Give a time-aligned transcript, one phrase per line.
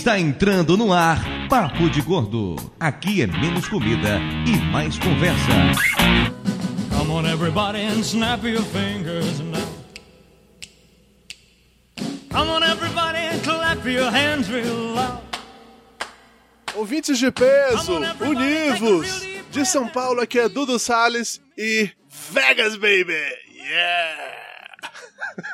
[0.00, 2.56] Está entrando no ar Papo de Gordo.
[2.80, 5.52] Aqui é menos comida e mais conversa.
[6.88, 9.60] Come on, everybody, and snap your fingers now.
[12.30, 15.20] Come on, everybody, and clap your hands real loud.
[16.74, 19.28] Ouvintes de peso, univos!
[19.50, 21.90] De São Paulo, aqui é Dudu Salles e
[22.32, 23.12] Vegas, baby!
[23.54, 24.49] Yeah!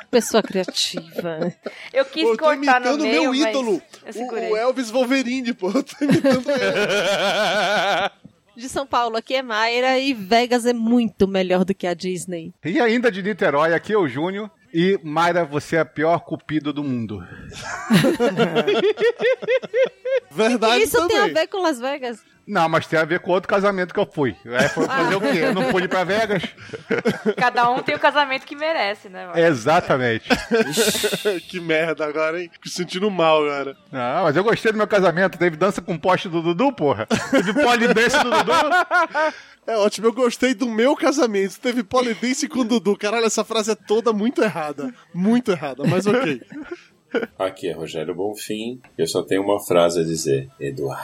[0.09, 1.53] Pessoa criativa.
[1.93, 4.57] Eu quis Pô, eu tô cortar no imitando meio, meu mas ídolo, eu o, o
[4.57, 5.69] Elvis Wolverine, pô.
[5.69, 8.11] Eu tô imitando ele.
[8.57, 12.51] De São Paulo, aqui é Mayra e Vegas é muito melhor do que a Disney.
[12.65, 14.49] E ainda de Niterói, aqui é o Júnior.
[14.73, 17.23] E Mayra, você é a pior cupido do mundo.
[20.31, 21.07] Verdade Isso também.
[21.09, 22.19] tem a ver com Las Vegas?
[22.47, 24.35] Não, mas tem a ver com outro casamento que eu fui.
[24.45, 25.39] Aí foi fazer o quê?
[25.41, 26.43] Eu não pude ir pra Vegas?
[27.35, 29.37] Cada um tem o casamento que merece, né, mano?
[29.37, 30.29] Exatamente.
[31.49, 32.49] que merda agora, hein?
[32.53, 33.75] Fico sentindo mal agora.
[33.91, 35.37] Não, mas eu gostei do meu casamento.
[35.37, 37.05] Teve dança com poste do Dudu, porra.
[37.31, 38.53] Teve polidense do Dudu.
[39.67, 41.59] É ótimo, eu gostei do meu casamento.
[41.59, 42.97] Teve polidense com o Dudu.
[42.97, 44.93] Caralho, essa frase é toda muito errada.
[45.13, 46.41] Muito errada, mas ok.
[47.37, 48.81] Aqui é Rogério Bonfim.
[48.97, 51.03] Eu só tenho uma frase a dizer: Eduardo.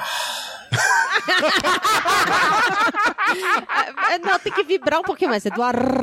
[4.24, 5.46] Não, tem que vibrar um pouquinho mais.
[5.46, 5.82] Eduardo.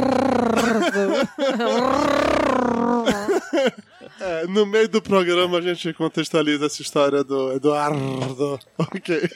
[4.20, 8.60] É, no meio do programa a gente contextualiza essa história do Eduardo.
[8.78, 9.30] Ok.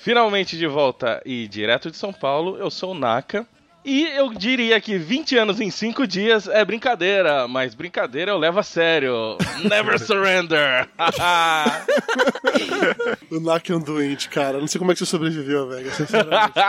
[0.00, 3.46] Finalmente de volta e direto de São Paulo, eu sou o Naka.
[3.86, 8.58] E eu diria que 20 anos em 5 dias é brincadeira, mas brincadeira eu levo
[8.58, 9.38] a sério.
[9.62, 10.88] Never surrender!
[13.30, 14.58] O Nak é um doente, cara.
[14.58, 15.90] Não sei como é que você sobreviveu, velho.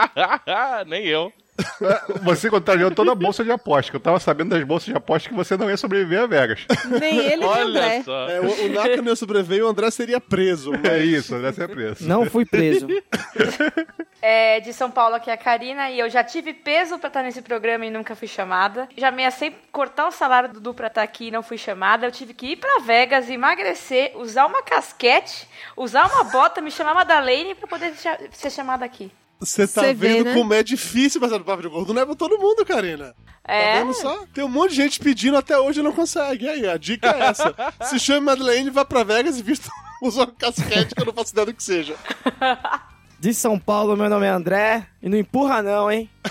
[0.86, 1.32] Nem eu.
[2.22, 3.90] Você contrariou toda a bolsa de aposta.
[3.90, 6.64] que Eu tava sabendo das bolsas de aposta que você não ia sobreviver a Vegas.
[7.00, 8.02] Nem ele nem Olha André.
[8.28, 10.70] É, o, o Naka não ia sobreviver e o André seria preso.
[10.72, 12.04] mas- É isso, deve ser preço.
[12.06, 12.86] Não fui preso.
[14.20, 17.22] É, de São Paulo aqui é a Karina e eu já tive peso pra estar
[17.22, 18.88] nesse programa e nunca fui chamada.
[18.96, 22.04] Já ameacei cortar o salário do Dudu pra estar aqui e não fui chamada.
[22.04, 25.46] Eu tive que ir pra Vegas, emagrecer, usar uma casquete,
[25.76, 27.92] usar uma bota, me chamar Madalene pra poder
[28.32, 29.12] ser chamada aqui.
[29.40, 30.34] Você tá vê, vendo né?
[30.34, 31.94] como é difícil passar no papo de gordo.
[31.94, 33.14] Não é pra todo mundo, Karina.
[33.44, 33.78] Tá É.
[33.80, 34.24] vendo só?
[34.34, 36.44] Tem um monte de gente pedindo até hoje e não consegue.
[36.44, 37.54] E aí, a dica é essa.
[37.88, 39.70] Se chame Madeleine, vá pra Vegas e vista
[40.02, 41.94] usa uma casquete que eu não faço ideia do que seja.
[43.20, 44.86] De São Paulo, meu nome é André.
[45.02, 46.08] E não empurra não, hein?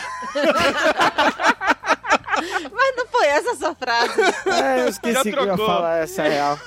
[2.72, 4.22] Mas não foi essa a sua frase.
[4.64, 6.58] É, eu esqueci Já que eu ia falar essa real.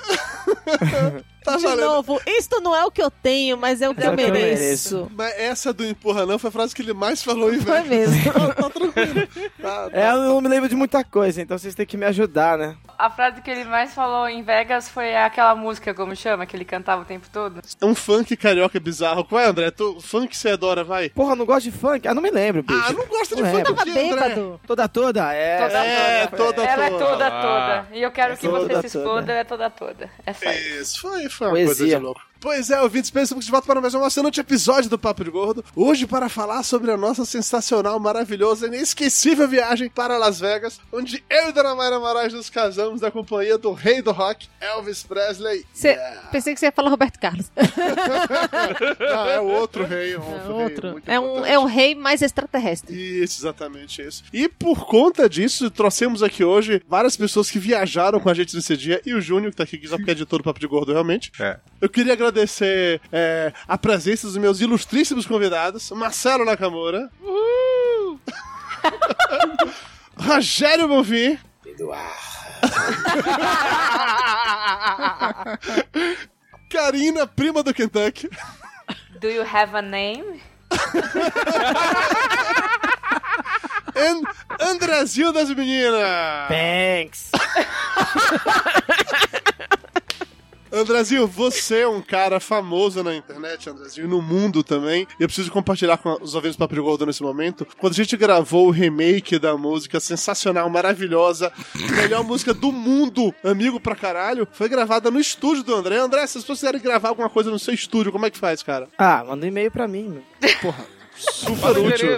[1.43, 1.81] Tá De valendo.
[1.87, 4.21] novo, isto não é o que eu tenho, mas é o que É eu que
[4.23, 5.11] eu mereço.
[5.15, 7.87] Mas essa do empurra não foi a frase que ele mais falou em Foi Vegas.
[8.11, 8.31] mesmo.
[8.33, 9.27] tá, tá tranquilo.
[9.59, 9.97] Tá, tá.
[9.99, 12.75] É, eu não me lembro de muita coisa, então vocês têm que me ajudar, né?
[12.97, 16.63] A frase que ele mais falou em Vegas foi aquela música, como chama, que ele
[16.65, 17.59] cantava o tempo todo.
[17.81, 19.25] É um funk carioca bizarro.
[19.25, 19.71] Qual é, André?
[19.71, 21.09] Tu, funk você adora, vai.
[21.09, 22.07] Porra, não gosto de funk?
[22.07, 22.79] Ah, não me lembro, bicho.
[22.87, 23.83] Ah, não gosta de Não funk lembro.
[23.83, 24.03] quê, André?
[24.29, 24.61] bêbado.
[24.67, 25.33] Toda toda?
[25.33, 25.57] É.
[25.67, 26.37] Toda É, toda.
[26.53, 27.05] toda Ela é toda.
[27.07, 27.85] toda Ah.
[27.91, 30.09] E eu quero que Toda você se exploda, ela é toda toda.
[30.25, 30.81] É só isso.
[30.81, 31.99] Isso, foi, foi uma Poesia.
[31.99, 32.19] coisa.
[32.41, 35.63] Pois é, ouvintes, pensamos de volta para mais um emocionante episódio do Papo de Gordo.
[35.75, 41.23] Hoje para falar sobre a nossa sensacional, maravilhosa e inesquecível viagem para Las Vegas, onde
[41.29, 45.63] eu e Dona Mayra Moraes nos casamos na companhia do rei do rock, Elvis Presley.
[45.71, 46.29] Cê- Yeah.
[46.31, 47.51] Pensei que você ia falar Roberto Carlos.
[48.99, 50.91] Não, é o outro rei, um É rei outro.
[50.93, 51.51] muito É um, importante.
[51.53, 52.95] é um rei mais extraterrestre.
[53.23, 54.23] Isso, exatamente isso.
[54.33, 58.75] E por conta disso, trouxemos aqui hoje várias pessoas que viajaram com a gente nesse
[58.77, 61.31] dia e o Júnior, que tá aqui, que é editor do Papo de Gordo, realmente.
[61.39, 61.59] É.
[61.81, 67.09] Eu queria agradecer é, a presença dos meus ilustríssimos convidados, Marcelo Nakamura.
[70.15, 71.37] Rogério Bonfim.
[71.65, 72.31] Eduardo.
[76.69, 78.29] Karina, prima do Kentucky.
[79.19, 80.39] Do you have a name?
[83.93, 86.47] E Andrezinho das Meninas.
[86.47, 87.29] Thanks.
[90.71, 95.05] Andrezinho, você é um cara famoso na internet, Andrezinho, e no mundo também.
[95.19, 97.67] E eu preciso compartilhar com os ouvintes do Papo de Gordo nesse momento.
[97.77, 101.51] Quando a gente gravou o remake da música sensacional, maravilhosa,
[101.95, 105.97] melhor música do mundo, amigo pra caralho, foi gravada no estúdio do André.
[105.97, 108.87] André, se pessoas quiserem gravar alguma coisa no seu estúdio, como é que faz, cara?
[108.97, 110.73] Ah, manda um e-mail pra mim, meu.
[111.21, 112.09] Super Fala o útil.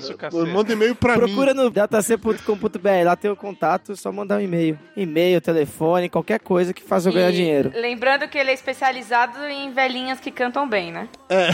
[0.47, 1.61] Manda e-mail pra Procura mim.
[1.61, 4.79] no datac.com.br, lá tem o contato, só mandar um e-mail.
[4.95, 7.71] E-mail, telefone, qualquer coisa que faça eu ganhar E dinheiro.
[7.75, 11.09] Lembrando que ele é especializado em velhinhas que cantam bem, né?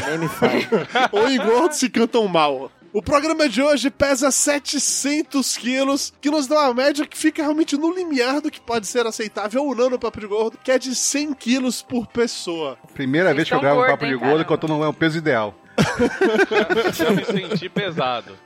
[0.07, 0.67] Nem me fale.
[1.11, 2.71] Ou em gordos se cantam mal.
[2.91, 7.77] O programa de hoje pesa 700 quilos, que nos dá uma média que fica realmente
[7.77, 10.79] no limiar do que pode ser aceitável ou não no Papo de Gordo, que é
[10.79, 12.79] de 100 quilos por pessoa.
[12.95, 15.53] Primeira vez que eu gravo um papo de gordo que eu tô no peso ideal.
[16.93, 18.37] Já me senti pesado.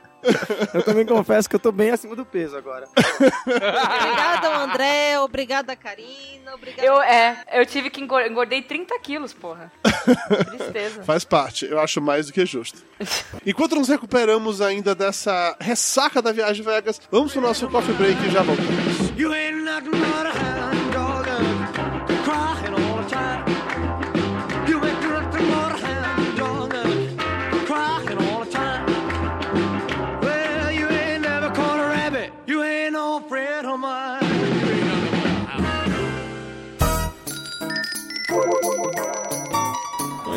[0.72, 2.88] Eu também confesso que eu tô bem acima do peso agora.
[3.46, 5.18] Obrigada, André.
[5.20, 6.54] Obrigada, Karina.
[6.54, 6.82] Obrigada.
[6.86, 9.70] Eu, é, eu tive que engor- engordei 30 quilos, porra.
[10.56, 11.02] Tristeza.
[11.02, 12.82] Faz parte, eu acho mais do que justo.
[13.44, 18.30] Enquanto nos recuperamos ainda dessa ressaca da viagem Vegas, vamos pro nosso coffee break e
[18.30, 19.10] já voltamos.
[19.18, 19.62] You ain't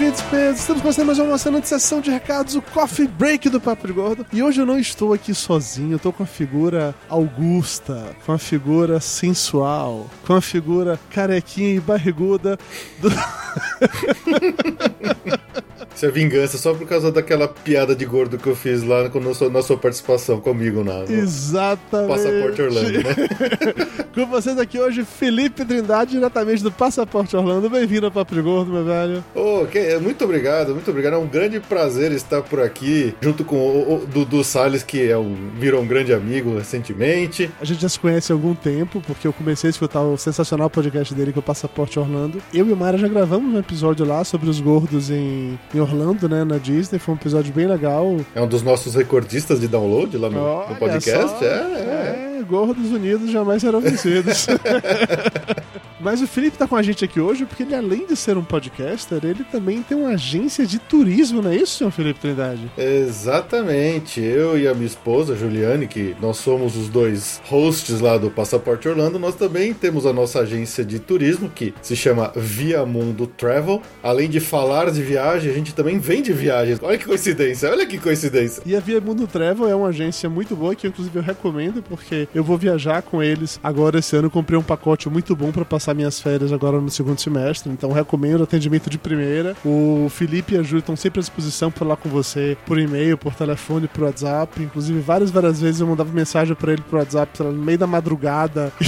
[0.00, 3.60] ouvintes pesos, estamos começando mais uma cena de sessão de recados, o Coffee Break do
[3.60, 4.24] Papo de Gordo.
[4.32, 8.38] E hoje eu não estou aqui sozinho, eu estou com uma figura augusta, com uma
[8.38, 12.58] figura sensual, com uma figura carequinha e barriguda
[12.98, 13.10] do...
[16.00, 19.34] Isso é vingança só por causa daquela piada de gordo que eu fiz lá eu
[19.34, 22.08] sou- na sua participação comigo na Exatamente.
[22.08, 24.06] Passaporte Orlando, né?
[24.14, 27.68] com vocês aqui hoje, Felipe Trindade, diretamente do Passaporte Orlando.
[27.68, 29.22] Bem-vindo ao Papo de Gordo, meu velho.
[29.34, 31.12] Ô, que- muito obrigado, muito obrigado.
[31.12, 35.18] É um grande prazer estar por aqui, junto com o, o Dudu Salles, que é
[35.18, 37.50] um, virou um grande amigo recentemente.
[37.60, 40.70] A gente já se conhece há algum tempo, porque eu comecei a escutar o sensacional
[40.70, 42.40] podcast dele, que é o Passaporte Orlando.
[42.54, 45.89] Eu e o Mara já gravamos um episódio lá sobre os gordos em, em Orlando,
[46.28, 46.98] né, na Disney.
[46.98, 48.16] Foi um episódio bem legal.
[48.34, 51.44] É um dos nossos recordistas de download lá no, no podcast.
[51.44, 52.38] É, é.
[52.40, 54.46] É, gordos unidos jamais serão vencidos.
[56.00, 58.44] Mas o Felipe tá com a gente aqui hoje porque ele, além de ser um
[58.44, 62.70] podcaster, ele também tem uma agência de turismo, não é isso, senhor Felipe Trindade?
[62.76, 64.20] Exatamente.
[64.20, 68.88] Eu e a minha esposa, Juliane, que nós somos os dois hosts lá do Passaporte
[68.88, 73.82] Orlando, nós também temos a nossa agência de turismo, que se chama Via Mundo Travel.
[74.02, 76.78] Além de falar de viagem, a gente também vende viagens.
[76.82, 78.62] Olha que coincidência, olha que coincidência.
[78.64, 82.28] E a Via Mundo Travel é uma agência muito boa que, inclusive, eu recomendo porque
[82.34, 84.30] eu vou viajar com eles agora esse ano.
[84.30, 87.70] Comprei um pacote muito bom para passar minhas férias agora no segundo semestre.
[87.70, 89.56] Então, recomendo atendimento de primeira.
[89.64, 93.16] O Felipe e a Ju estão sempre à disposição para falar com você por e-mail,
[93.16, 94.62] por telefone, por WhatsApp.
[94.62, 97.86] Inclusive, várias, várias vezes eu mandava mensagem para ele por WhatsApp lá, no meio da
[97.86, 98.72] madrugada.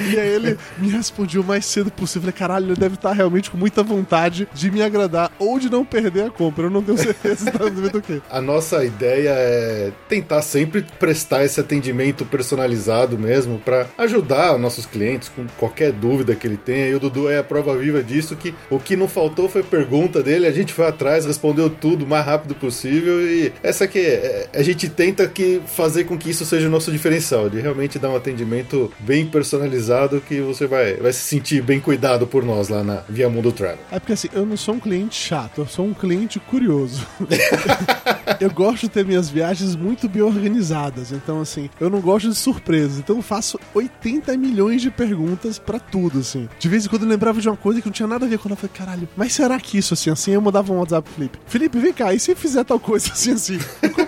[0.00, 2.22] e aí ele me respondia o mais cedo possível.
[2.22, 5.84] Falei, caralho, ele deve estar realmente com muita vontade de me agradar ou de não
[5.84, 6.66] perder a compra.
[6.66, 7.50] Eu não tenho certeza
[7.92, 8.20] do quê.
[8.30, 15.23] A nossa ideia é tentar sempre prestar esse atendimento personalizado mesmo para ajudar nossos clientes
[15.28, 16.88] com qualquer dúvida que ele tenha.
[16.88, 20.22] E o Dudu é a prova viva disso que o que não faltou foi pergunta
[20.22, 24.48] dele, a gente foi atrás, respondeu tudo o mais rápido possível e essa que é,
[24.54, 28.10] a gente tenta que fazer com que isso seja o nosso diferencial, de realmente dar
[28.10, 32.82] um atendimento bem personalizado que você vai, vai se sentir bem cuidado por nós lá
[32.82, 33.78] na Via Mundo Travel.
[33.90, 37.06] É porque assim, eu não sou um cliente chato, eu sou um cliente curioso.
[38.40, 41.12] eu gosto de ter minhas viagens muito bem organizadas.
[41.12, 42.98] Então, assim, eu não gosto de surpresas.
[42.98, 45.13] Então eu faço 80 milhões de perguntas
[45.64, 46.48] pra tudo, assim.
[46.58, 48.38] De vez em quando eu lembrava de uma coisa que não tinha nada a ver
[48.38, 48.54] com ela.
[48.54, 50.32] Eu falei, caralho, mas será que isso, assim, assim?
[50.32, 51.38] Eu mandava um WhatsApp pro Felipe.
[51.46, 53.58] Felipe, vem cá, e se fizer tal coisa assim, assim?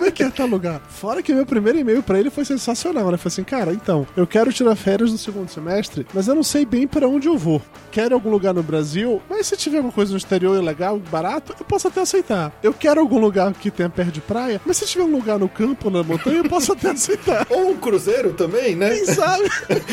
[0.07, 0.81] É que é tal lugar?
[0.87, 3.17] Fora que meu primeiro e-mail pra ele foi sensacional, né?
[3.17, 6.65] Foi assim, cara, então, eu quero tirar férias no segundo semestre, mas eu não sei
[6.65, 7.61] bem pra onde eu vou.
[7.91, 11.65] Quero algum lugar no Brasil, mas se tiver alguma coisa no exterior legal, barato, eu
[11.65, 12.57] posso até aceitar.
[12.63, 15.49] Eu quero algum lugar que tenha perto de praia, mas se tiver um lugar no
[15.49, 17.45] campo, na montanha, eu posso até aceitar.
[17.51, 18.91] Ou um cruzeiro também, né?
[18.95, 19.43] Quem sabe?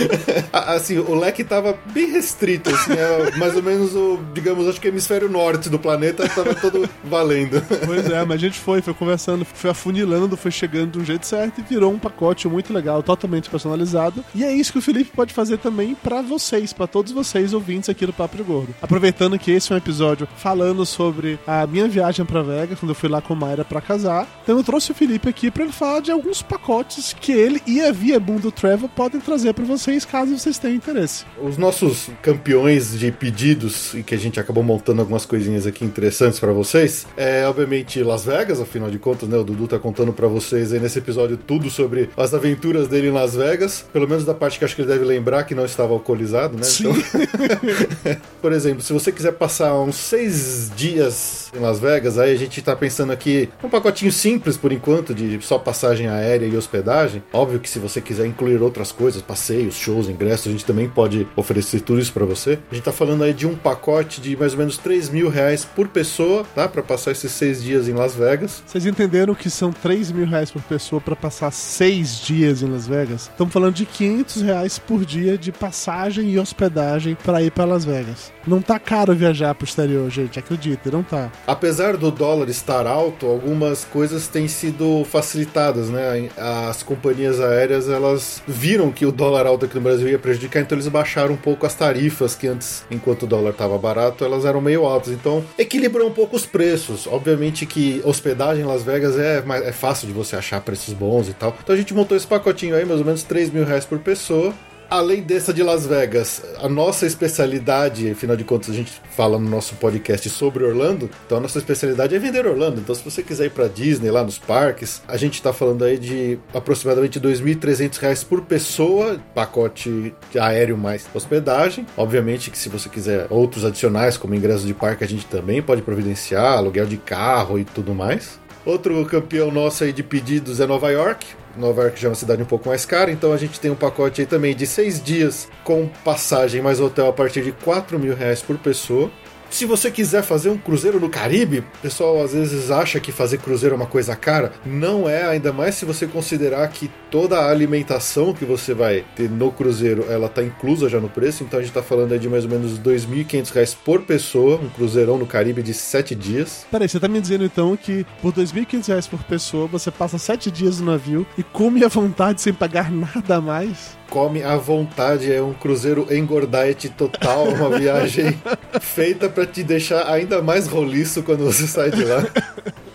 [0.53, 4.87] Assim, o leque tava bem restrito, assim, é mais ou menos o, digamos, acho que
[4.87, 7.61] o hemisfério norte do planeta tava todo valendo.
[7.85, 11.05] Pois é, mas a gente foi, foi conversando, foi afunilando desfilando, foi chegando de um
[11.05, 14.25] jeito certo e virou um pacote muito legal, totalmente personalizado.
[14.35, 17.89] E é isso que o Felipe pode fazer também pra vocês, pra todos vocês ouvintes
[17.89, 18.75] aqui do Papo de Gordo.
[18.83, 22.95] Aproveitando que esse é um episódio falando sobre a minha viagem pra Vegas, quando eu
[22.95, 24.29] fui lá com Mayra pra casar.
[24.43, 27.81] Então eu trouxe o Felipe aqui pra ele falar de alguns pacotes que ele e
[27.81, 31.25] a Via Mundo Travel podem trazer pra vocês, caso vocês tenham interesse.
[31.43, 36.39] Os nossos campeões de pedidos, e que a gente acabou montando algumas coisinhas aqui interessantes
[36.39, 39.37] pra vocês, é obviamente Las Vegas, afinal de contas, né?
[39.37, 43.13] O Dudu tá contando pra vocês aí nesse episódio tudo sobre as aventuras dele em
[43.13, 45.93] Las Vegas, pelo menos da parte que acho que ele deve lembrar que não estava
[45.93, 46.65] alcoolizado, né?
[46.65, 46.89] Sim.
[46.89, 52.37] Então, por exemplo, se você quiser passar uns seis dias em Las Vegas, aí a
[52.37, 57.23] gente tá pensando aqui um pacotinho simples por enquanto, de só passagem aérea e hospedagem.
[57.33, 61.25] Óbvio que se você quiser incluir outras coisas, passeios, shows, ingressos, a gente também pode
[61.37, 62.59] oferecer tudo isso pra você.
[62.69, 65.65] A gente tá falando aí de um pacote de mais ou menos 3 mil reais
[65.65, 66.67] por pessoa, tá?
[66.67, 68.61] Pra passar esses seis dias em Las Vegas.
[68.67, 72.87] Vocês entenderam que são 3 mil reais por pessoa pra passar seis dias em Las
[72.87, 73.25] Vegas?
[73.31, 77.85] Estamos falando de 500 reais por dia de passagem e hospedagem pra ir pra Las
[77.85, 78.33] Vegas.
[78.47, 81.31] Não tá caro viajar pro exterior, gente, acredita, não tá.
[81.47, 86.31] Apesar do dólar estar alto, algumas coisas têm sido facilitadas, né?
[86.69, 90.77] As companhias aéreas, elas viram que o dólar alto aqui no Brasil ia prejudicar, então
[90.77, 94.63] eles baixaram um pouco as tarifas que antes, enquanto o dólar estava barato, elas eram
[94.63, 95.13] meio altas.
[95.13, 97.07] Então, equilibrou um pouco os preços.
[97.07, 101.29] Obviamente que hospedagem em Las Vegas é, mais- é fácil de você achar preços bons
[101.29, 101.57] e tal.
[101.63, 104.55] Então a gente montou esse pacotinho aí, mais ou menos 3 mil reais por pessoa.
[104.91, 109.49] Além dessa de Las Vegas, a nossa especialidade, afinal de contas, a gente fala no
[109.49, 112.81] nosso podcast sobre Orlando, então a nossa especialidade é vender Orlando.
[112.81, 115.99] Então, se você quiser ir pra Disney, lá nos parques, a gente tá falando aí
[115.99, 121.87] de aproximadamente 2.300 reais por pessoa, pacote aéreo mais hospedagem.
[121.97, 125.83] Obviamente que se você quiser outros adicionais, como ingresso de parque, a gente também pode
[125.83, 128.39] providenciar, aluguel de carro e tudo mais.
[128.65, 131.27] Outro campeão nosso aí de pedidos é Nova York.
[131.57, 133.77] Nova York já é uma cidade um pouco mais cara, então a gente tem um
[133.77, 138.15] pacote aí também de seis dias com passagem mais hotel a partir de 4 mil
[138.15, 139.11] reais por pessoa.
[139.55, 143.39] Se você quiser fazer um cruzeiro no Caribe, o pessoal às vezes acha que fazer
[143.39, 144.51] cruzeiro é uma coisa cara.
[144.67, 149.31] Não é, ainda mais se você considerar que toda a alimentação que você vai ter
[149.31, 151.45] no cruzeiro, ela tá inclusa já no preço.
[151.45, 155.19] Então a gente tá falando de mais ou menos 2.500 reais por pessoa, um cruzeirão
[155.19, 156.67] no Caribe de 7 dias.
[156.69, 160.51] Peraí, você tá me dizendo então que por 2.500 reais por pessoa você passa sete
[160.51, 163.97] dias no navio e come à vontade sem pagar nada mais?
[164.11, 168.39] Come à vontade, é um cruzeiro engordite total, uma viagem
[168.81, 172.25] feita pra te deixar ainda mais roliço quando você sai de lá.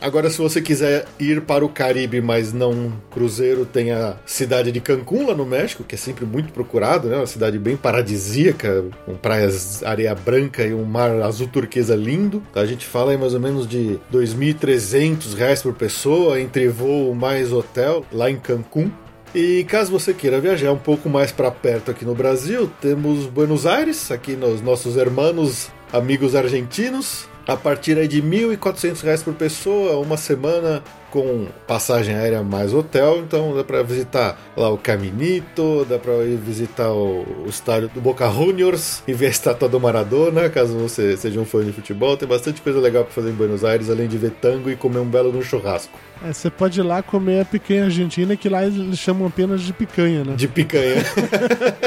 [0.01, 4.80] Agora, se você quiser ir para o Caribe, mas não cruzeiro, tem a cidade de
[4.80, 7.18] Cancún lá no México, que é sempre muito procurado, né?
[7.18, 12.42] Uma cidade bem paradisíaca, com praias areia branca e um mar azul turquesa lindo.
[12.56, 17.51] A gente fala aí mais ou menos de 2.300 reais por pessoa, entre voo mais
[17.51, 18.89] hotel, lá em Cancún.
[19.33, 23.67] E caso você queira viajar um pouco mais para perto aqui no Brasil, temos Buenos
[23.67, 30.00] Aires, aqui nos nossos hermanos amigos argentinos, a partir aí de 1.400 reais por pessoa,
[30.00, 35.98] uma semana com passagem aérea mais hotel, então dá para visitar lá o Caminito, dá
[35.98, 40.50] para ir visitar o, o estádio do Boca Juniors e ver a estátua do Maradona,
[40.50, 43.63] caso você seja um fã de futebol, tem bastante coisa legal para fazer em Buenos
[43.63, 45.98] Aires, além de ver tango e comer um belo no churrasco.
[46.24, 49.72] É, você pode ir lá comer a picanha argentina, que lá eles chamam apenas de
[49.72, 50.36] picanha, né?
[50.36, 50.98] De picanha.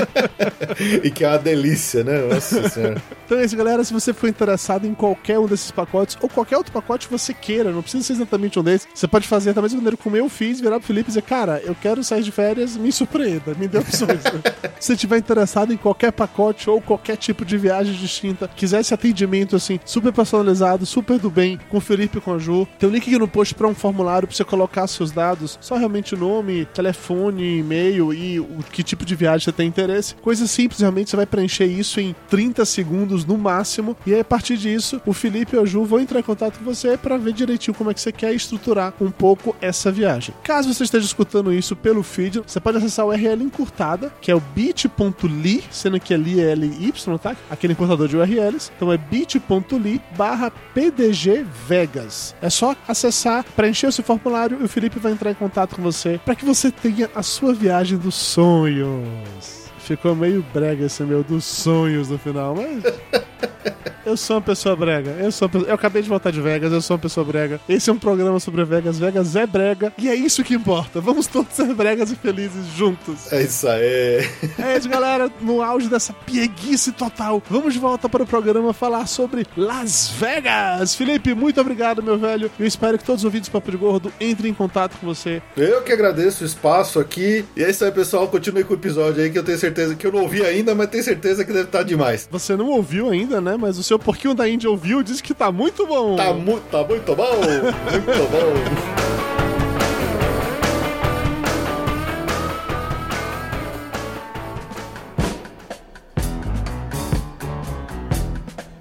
[1.05, 2.19] e que é uma delícia, né?
[2.23, 3.03] Nossa senhora.
[3.27, 3.85] Então é isso, galera.
[3.85, 7.35] Se você for interessado em qualquer um desses pacotes, ou qualquer outro pacote que você
[7.35, 10.27] queira, não precisa ser exatamente um desses, você pode fazer da mesma maneira como eu
[10.27, 13.69] fiz, virar pro Felipe e dizer, cara, eu quero sair de férias, me surpreenda, me
[13.69, 14.23] dê opções.
[14.81, 18.95] Se você estiver interessado em qualquer pacote ou qualquer tipo de viagem distinta, quiser esse
[18.95, 22.89] atendimento assim, super personalizado, super do bem, com o Felipe e com a Ju, tem
[22.89, 26.15] um link aqui no post pra um formulário pra você colocar seus dados, só realmente
[26.15, 30.15] o nome, telefone, e-mail e o que tipo de viagem você tem interesse.
[30.17, 33.95] Coisa simples, realmente você vai preencher isso em 30 segundos no máximo.
[34.07, 36.65] E aí, a partir disso, o Felipe e a Ju vão entrar em contato com
[36.65, 40.35] você para ver direitinho como é que você quer estruturar um pouco essa viagem.
[40.43, 44.35] Caso você esteja escutando isso pelo feed, você pode acessar o URL encurtada, que é
[44.35, 47.37] o bit.ly, sendo que é li é L-Y, tá?
[47.51, 48.71] Aquele encurtador de URLs.
[48.77, 52.35] Então é bit.ly barra PDG Vegas.
[52.41, 56.21] É só acessar, preencher esse formulário e o Felipe vai entrar em contato com você
[56.25, 59.63] para que você tenha a sua viagem dos sonhos.
[59.79, 62.83] Ficou meio brega esse meu dos sonhos no final, mas.
[64.05, 65.11] Eu sou uma pessoa brega.
[65.13, 67.61] Eu sou pessoa- Eu acabei de voltar de Vegas, eu sou uma pessoa brega.
[67.69, 68.99] Esse é um programa sobre Vegas.
[68.99, 69.93] Vegas é brega.
[69.97, 71.01] E é isso que importa.
[71.01, 73.33] Vamos todos ser bregas e felizes juntos.
[73.33, 74.29] É isso aí.
[74.59, 75.31] É isso, galera.
[75.41, 80.95] No auge dessa pieguice total, vamos de volta para o programa falar sobre Las Vegas.
[80.95, 82.51] Felipe, muito obrigado, meu velho.
[82.59, 85.41] Eu espero que todos os ouvintes do Papo de Gordo entrem em contato com você.
[85.57, 87.45] Eu que agradeço o espaço aqui.
[87.57, 88.27] E é isso aí, pessoal.
[88.29, 90.89] Continue com o episódio aí que eu tenho certeza que eu não ouvi ainda, mas
[90.91, 92.29] tenho certeza que deve estar demais.
[92.31, 93.52] Você não ouviu ainda, né?
[93.57, 96.17] Mas o seu porquinho da Índia ouviu disse que tá muito bom.
[96.17, 97.37] Tá, mu tá muito bom.
[97.37, 99.03] Muito bom.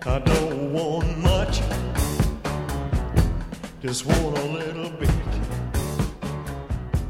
[0.03, 1.61] I don't want much,
[3.81, 5.10] just want a little bit.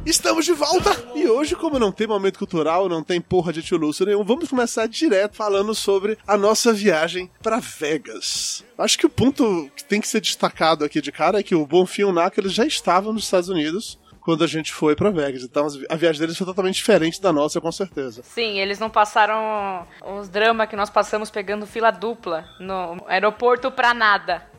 [0.06, 0.90] Estamos de volta!
[1.14, 4.50] E hoje, como não tem momento cultural, não tem porra de tio Lúcio nenhum, vamos
[4.50, 8.66] começar direto falando sobre a nossa viagem pra Vegas.
[8.78, 11.68] Acho que o ponto que tem que ser destacado aqui de cara é que o
[11.68, 15.12] Bonfim e o Naka eles já estavam nos Estados Unidos quando a gente foi pra
[15.12, 15.44] Vegas.
[15.44, 18.24] Então a viagem deles foi totalmente diferente da nossa, com certeza.
[18.24, 19.86] Sim, eles não passaram
[20.18, 24.50] os dramas que nós passamos pegando fila dupla no aeroporto pra nada.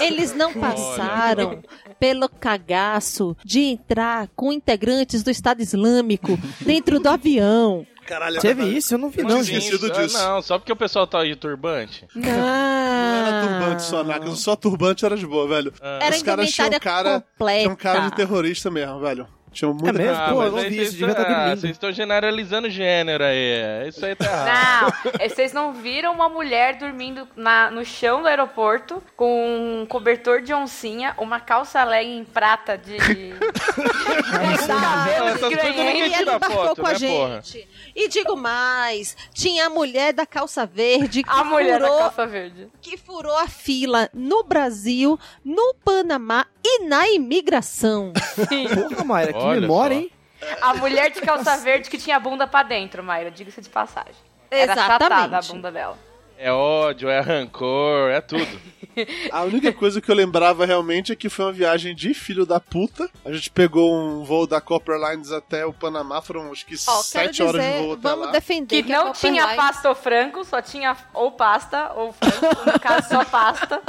[0.00, 1.62] Eles não passaram
[1.98, 7.86] pelo cagaço de entrar com integrantes do Estado Islâmico dentro do avião.
[8.06, 8.94] Caralho, Teve isso?
[8.94, 10.16] Eu não vi, não, esquecido Ah, disso.
[10.16, 12.06] Não, só porque o pessoal tá de turbante.
[12.14, 13.48] Não era Não.
[13.58, 14.30] turbante só, Naka.
[14.32, 15.72] Só turbante era de boa, velho.
[15.80, 17.60] Era Os caras tinham cara, completa.
[17.62, 19.26] tinham cara de terrorista mesmo, velho.
[19.64, 20.22] Muita É mesmo?
[20.22, 21.60] Ah, Pô, eu não vi vocês isso, devia estar ah, dormindo.
[21.60, 23.88] Vocês estão generalizando gênero aí.
[23.88, 24.94] Isso aí tá errado.
[25.04, 29.86] Não, eh, vocês não viram uma mulher dormindo na- no chão do aeroporto com um
[29.86, 32.96] cobertor de oncinha, uma calça leg em prata de.
[32.96, 33.34] E
[36.14, 37.68] ele embarcou com a né, gente.
[37.94, 42.26] E digo mais, tinha a mulher da calça verde que A mulher da furou calça
[42.26, 42.68] verde.
[42.80, 48.12] que furou a fila no Brasil, no Panamá e na imigração.
[48.88, 50.02] Porra, Mayra, que Olha memória, só.
[50.02, 50.10] hein?
[50.60, 54.14] A mulher de calça verde que tinha a bunda pra dentro, Mayra, diga-se de passagem.
[54.50, 55.02] Era Exatamente.
[55.02, 55.98] chatada a bunda dela.
[56.38, 58.46] É ódio, é rancor, é tudo.
[59.32, 62.58] A única coisa que eu lembrava realmente é que foi uma viagem de filho da
[62.60, 63.10] puta.
[63.24, 67.02] A gente pegou um voo da Copper Lines até o Panamá, foram acho que quero
[67.02, 68.32] sete horas de voo até vamos lá.
[68.32, 72.70] defender Que a não tinha Line- pasta ou frango, só tinha ou pasta ou frango.
[72.72, 73.82] No caso, só pasta.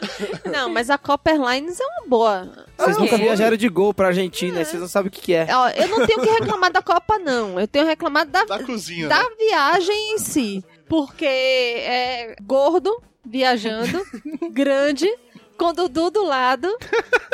[0.50, 2.66] Não, mas a Copper Lines é uma boa.
[2.76, 3.18] Vocês Ah, nunca é.
[3.18, 5.46] viajaram de gol pra Argentina, vocês não sabem o que, que é.
[5.50, 7.58] Ó, eu não tenho que reclamar da Copa, não.
[7.60, 9.28] Eu tenho que reclamar da, Da cozinha, da né?
[9.38, 10.64] viagem em si.
[10.88, 14.00] Porque é gordo, viajando,
[14.52, 15.08] grande,
[15.56, 16.68] com Dudu do lado.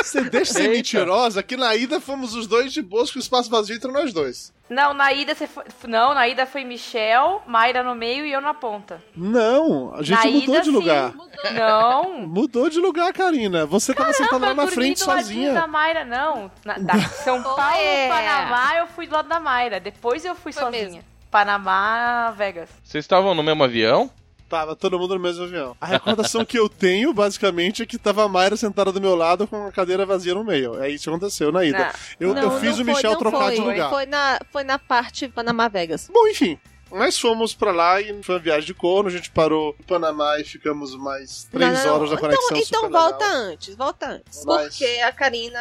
[0.03, 0.73] Você deixa de ser Eita.
[0.77, 4.13] mentirosa que na ida fomos os dois de boas com o espaço vazio entre nós
[4.13, 4.53] dois.
[4.69, 5.63] Não, na ida você foi.
[5.87, 9.03] Não, na ida foi Michel, Mayra no meio e eu na ponta.
[9.15, 11.11] Não, a gente na mudou ida, de lugar.
[11.13, 11.55] Sim.
[11.55, 12.11] Não.
[12.27, 13.67] Mudou de lugar, Karina.
[13.67, 15.67] Você tava sentada lá eu na frente do ladinho da sozinha.
[15.67, 16.51] Mayra, não.
[16.65, 18.09] Na, da São Paulo, É.
[18.09, 19.79] Panamá, eu fui do lado da Mayra.
[19.79, 20.85] Depois eu fui Foi sozinha.
[20.85, 21.05] mesmo.
[21.31, 22.71] Panamá, Vegas.
[22.83, 24.11] Vocês estavam no mesmo avião?
[24.55, 25.77] Tava todo mundo no mesmo avião.
[25.81, 29.49] A recordação que eu tenho, basicamente, é que tava a Mayra sentada do meu lado
[29.49, 30.81] com a cadeira vazia no meio.
[30.81, 31.79] É isso que aconteceu na ida.
[31.79, 31.87] Não.
[32.21, 33.55] Eu, eu Não, fiz não o foi, Michel não trocar foi.
[33.57, 33.91] de lugar.
[33.91, 36.09] Foi na, foi na parte Panamá Vegas.
[36.13, 36.57] Bom, enfim.
[36.93, 39.09] Nós fomos pra lá e foi uma viagem de corno.
[39.09, 42.63] A gente parou em Panamá e ficamos mais três Não, não, horas na conexão Então,
[42.87, 44.45] então volta antes, volta antes.
[44.45, 45.59] Mas- Porque a Karina,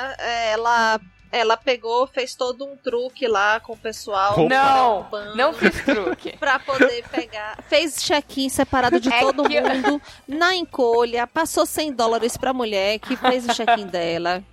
[0.51, 0.99] ela,
[1.33, 4.47] ela pegou, fez todo um truque lá com o pessoal.
[4.47, 6.35] Não, Banco, não fiz truque.
[6.39, 7.57] Pra poder pegar.
[7.67, 11.25] Fez check-in separado de É todo que- mundo na encolha.
[11.27, 14.43] Passou 100 dólares pra mulher que fez o check-in dela.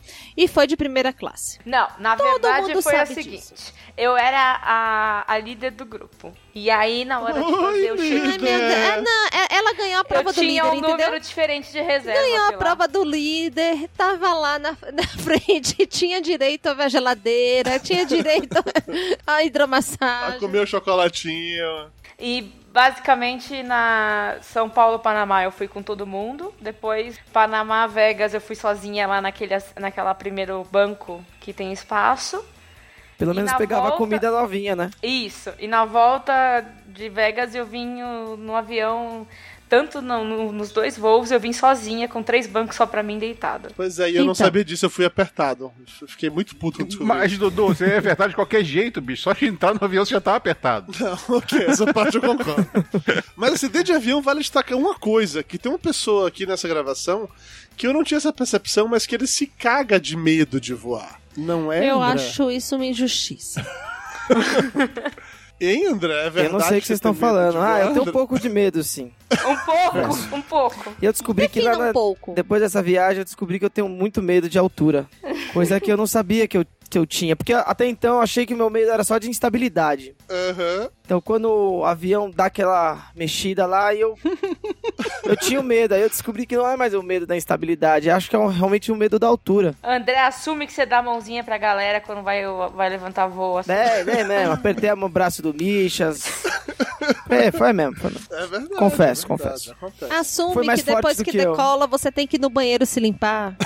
[0.42, 1.58] E foi de primeira classe.
[1.66, 3.52] Não, na Todo verdade foi a seguinte.
[3.52, 3.74] disso.
[3.94, 6.32] Eu era a, a líder do grupo.
[6.54, 8.42] E aí, na hora de fazer o Deus.
[8.48, 10.96] É, não, é- ela ganhou a prova eu do tinha líder, um entendeu?
[11.06, 12.18] número diferente de reserva.
[12.18, 16.88] Ganhou a prova do líder, tava lá na, na frente, tinha direito a ver a
[16.88, 18.56] geladeira, tinha direito
[19.26, 20.40] a A hidromassagem.
[20.40, 21.90] comer o chocolatinho.
[22.18, 26.54] E basicamente na São Paulo, Panamá eu fui com todo mundo.
[26.60, 32.44] Depois Panamá, Vegas eu fui sozinha lá naquele, naquela primeiro banco que tem espaço.
[33.18, 34.90] Pelo E menos pegava volta- comida novinha, né?
[35.02, 35.52] Isso.
[35.58, 38.00] E na volta de Vegas eu vim
[38.38, 39.26] no avião,
[39.70, 43.18] tanto no- no- nos dois voos, eu vim sozinha com três bancos só pra mim
[43.18, 43.70] deitada.
[43.76, 44.34] Pois é, e eu não Então.
[44.46, 45.72] sabia disso, eu fui apertado.
[46.02, 47.06] Eu Fiquei muito puto quando descobri.
[47.14, 49.22] Mas, Dudu, você é verdade de qualquer jeito, bicho.
[49.22, 50.92] Só de entrar no avião você já tava apertado.
[51.00, 52.68] Não, ok, essa parte eu concordo.
[53.36, 56.66] Mas assim, dentro de avião vale destacar uma coisa, que tem uma pessoa aqui nessa
[56.66, 57.28] gravação
[57.76, 61.18] que eu não tinha essa percepção, mas que ele se caga de medo de voar.
[61.36, 63.64] Não é, Eu acho isso uma injustiça.
[65.60, 66.12] Hein, André?
[66.12, 67.58] É verdade eu não sei o que vocês estão falando.
[67.58, 69.12] Ah, eu tenho um pouco de medo, sim.
[69.46, 70.92] Um pouco, um pouco.
[71.02, 72.32] E eu descobri que lá Defina um na- pouco.
[72.34, 75.06] depois dessa viagem eu descobri que eu tenho muito medo de altura.
[75.52, 77.36] Coisa que eu não sabia que eu, que eu tinha.
[77.36, 80.14] Porque até então eu achei que o meu medo era só de instabilidade.
[80.30, 80.88] Aham.
[81.10, 84.16] Então quando o avião dá aquela mexida lá, eu.
[85.26, 85.92] eu tinha o medo.
[85.92, 88.08] Aí eu descobri que não é mais o medo da instabilidade.
[88.08, 89.74] Acho que é um- realmente o medo da altura.
[89.82, 92.42] André, assume que você dá a mãozinha pra galera quando vai,
[92.76, 93.58] vai levantar voo.
[93.58, 93.72] Assim.
[93.72, 94.52] É, né, mesmo.
[94.52, 96.22] Apertei o braço do Michas.
[97.30, 97.96] É, foi mesmo.
[97.96, 98.26] Foi mesmo.
[98.30, 98.68] É verdade.
[98.76, 99.72] Confesso, é verdade, confesso.
[99.72, 100.12] acontece.
[100.12, 101.52] Assume Foi mais que depois que, que eu.
[101.52, 103.56] decola, você tem que ir no banheiro se limpar.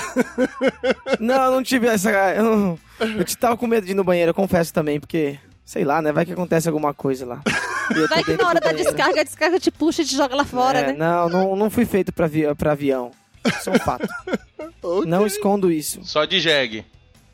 [1.18, 2.11] Não, eu não tive essa.
[2.35, 5.38] Eu, eu tava com medo de ir no banheiro, eu confesso também, porque.
[5.64, 6.12] Sei lá, né?
[6.12, 7.40] Vai que acontece alguma coisa lá.
[8.09, 8.90] Vai que na hora da banheiro.
[8.90, 10.92] descarga, a descarga te puxa e te joga lá fora, É, né?
[10.94, 13.11] Não, não, não fui feito pra, vi pra avião.
[13.46, 14.07] Isso é um fato.
[15.07, 16.00] Não escondo isso.
[16.05, 16.85] Só de jegue.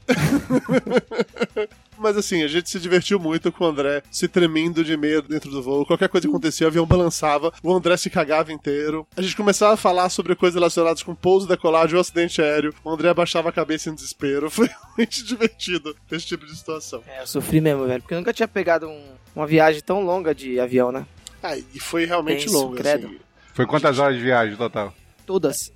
[2.01, 5.51] Mas assim, a gente se divertiu muito com o André se tremendo de medo dentro
[5.51, 5.85] do voo.
[5.85, 9.07] Qualquer coisa que acontecia, o avião balançava, o André se cagava inteiro.
[9.17, 12.75] A gente começava a falar sobre coisas relacionadas com pouso, decolagem ou acidente aéreo.
[12.83, 14.49] O André abaixava a cabeça em desespero.
[14.51, 17.03] Foi realmente divertido esse tipo de situação.
[17.07, 18.01] É, eu sofri mesmo, velho.
[18.01, 19.05] Porque eu nunca tinha pegado um-
[19.37, 21.07] uma viagem tão longa de avião, né?
[21.43, 22.77] Ah, e foi realmente Tenso, longo.
[22.77, 23.07] credo.
[23.09, 23.19] Assim.
[23.55, 24.93] Foi quantas horas de viagem total?
[25.27, 25.71] Todas.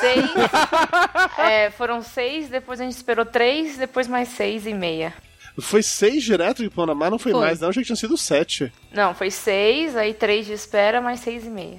[0.00, 0.24] Seis.
[1.38, 5.12] É, foram seis, depois a gente esperou três, depois mais seis e meia.
[5.58, 7.40] Foi seis direto de Panamá, não foi, Foi.
[7.40, 7.68] mais, não.
[7.68, 8.72] Achei que tinha sido sete.
[8.92, 11.78] Não, foi seis, aí três de espera, mais seis e meia.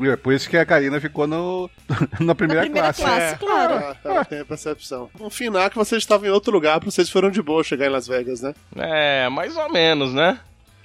[0.00, 1.68] É por isso que a Karina ficou no,
[2.20, 3.02] na primeira, primeira classe.
[3.02, 3.74] classe, claro.
[3.74, 5.10] Ah, ela tem a percepção.
[5.18, 7.90] No final, que vocês estavam em outro lugar, pra vocês foram de boa chegar em
[7.90, 8.54] Las Vegas, né?
[8.76, 10.38] É, mais ou menos, né?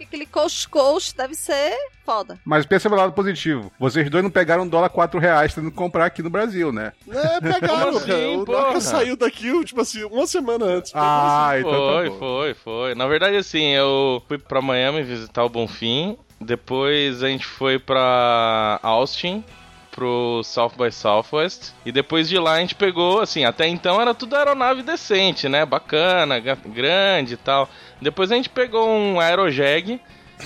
[0.04, 2.38] Porque aquele coach-coach deve ser foda.
[2.46, 3.72] Mas pensa pelo lado positivo.
[3.80, 6.92] Vocês dois não pegaram um dólar 4 reais tendo que comprar aqui no Brasil, né?
[7.10, 8.30] É, pegaram, assim, cara.
[8.30, 8.46] O?
[8.46, 10.92] Naka saiu daqui, tipo assim, uma semana antes.
[10.94, 12.20] Ah, então tá Foi, bom.
[12.20, 12.96] foi, foi.
[12.96, 16.18] Na verdade, assim, eu fui pra Miami visitar o Bonfim.
[16.40, 19.44] Depois a gente foi pra Austin,
[19.94, 21.72] pro South by Southwest.
[21.86, 25.66] E depois de lá a gente pegou, assim, até então era tudo aeronave decente, né?
[25.66, 27.70] Bacana, grande e tal.
[28.02, 30.02] Depois a gente pegou um Aerojag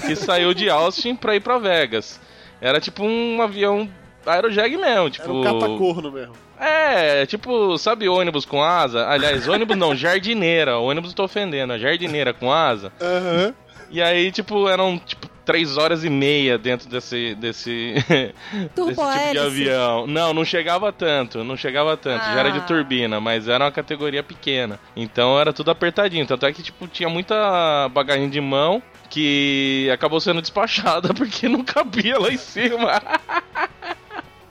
[0.06, 2.20] que saiu de Austin pra ir pra Vegas.
[2.60, 3.90] Era tipo um avião
[4.26, 5.30] Aerojag mesmo, tipo.
[5.30, 6.34] Era um catacorno mesmo.
[6.60, 9.08] É, tipo, sabe ônibus com asa?
[9.08, 10.78] Aliás, ônibus não, jardineira.
[10.78, 12.92] Ônibus tô ofendendo, a jardineira com asa.
[13.00, 13.54] Aham.
[13.90, 17.94] E aí, tipo, eram tipo três horas e meia dentro desse desse,
[18.76, 20.06] desse tipo de avião.
[20.06, 22.24] Não, não chegava tanto, não chegava tanto.
[22.26, 22.64] Já era de Ah.
[22.64, 24.78] turbina, mas era uma categoria pequena.
[24.96, 26.28] Então era tudo apertadinho.
[26.28, 31.64] Tanto é que, tipo, tinha muita bagagem de mão que acabou sendo despachada porque não
[31.64, 33.02] cabia lá em cima.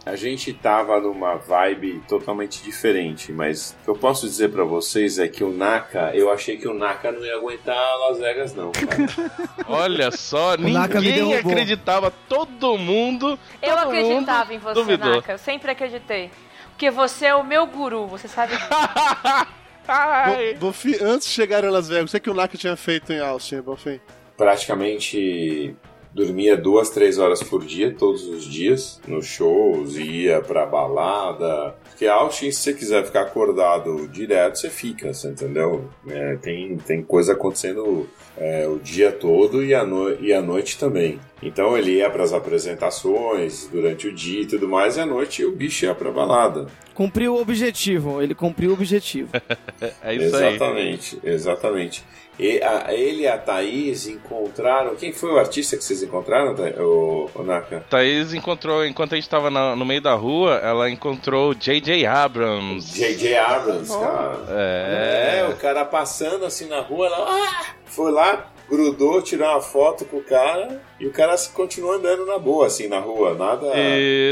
[0.07, 5.19] A gente tava numa vibe totalmente diferente, mas o que eu posso dizer pra vocês
[5.19, 8.71] é que o Naka, eu achei que o Naka não ia aguentar Las Vegas, não,
[8.71, 8.97] cara.
[9.66, 13.37] Olha só, ninguém acreditava, todo mundo.
[13.61, 15.16] Eu todo acreditava em mundo você, duvidou.
[15.16, 15.33] Naka.
[15.33, 16.31] Eu sempre acreditei.
[16.71, 18.53] Porque você é o meu guru, você sabe
[20.61, 23.12] Bofi, antes de chegar em Las Vegas, o que, é que o Naka tinha feito
[23.12, 24.01] em Austin, Bofi?
[24.37, 25.75] Praticamente
[26.16, 31.74] dormia duas, três horas por dia, todos os dias, nos shows, ia pra balada.
[31.90, 35.85] Porque Austin, se você quiser ficar acordado direto, você fica, você entendeu?
[36.09, 40.79] É, tem, tem coisa acontecendo é, o dia todo e a, no e a noite
[40.79, 41.18] também.
[41.42, 45.53] Então ele ia pras apresentações durante o dia e tudo mais, e à noite o
[45.53, 46.66] bicho ia pra balada.
[46.94, 49.31] Cumpriu o objetivo, ele cumpriu o objetivo.
[50.03, 50.55] É isso aí.
[50.55, 52.05] exatamente, exatamente.
[52.38, 54.94] E a- ele e a Thaís encontraram.
[54.96, 57.85] Quem foi o artista que vocês encontraram, o, o Naka?
[57.90, 62.07] Thaís encontrou, enquanto a gente tava na- no meio da rua, ela encontrou J.J.
[62.07, 62.94] Abrams.
[62.94, 63.37] J.J.
[63.37, 64.38] Abrams, cara.
[64.51, 65.38] É.
[65.40, 67.66] É, o cara passando assim na rua, ela ah!
[67.87, 72.27] Foi lá, grudou, tirou uma foto com o cara e o cara se- continuou andando
[72.27, 73.66] na boa, assim, na rua, nada.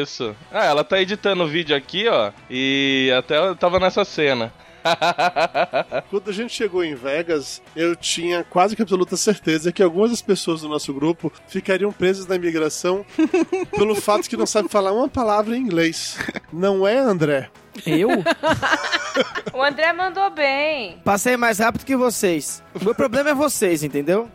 [0.02, 0.34] Isso.
[0.52, 2.32] Ah, ela tá editando o vídeo aqui, ó.
[2.50, 4.52] E até eu tava nessa cena.
[6.10, 10.20] Quando a gente chegou em Vegas, eu tinha quase que absoluta certeza que algumas das
[10.20, 13.04] pessoas do nosso grupo ficariam presas na imigração
[13.76, 16.18] pelo fato que não sabe falar uma palavra em inglês.
[16.52, 17.48] Não é, André?
[17.86, 18.08] Eu?
[19.52, 20.98] O André mandou bem.
[21.04, 22.60] Passei mais rápido que vocês.
[22.74, 24.28] O meu problema é vocês, entendeu?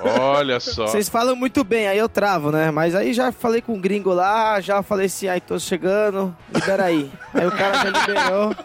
[0.00, 0.86] Olha só.
[0.86, 2.70] Vocês falam muito bem, aí eu travo, né?
[2.70, 6.84] Mas aí já falei com o gringo lá, já falei assim, ai, tô chegando, libera
[6.84, 7.10] aí.
[7.34, 8.56] Aí o cara já liberou.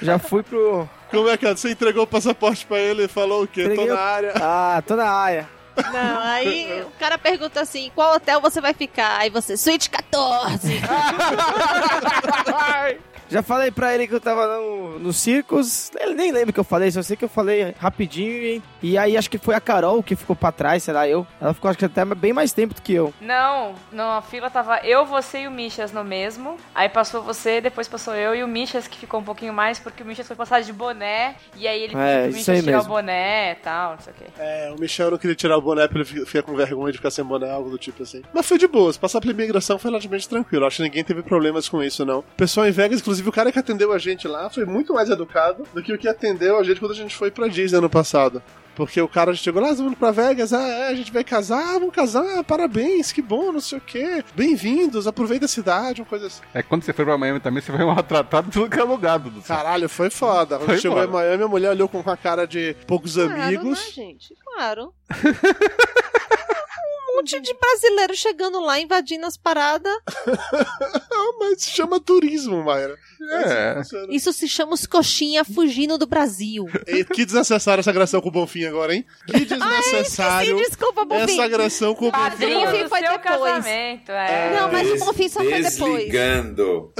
[0.00, 0.88] Já fui pro.
[1.10, 1.54] Como é que é?
[1.54, 3.64] Você entregou o passaporte pra ele e falou o quê?
[3.64, 4.32] Entreguei Tô o- na área.
[4.36, 5.46] Ah, tô na área.
[5.76, 9.18] Não, aí o cara pergunta assim, qual hotel você vai ficar?
[9.18, 10.80] Aí você, suíte 14.
[13.30, 15.90] Já falei pra ele que eu tava no, no Circus.
[15.98, 18.30] Ele nem lembra que eu falei, só sei que eu falei rapidinho.
[18.32, 21.26] E, e aí acho que foi a Carol que ficou pra trás, sei lá, eu.
[21.40, 23.12] Ela ficou acho que até bem mais tempo do que eu.
[23.20, 26.56] Não, na fila tava eu, você e o Michas no mesmo.
[26.74, 30.02] Aí passou você, depois passou eu e o Michas que ficou um pouquinho mais, porque
[30.02, 31.36] o Michas foi passar de boné.
[31.56, 34.16] E aí ele É, pediu pro Michas tirar o boné e tal, não sei o
[34.16, 34.24] quê.
[34.38, 36.98] É, o Michel não queria tirar o boné pra ele fi- ficar com vergonha de
[36.98, 38.22] ficar sem boné, algo do tipo assim.
[38.32, 40.66] Mas foi de boas, passar pela imigração foi relativamente tranquilo.
[40.66, 42.20] Acho que ninguém teve problemas com isso, não.
[42.20, 45.10] O pessoal em Vegas, inclusive o cara que atendeu a gente lá, foi muito mais
[45.10, 47.90] educado do que o que atendeu a gente quando a gente foi pra Disney ano
[47.90, 48.42] passado.
[48.74, 51.58] Porque o cara chegou lá, "Ah, vamos pra Vegas, ah, é, a gente vai casar,
[51.58, 54.24] ah, vamos casar, ah, parabéns, que bom, não sei o quê.
[54.34, 56.40] Bem-vindos, aproveita a cidade, uma coisa assim.
[56.54, 59.42] É quando você foi pra Miami também, você foi maltratado tudo que é lugar, Dudu.
[59.42, 60.56] Caralho, foi foda.
[60.56, 61.08] Quando Foi chegou foda.
[61.10, 63.34] em Miami, a mulher olhou com a cara de poucos amigos.
[63.38, 64.34] Claro, né, gente?
[64.44, 64.94] Claro.
[67.10, 69.92] um monte de brasileiro chegando lá, invadindo as paradas.
[70.06, 72.96] Ah, mas chama turismo, Mayra.
[73.44, 73.82] É.
[74.08, 76.66] Isso se chama os coxinha fugindo do Brasil.
[76.86, 79.04] E que desnecessário essa agressão com o Bonfim agora, hein?
[79.26, 81.32] Que desnecessário esqueci, desculpa, Bonfim.
[81.32, 82.30] essa agressão com o Bonfim.
[82.30, 83.22] Padrinho do foi seu depois.
[83.22, 84.58] casamento, é.
[84.58, 85.76] Não, mas o Bonfim só foi depois.
[85.76, 86.92] Desligando.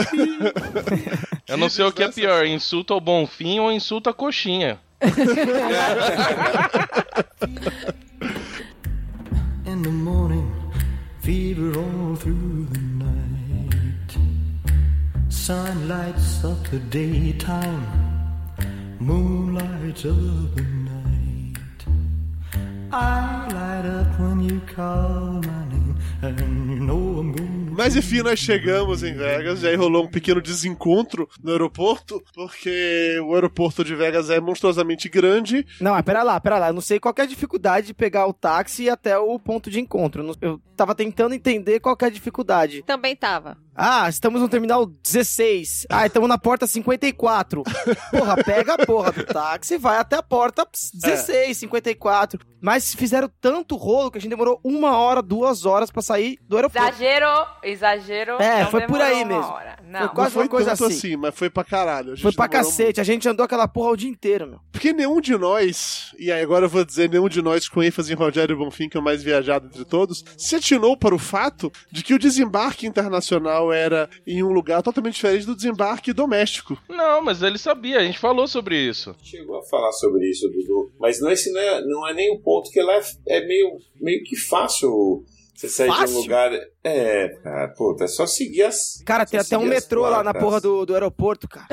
[1.48, 4.78] Eu não sei o que é pior, insulta ao Bonfim ou insulta a coxinha.
[9.80, 10.52] In the morning,
[11.20, 14.12] fever all through the night.
[15.30, 17.86] Sun lights up the daytime,
[18.98, 21.56] moon lights up the night.
[22.92, 26.38] I light up when you call my name, and
[26.70, 27.49] you know I'm going
[27.80, 33.18] Mas enfim, nós chegamos em Vegas e aí rolou um pequeno desencontro no aeroporto, porque
[33.24, 35.66] o aeroporto de Vegas é monstruosamente grande.
[35.80, 36.68] Não, mas pera lá, pera lá.
[36.68, 39.18] Eu não sei qual que é a dificuldade de pegar o táxi e ir até
[39.18, 40.30] o ponto de encontro.
[40.42, 42.82] Eu tava tentando entender qual que é a dificuldade.
[42.82, 43.56] Também tava.
[43.82, 45.86] Ah, estamos no terminal 16.
[45.88, 47.62] Ah, estamos na porta 54.
[48.10, 52.44] Porra, pega a porra do táxi e vai até a porta 16, 54.
[52.60, 56.56] Mas fizeram tanto rolo que a gente demorou uma hora, duas horas pra sair do
[56.56, 56.86] aeroporto.
[56.88, 58.32] Exagero, exagero.
[58.34, 59.50] É, não foi por aí uma mesmo.
[59.50, 59.76] hora.
[59.80, 60.08] Foi Não.
[60.08, 60.96] quase não foi uma coisa tanto assim.
[60.96, 62.12] assim, mas foi pra caralho.
[62.12, 64.60] A gente Foi pra cacete, a gente andou aquela porra o dia inteiro, meu.
[64.70, 68.12] Porque nenhum de nós, e aí agora eu vou dizer, nenhum de nós com ênfase
[68.12, 71.72] em Rogério Bonfim, que é o mais viajado entre todos, se atinou para o fato
[71.90, 76.78] de que o desembarque internacional era em um lugar totalmente diferente do desembarque doméstico.
[76.88, 79.14] Não, mas ele sabia, a gente falou sobre isso.
[79.22, 80.92] Chegou a falar sobre isso, Dudu.
[80.98, 83.78] Mas não, esse não, é, não é nem o ponto que lá é, é meio,
[84.00, 85.24] meio que fácil
[85.61, 86.16] você sair de Fácil?
[86.16, 86.50] um lugar.
[86.82, 89.02] É, cara, puta, é só seguir as.
[89.04, 91.66] Cara, tem até um metrô lá na porra do, do aeroporto, cara.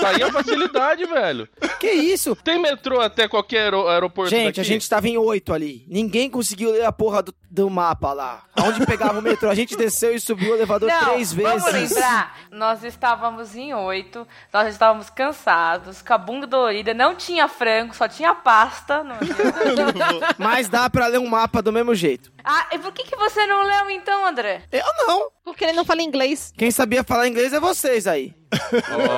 [0.00, 1.46] Tá aí a facilidade, velho.
[1.78, 2.34] Que isso?
[2.34, 4.60] Tem metrô até qualquer aero- aeroporto Gente, daqui?
[4.60, 5.84] a gente tava em oito ali.
[5.88, 8.44] Ninguém conseguiu ler a porra do, do mapa lá.
[8.56, 9.50] Aonde pegava o metrô.
[9.50, 11.62] A gente desceu e subiu o elevador Não, três vezes.
[11.62, 17.46] Vamos lembrar, nós estávamos em oito, nós estávamos cansados, com a bunda dolorida, não tinha
[17.46, 19.04] frango, só tinha pasta.
[20.38, 22.32] Mas dá pra ler um mapa do mesmo jeito.
[22.44, 24.62] ah, e por que, que você não leu então, André?
[24.72, 25.30] Eu não.
[25.44, 26.52] Porque ele não fala inglês.
[26.56, 28.34] Quem sabia falar inglês é vocês aí.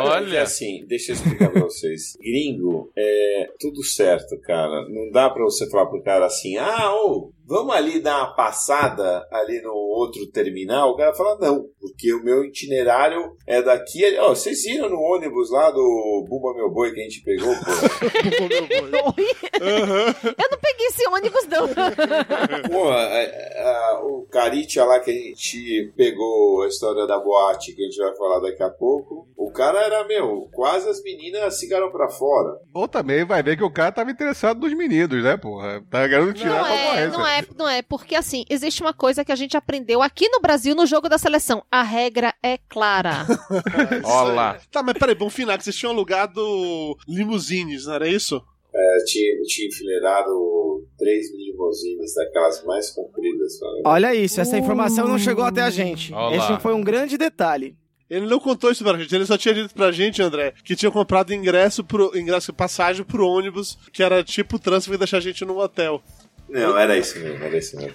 [0.05, 2.16] Olha, assim, deixa eu explicar pra vocês.
[2.21, 4.88] Gringo é tudo certo, cara.
[4.88, 9.27] Não dá pra você falar pro cara assim, ah, ô, vamos ali dar uma passada
[9.31, 10.90] ali no outro terminal.
[10.90, 14.03] O cara fala, não, porque o meu itinerário é daqui.
[14.19, 17.71] Ó, vocês viram no ônibus lá do Bumba Meu Boi que a gente pegou, pô?
[19.61, 21.69] Eu não peguei esse ônibus, não.
[22.71, 27.83] Pô, a- a- o Caritia lá que a gente pegou a história da boate, que
[27.83, 29.19] a gente vai falar daqui a pouco.
[29.37, 32.59] O cara era, meu, quase as meninas se ficaram pra fora.
[32.74, 35.83] Ou também vai ver que o cara tava interessado nos meninos, né, porra?
[35.90, 39.24] Tá querendo tirar Não a é, não é, não é, porque assim, existe uma coisa
[39.24, 41.64] que a gente aprendeu aqui no Brasil no jogo da seleção.
[41.70, 43.26] A regra é clara.
[44.04, 44.59] Olha lá.
[44.70, 46.40] Tá, mas peraí, Bonfim, que vocês tinham alugado
[47.09, 48.42] limusines, não era isso?
[48.72, 53.59] É, tinha, tinha enfileirado três limousines daquelas mais compridas.
[53.59, 53.83] sabe?
[53.85, 56.12] Olha isso, essa informação não chegou até a gente.
[56.12, 57.76] Olha Esse foi um grande detalhe.
[58.11, 60.90] Ele não contou isso pra gente, ele só tinha dito pra gente, André, que tinha
[60.90, 65.44] comprado ingresso pro ingresso, passagem pro ônibus, que era tipo transfer e deixar a gente
[65.44, 66.03] num hotel.
[66.49, 67.92] Não, era isso mesmo, era isso mesmo.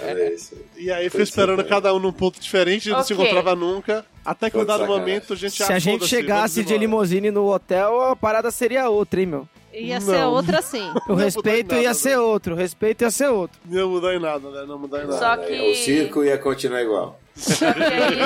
[0.00, 0.56] Era isso.
[0.76, 4.04] E aí foi esperando cada um num ponto diferente, não se encontrava nunca.
[4.24, 8.00] Até que de dado momento a gente Se a gente chegasse de limusine no hotel,
[8.00, 9.46] a parada seria outra, hein, meu?
[9.74, 10.32] Ia ser Não.
[10.32, 10.90] outra sim.
[11.06, 11.94] O respeito nada, ia né?
[11.94, 13.60] ser outro, o respeito ia ser outro.
[13.66, 14.64] Não ia mudar em nada, né?
[14.66, 15.18] Não mudar em nada.
[15.18, 17.20] Só que- O circo ia continuar igual.
[17.36, 18.18] Só que aí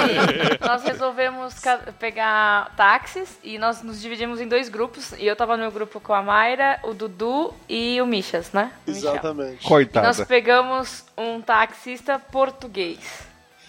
[0.60, 1.54] nós resolvemos
[1.98, 5.12] pegar táxis e nós nos dividimos em dois grupos.
[5.18, 8.70] E eu tava no meu grupo com a Mayra, o Dudu e o Michas, né?
[8.86, 8.90] O.
[8.90, 9.64] Exatamente.
[9.64, 10.06] E Coitada.
[10.06, 12.98] nós pegamos um taxista português.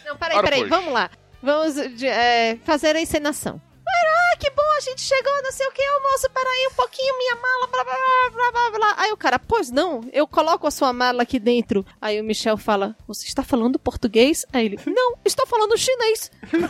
[0.05, 1.09] Não, peraí, peraí, vamos lá.
[1.41, 3.59] Vamos de- é, fazer a encenação.
[3.93, 7.17] Ah, que bom, a gente chegou, não sei o que, ô moço, peraí um pouquinho,
[7.17, 8.95] minha mala, blá, blá, blá, blá, blá.
[8.97, 11.85] Aí o cara, pois não, eu coloco a sua mala aqui dentro.
[12.01, 14.45] Aí o Michel fala, você está falando português?
[14.53, 16.31] Aí ele, não, estou falando chinês.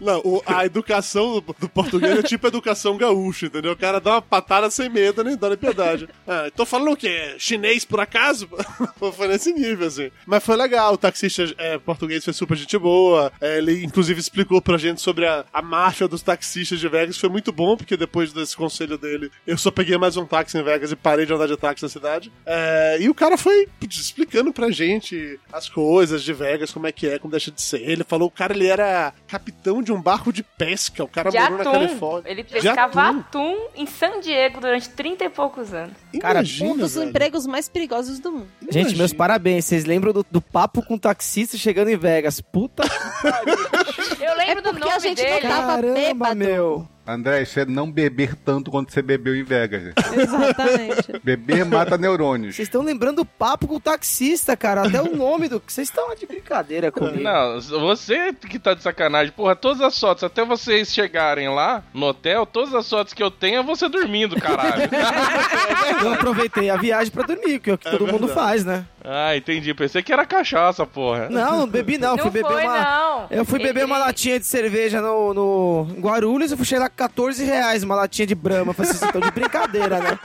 [0.00, 3.72] Não, o- a educação do, do português é tipo educação gaúcha, entendeu?
[3.72, 6.08] O cara dá uma patada sem medo, nem dó nem piedade.
[6.26, 7.34] Ah, tô falando o quê?
[7.38, 8.48] Chinês por acaso?
[9.16, 10.10] foi nesse nível, assim.
[10.24, 13.32] Mas foi legal, o taxista é, português foi super gente boa.
[13.40, 17.18] É, ele, inclusive, explicou pra gente sobre a, a máfia dos taxistas de Vegas.
[17.18, 20.62] Foi muito bom, porque depois desse conselho dele, eu só peguei mais um táxi em
[20.62, 22.32] Vegas e parei de andar de táxi na cidade.
[22.46, 27.06] É, e o cara foi explicando pra gente as coisas de Vegas, como é que
[27.06, 27.82] é, como deixa de ser.
[27.82, 31.04] Ele falou, o cara, ele era capitão de um barco de pesca.
[31.04, 31.72] O cara De morou na atum.
[31.72, 32.30] Califórnia.
[32.30, 33.18] Ele pescava atum.
[33.20, 33.56] atum.
[33.76, 35.92] em San Diego durante 30 e poucos anos.
[36.20, 38.48] Cara, um dos empregos mais perigosos do mundo.
[38.70, 39.66] Gente, meus parabéns.
[39.66, 42.40] Vocês lembram do, do papo com o taxista chegando em Vegas?
[42.40, 42.84] Puta
[44.20, 45.46] Eu lembro do nome a gente não dele.
[45.60, 46.36] Tava caramba, bêbado.
[46.36, 46.86] meu.
[47.08, 49.94] André, isso é não beber tanto quanto você bebeu em Vegas.
[50.12, 51.18] Exatamente.
[51.24, 52.54] Beber mata neurônios.
[52.54, 54.86] Vocês estão lembrando do papo com o taxista, cara.
[54.86, 55.62] Até o nome do.
[55.66, 57.22] Vocês estão de brincadeira comigo.
[57.22, 59.32] Não, você que tá de sacanagem.
[59.32, 63.30] Porra, todas as fotos, até vocês chegarem lá no hotel, todas as fotos que eu
[63.30, 64.82] tenho é você dormindo, caralho.
[66.02, 68.34] Eu aproveitei a viagem pra dormir, que é o que todo mundo verdade.
[68.34, 68.84] faz, né?
[69.02, 69.72] ah, entendi.
[69.72, 71.28] Pensei que era cachaça, porra.
[71.30, 72.16] Não, não bebi não.
[72.16, 72.78] Não fui beber foi, uma.
[72.78, 73.26] não.
[73.30, 77.82] Eu fui beber uma latinha de cerveja no, no Guarulhos e fui chegar 14 reais
[77.84, 78.70] uma latinha de Brahma.
[78.70, 80.18] Eu Falei assim, vocês estão de brincadeira, né?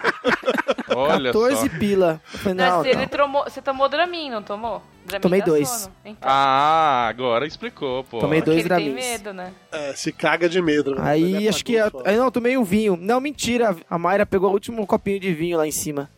[0.96, 1.78] Olha 14 só.
[1.80, 2.22] pila.
[2.26, 3.08] Falei, Mas não, ele não.
[3.08, 4.82] tomou- você tomou Dramin, não tomou?
[5.06, 5.70] Dramin Tomei dois.
[5.70, 5.94] sono.
[6.06, 8.20] Então, Ah, agora explicou, pô.
[8.20, 9.52] Tomei dois ele tem medo, né?
[9.72, 10.96] É, se caga de medo.
[10.96, 11.02] né?
[11.04, 11.78] Aí é acho que.
[11.80, 12.98] pagou Aí não, eu tomei um vinho.
[13.00, 13.76] Não, mentira.
[13.90, 16.10] A Mayra pegou o último copinho de vinho lá em cima.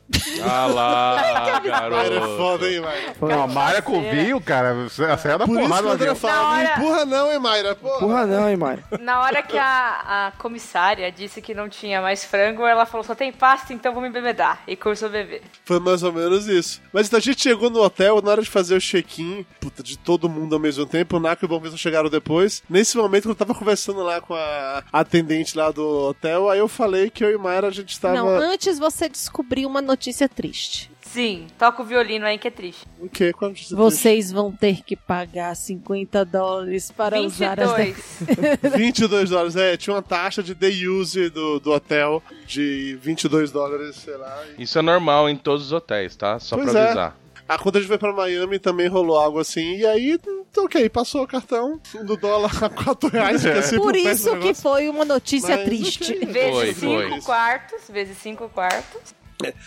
[0.43, 1.69] Ah lá, Mayra é
[2.09, 2.37] garoto.
[2.37, 3.15] foda, hein, Mayra?
[3.19, 5.93] Não, a Mayra com vinho, cara, você sai da Por isso que porrada o lá
[5.95, 6.21] André dentro.
[6.21, 7.75] fala, Na não hora- empurra não, hein, Mayra?
[7.75, 7.99] Porra.
[7.99, 8.83] Porra, não, hein, Mayra?
[8.99, 13.15] Na hora que a, a comissária disse que não tinha mais frango, ela falou, só
[13.15, 14.61] tem pasta, então vou me bebedar.
[14.67, 15.41] E começou a beber.
[15.65, 16.81] Foi mais ou menos isso.
[16.93, 19.45] Mas então, a gente chegou no hotel, na hora de fazer o check-in,
[19.83, 22.61] de todo mundo ao mesmo tempo, o Nako e o Bom Vitor chegaram depois.
[22.69, 27.09] Nesse momento, eu tava conversando lá com a atendente lá do hotel, aí eu falei
[27.09, 28.15] que eu e Mayra, a gente tava...
[28.15, 30.91] Não, antes você descobriu uma notícia triste.
[31.01, 32.85] Sim, toca o violino aí que é triste.
[32.99, 33.31] O quê?
[33.31, 37.71] Qual notícia Vocês vão ter que pagar 50 dólares para usar as...
[37.71, 38.75] 22.
[38.75, 43.95] 22 dólares, é, tinha uma taxa de day use do, do hotel de 22 dólares,
[43.97, 44.43] sei lá.
[44.57, 46.37] e- Isso é normal em todos os hotéis, tá?
[46.39, 47.24] Só Pois pra é.
[47.47, 50.19] Ah, quando a gente foi pra Miami também rolou algo assim, e aí,
[50.57, 54.89] ok, passou o cartão do dólar a 4 reais, é sempre Por isso que foi
[54.89, 56.13] uma notícia Mas, triste.
[56.13, 56.25] ok.
[56.25, 57.21] Vezes Foi, cinco foi.
[57.21, 59.13] quartos, vezes cinco quartos.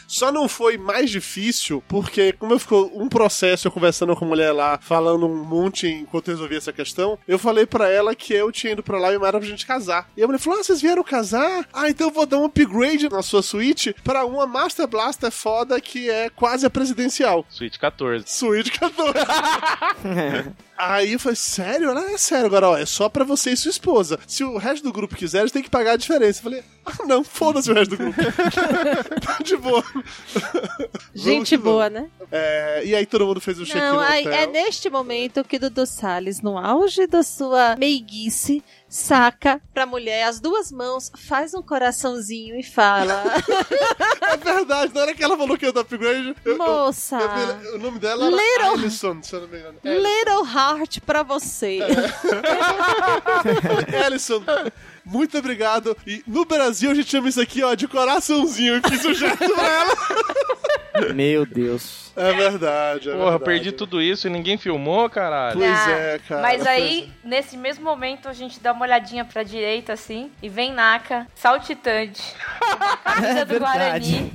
[0.06, 4.28] Só não foi mais difícil porque, como eu ficou um processo eu conversando com a
[4.28, 8.32] mulher lá, falando um monte enquanto eu resolvia essa questão, eu falei pra ela que
[8.32, 10.08] eu tinha ido pra lá e era pra gente casar.
[10.16, 11.66] E a mulher falou: Ah, vocês vieram casar?
[11.72, 15.80] Ah, então eu vou dar um upgrade na sua suíte pra uma Master Blaster foda
[15.80, 17.44] que é quase a presidencial.
[17.48, 18.24] Suíte 14.
[18.26, 19.12] Suíte 14.
[20.78, 21.90] Aí eu falei, sério?
[21.90, 22.46] Ela é sério.
[22.46, 24.16] Agora, ó, é só pra você e sua esposa.
[24.28, 26.38] Se o resto do grupo quiser, eles têm que pagar a diferença.
[26.38, 28.20] Eu falei, ah, não, foda-se o resto do grupo.
[29.20, 29.84] tá de boa.
[31.12, 32.08] Gente boa, né?
[32.30, 35.84] É, e aí todo mundo fez o check-in Não, aí é neste momento que Dudu
[35.84, 39.60] Salles, no auge da sua meiguice, saca.
[39.74, 43.22] Pra mulher as duas mãos, faz um coraçãozinho e fala:
[44.22, 47.28] É verdade, na hora que ela falou que ia dar upgrade, eu, eu- Moça, eu
[47.28, 49.78] vi- o nome dela era Little- Alison, se eu não me engano.
[49.84, 51.80] little heart pra você.
[54.04, 54.42] Alison,
[55.08, 55.96] muito obrigado.
[56.06, 58.76] E no Brasil a gente chama isso aqui, ó, de coraçãozinho.
[58.76, 61.14] E fiz o gesto pra ela.
[61.14, 62.08] Meu Deus.
[62.16, 63.44] É verdade, é Porra, verdade.
[63.44, 65.56] perdi tudo isso e ninguém filmou, caralho.
[65.58, 66.42] Pois Ah, é, cara.
[66.42, 70.72] Mas aí, nesse mesmo momento, a gente dá uma olhadinha pra direita, assim, e vem
[70.72, 72.20] Naka, saltitante,
[73.04, 73.60] camisa É do verdade.
[74.14, 74.32] Guarani,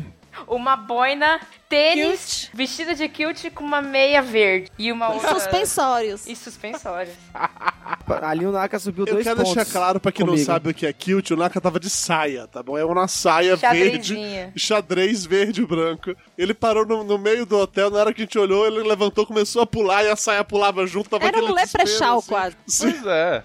[0.48, 6.28] uma boina, tênis, vestida de kilt com uma meia verde e uma E suspensórios.
[6.28, 7.16] E suspensórios.
[8.22, 9.54] Ali o Naka subiu Eu dois quero pontos.
[9.54, 10.46] deixar claro pra quem não comigo.
[10.46, 12.78] sabe o que é kilt, o Naka tava de saia, tá bom?
[12.78, 14.18] É uma saia verde,
[14.56, 16.14] xadrez verde e branco.
[16.38, 19.26] Ele parou no, no meio do hotel, na hora que a gente olhou, ele levantou,
[19.26, 22.28] começou a pular e a saia pulava junto, tava Era um leprechal assim.
[22.30, 22.56] quase.
[22.68, 22.92] Sim.
[22.92, 23.44] Pois é.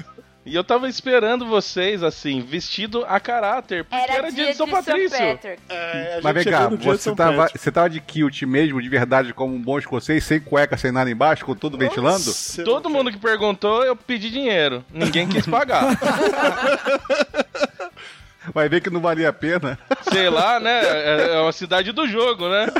[0.48, 4.66] E eu tava esperando vocês, assim, vestido a caráter, porque era, Era dia de São
[4.66, 5.16] São Patrício.
[5.68, 7.58] É, a Mas vem cá, dia de você São tava, Patrick.
[7.58, 11.10] você tava de kilt mesmo, de verdade, como um bom escocês, sem cueca, sem nada
[11.10, 12.24] embaixo, com tudo ventilando?
[12.24, 14.82] Nossa, Todo mundo que perguntou, eu pedi dinheiro.
[14.90, 15.84] Ninguém quis pagar.
[18.54, 19.78] Vai ver que não valia a pena.
[20.12, 20.80] Sei lá, né?
[20.84, 22.66] É é uma cidade do jogo, né?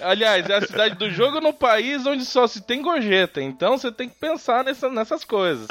[0.00, 3.40] Aliás, é a cidade do jogo no país onde só se tem gorjeta.
[3.40, 5.66] Então você tem que pensar nessa- nessas coisas.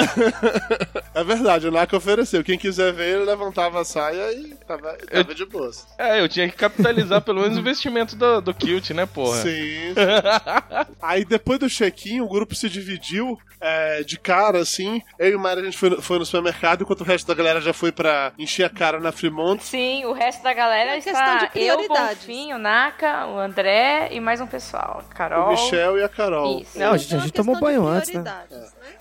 [1.13, 2.43] É verdade, o Naka ofereceu.
[2.43, 5.87] Quem quiser ver, ele levantava a saia e tava, tava de boas.
[5.97, 9.37] É, eu tinha que capitalizar pelo menos o investimento do, do Kilt, né, porra?
[9.41, 9.93] Sim.
[11.01, 15.01] Aí depois do check-in, o grupo se dividiu é, de cara, assim.
[15.17, 17.33] Eu e o Mário, a gente foi no, foi no supermercado, enquanto o resto da
[17.33, 19.61] galera já foi pra encher a cara na Fremont.
[19.61, 21.85] Sim, o resto da galera É questão está de eu.
[21.85, 25.03] Bonfim, o Naka, o André e mais um pessoal.
[25.13, 25.47] Carol.
[25.47, 26.61] O Michel e a Carol.
[26.61, 26.79] Isso.
[26.79, 28.23] Não, a gente, a gente tomou banho antes, né?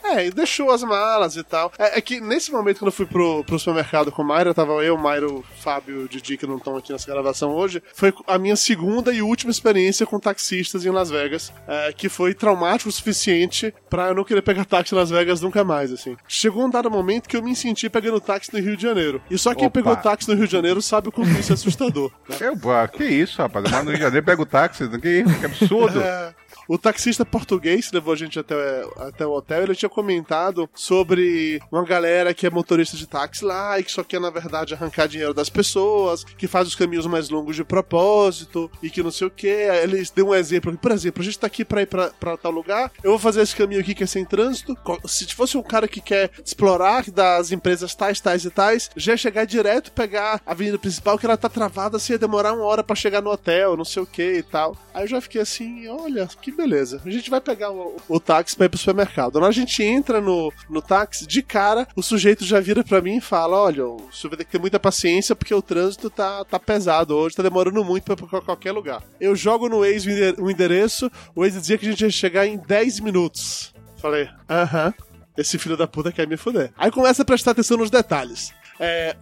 [0.03, 1.71] É, e deixou as malas e tal.
[1.79, 4.73] É, é que nesse momento, quando eu fui pro, pro supermercado com o Mayra, tava
[4.83, 8.13] eu, Mayra, o Fábio e o Didi, que não estão aqui nessa gravação hoje, foi
[8.27, 12.89] a minha segunda e última experiência com taxistas em Las Vegas, é, que foi traumático
[12.89, 16.17] o suficiente pra eu não querer pegar táxi em Las Vegas nunca mais, assim.
[16.27, 19.23] Chegou um dado momento que eu me senti pegando táxi no Rio de Janeiro.
[19.31, 19.81] E só quem Opa.
[19.81, 22.11] pegou táxi no Rio de Janeiro sabe o quanto isso é assustador.
[22.41, 23.71] Eu, pá, que isso, rapaz?
[23.71, 26.01] Mas no Rio de Janeiro pega o táxi, que, que absurdo.
[26.09, 26.33] É.
[26.69, 28.55] O taxista português que levou a gente até,
[28.99, 33.81] até o hotel, ele tinha comentado sobre uma galera que é motorista de táxi lá
[33.81, 37.31] e que só quer, na verdade, arrancar dinheiro das pessoas, que faz os caminhos mais
[37.31, 39.47] longos de propósito e que não sei o que.
[39.47, 40.77] Eles deu um exemplo.
[40.77, 43.41] Por exemplo, a gente tá aqui pra ir pra, pra tal lugar, eu vou fazer
[43.41, 44.77] esse caminho aqui que é sem trânsito.
[45.07, 49.47] Se fosse um cara que quer explorar das empresas tais, tais e tais, já chegar
[49.47, 52.95] direto, pegar a avenida principal, que ela tá travada, se ia demorar uma hora pra
[52.95, 54.77] chegar no hotel, não sei o que e tal.
[54.93, 57.01] Aí eu já fiquei assim, olha, que beleza.
[57.07, 59.33] A gente vai pegar o, o táxi pra ir pro supermercado.
[59.33, 63.17] Quando a gente entra no, no táxi, de cara, o sujeito já vira pra mim
[63.17, 66.45] e fala: Olha, o senhor vai ter que ter muita paciência porque o trânsito tá,
[66.45, 69.03] tá pesado hoje, tá demorando muito pra pra qualquer lugar.
[69.21, 72.11] Eu jogo no Waze o ende- o endereço, o Waze dizia que a gente ia
[72.11, 73.73] chegar em 10 minutos.
[73.97, 74.93] Falei, aham.
[75.37, 76.73] Esse filho da puta quer me fuder.
[76.77, 78.53] Aí começa a prestar atenção nos detalhes.
[78.81, 79.17] É,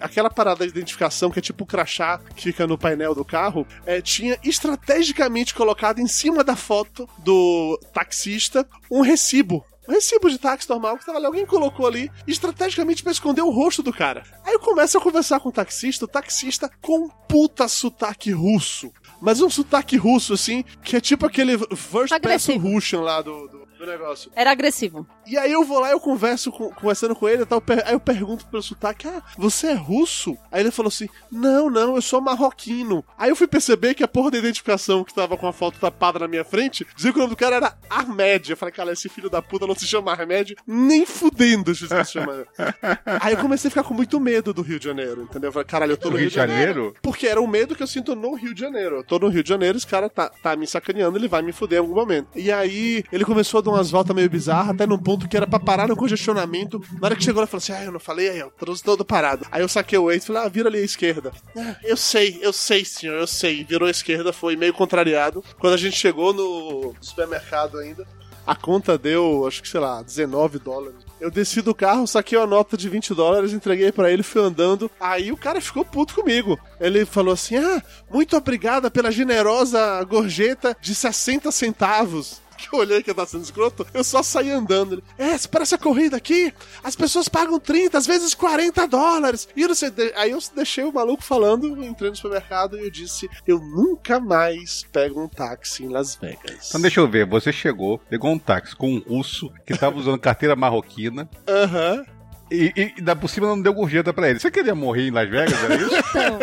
[0.00, 3.66] aquela parada de identificação que é tipo o crachá que fica no painel do carro,
[3.84, 9.64] é, tinha estrategicamente colocado em cima da foto do taxista um recibo.
[9.88, 11.26] Um recibo de táxi normal que tava ali.
[11.26, 14.22] Alguém colocou ali estrategicamente pra esconder o rosto do cara.
[14.44, 18.92] Aí eu começo a conversar com o taxista, o taxista com um puta sotaque russo.
[19.20, 22.56] Mas um sotaque russo, assim, que é tipo aquele first person.
[22.56, 24.30] Russian lá do, do, do negócio.
[24.36, 25.06] Era agressivo.
[25.26, 27.62] E aí eu vou lá, eu converso com, conversando com ele e tal.
[27.84, 30.36] Aí eu pergunto pelo sotaque: Ah, você é russo?
[30.52, 33.04] Aí ele falou assim: Não, não, eu sou marroquino.
[33.16, 36.18] Aí eu fui perceber que a porra da identificação que tava com a foto tapada
[36.18, 38.50] na minha frente dizia que o nome do cara era Ahmed.
[38.50, 42.44] Eu falei, cara, esse filho da puta não se chama Ahmed, nem fudendo se chama.
[43.20, 45.48] aí eu comecei a ficar com muito medo do Rio de Janeiro, entendeu?
[45.48, 46.94] Eu falei, caralho, eu tô no, Rio de Janeiro.
[47.02, 48.96] Porque era o medo que eu sinto no Rio de Janeiro.
[48.96, 51.52] Eu tô no Rio de Janeiro, esse cara tá, tá me sacaneando, ele vai me
[51.52, 52.28] fuder em algum momento.
[52.36, 55.46] E aí, ele começou a dar umas voltas meio bizarras, até num ponto que era
[55.46, 56.82] pra parar no congestionamento.
[57.00, 59.04] Na hora que chegou, ele falou assim: Ah, eu não falei, aí, o trânsito todo
[59.04, 59.46] parado.
[59.50, 61.32] Aí eu saquei o Waze e falei: Ah, vira ali à esquerda.
[61.56, 63.64] "Ah, eu sei, eu sei, senhor, eu sei.
[63.64, 65.44] Virou à esquerda, foi meio contrariado.
[65.58, 68.06] Quando a gente chegou no supermercado ainda,
[68.46, 70.98] a conta deu, acho que sei lá, 19 dólares.
[71.20, 74.90] Eu desci do carro, saquei uma nota de 20 dólares, entreguei pra ele, fui andando.
[74.98, 76.58] Aí o cara ficou puto comigo.
[76.80, 82.40] Ele falou assim: Ah, muito obrigada pela generosa gorjeta de 60 centavos.
[82.60, 84.92] Que eu olhei que eu tava sendo escroto, eu só saí andando.
[84.94, 86.52] Ele, É, para essa corrida aqui,
[86.84, 89.48] as pessoas pagam 30, às vezes 40 dólares.
[89.56, 92.90] E eu não sei, aí eu deixei o maluco falando, entrei no supermercado e eu
[92.90, 96.68] disse: Eu nunca mais pego um táxi em Las Vegas.
[96.68, 100.18] Então deixa eu ver, você chegou, pegou um táxi com um russo que tava usando
[100.20, 101.28] carteira marroquina.
[101.48, 102.04] Aham.
[102.50, 104.40] E, e, e da por cima não deu gorjeta pra ele.
[104.40, 105.90] Você queria morrer em Las Vegas, era isso?
[106.10, 106.38] Então,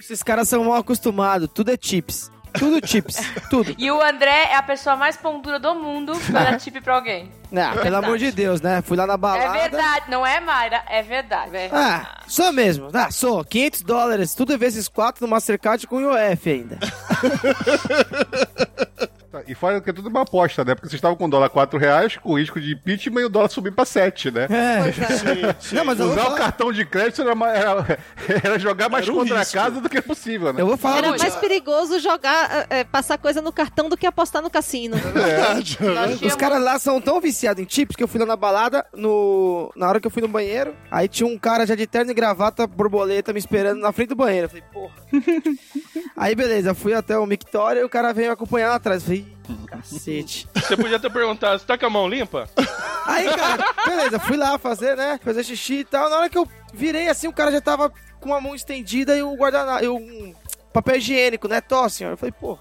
[0.00, 2.30] Esses caras são mal acostumados, tudo é chips.
[2.58, 3.16] Tudo chips,
[3.50, 3.74] tudo.
[3.78, 6.94] E o André é a pessoa mais pão dura do mundo pra dar tip pra
[6.94, 7.30] alguém.
[7.54, 8.82] Ah, pelo amor de Deus, né?
[8.82, 9.52] Fui lá na É balada.
[9.58, 10.82] verdade, não é, Mayra?
[10.88, 11.50] É verdade.
[11.70, 12.88] Ah, sou mesmo.
[12.94, 13.44] Ah, sou.
[13.44, 16.78] 500 dólares, tudo vezes 4 no Mastercard com IOF ainda.
[19.52, 20.74] E fora que é tudo uma aposta, né?
[20.74, 23.28] Porque vocês estavam com o dólar 4 reais, com o risco de impeachment e o
[23.28, 24.46] dólar subir pra 7, né?
[24.50, 25.74] É.
[25.74, 27.98] Não, mas eu vou Usar falar- o cartão de crédito era, era-
[28.44, 29.58] era jogar mais Era um contra risco.
[29.58, 30.62] a casa do que possível, né?
[30.62, 34.40] Eu vou falar era mais perigoso jogar, é, passar coisa no cartão do que apostar
[34.42, 34.96] no cassino.
[34.96, 38.36] Verdade, Nós Os caras lá são tão viciados em chips que eu fui lá na
[38.36, 39.70] balada, no...
[39.76, 42.14] na hora que eu fui no banheiro, aí tinha um cara já de terno e
[42.14, 44.46] gravata, borboleta, me esperando na frente do banheiro.
[44.46, 44.94] Eu falei, porra.
[46.16, 49.02] aí beleza, fui até o Mictória e o cara veio me acompanhar lá atrás.
[49.02, 50.48] Eu falei, "Ih, cacete.
[50.54, 52.48] Você podia ter perguntado, você tá com a mão limpa?
[53.06, 55.18] Aí, cara, beleza, fui lá fazer, né?
[55.22, 56.08] Fazer xixi e tal.
[56.08, 59.22] Na hora que eu virei assim, o cara já tava com a mão estendida e
[59.22, 59.84] o guardanapo.
[59.84, 60.34] E um
[60.72, 61.60] papel higiênico, né?
[61.60, 62.12] Tó, senhor.
[62.12, 62.56] Eu falei, pô,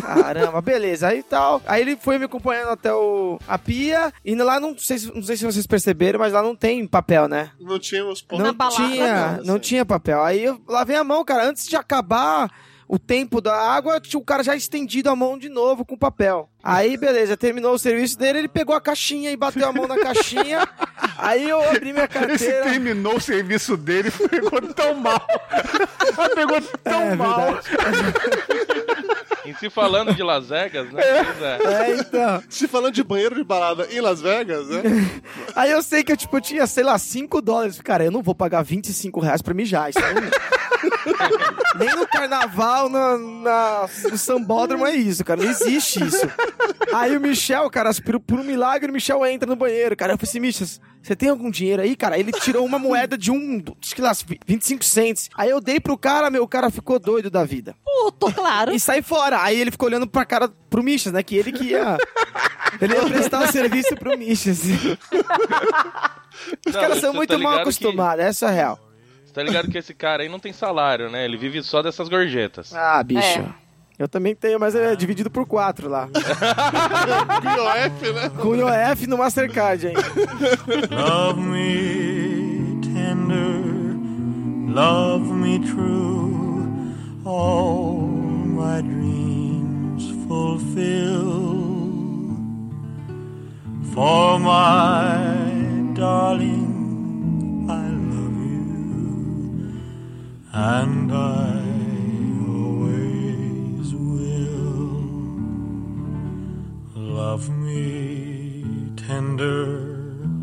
[0.00, 1.08] caramba, beleza.
[1.08, 1.62] Aí tal.
[1.66, 4.12] Aí ele foi me acompanhando até o, a pia.
[4.24, 7.26] E lá não sei, se- não sei se vocês perceberam, mas lá não tem papel,
[7.26, 7.50] né?
[7.58, 8.44] Não tinha os pontos.
[8.46, 9.58] Não tinha, não, não assim.
[9.62, 10.22] tinha papel.
[10.22, 12.50] Aí eu lavei a mão, cara, antes de acabar
[12.88, 16.48] o tempo da água, tinha o cara já estendido a mão de novo com papel.
[16.68, 19.96] Aí, beleza, terminou o serviço dele, ele pegou a caixinha e bateu a mão na
[19.98, 20.66] caixinha.
[21.16, 22.62] Aí eu abri minha Esse carteira.
[22.64, 25.24] terminou o serviço dele e pegou tão mal.
[26.16, 27.58] Mas pegou tão É mal.
[29.44, 31.02] E se falando de Las Vegas, né?
[31.24, 31.58] Pois é.
[31.90, 32.42] É, então.
[32.50, 34.82] Se falando de banheiro de balada em Las Vegas, né?
[35.54, 37.80] Aí eu sei que eu, tipo, tinha, sei lá, 5 dólares.
[37.80, 39.90] Cara, eu não vou pagar 25 reais pra mijar.
[39.90, 40.22] Isso aí não-
[41.78, 45.40] Nem no carnaval, na, na, no sambódromo é isso, cara.
[45.42, 46.26] Não existe isso.
[46.94, 50.12] Aí o Michel, cara, por, por um milagre, o Michel entra no banheiro, cara.
[50.12, 50.66] Eu falei assim, Michel,
[51.02, 52.18] você tem algum dinheiro aí, cara?
[52.18, 54.12] Ele tirou uma moeda de um, acho que lá,
[54.46, 55.30] 25 cents.
[55.36, 57.74] Aí eu dei pro cara, meu, o cara ficou doido da vida.
[57.84, 58.72] Puto, claro.
[58.72, 59.42] E sai fora.
[59.42, 61.22] Aí ele ficou olhando pra cara pro Michas, né?
[61.22, 61.96] Que ele que ia.
[62.80, 64.62] Ele ia prestar o serviço pro Michas.
[66.66, 68.80] Os Não, caras são você muito tá mal acostumados, essa é a real.
[69.24, 71.24] Você tá ligado que esse cara aí não tem salário, né?
[71.24, 72.74] Ele vive só dessas gorjetas.
[72.74, 73.20] Ah, bicho.
[73.38, 73.65] É.
[73.98, 76.06] Eu também tenho, mas é dividido por quatro lá.
[76.12, 78.28] Com IOF, né?
[78.42, 79.94] Com o IOF no Mastercard, hein?
[80.90, 83.96] Love me tender,
[84.68, 86.94] love me true,
[87.24, 91.56] all my dreams fulfill.
[93.94, 99.80] For my darling, I love you,
[100.52, 101.75] and I
[107.16, 109.88] Love me tender,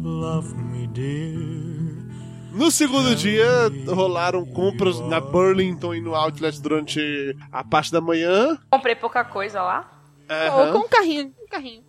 [0.01, 1.38] love me dear.
[2.51, 3.47] No segundo dia,
[3.88, 8.57] rolaram compras na Burlington e no Outlet durante a parte da manhã.
[8.71, 9.88] Comprei pouca coisa lá.
[10.57, 11.84] Ou com um carrinho, um carrinho.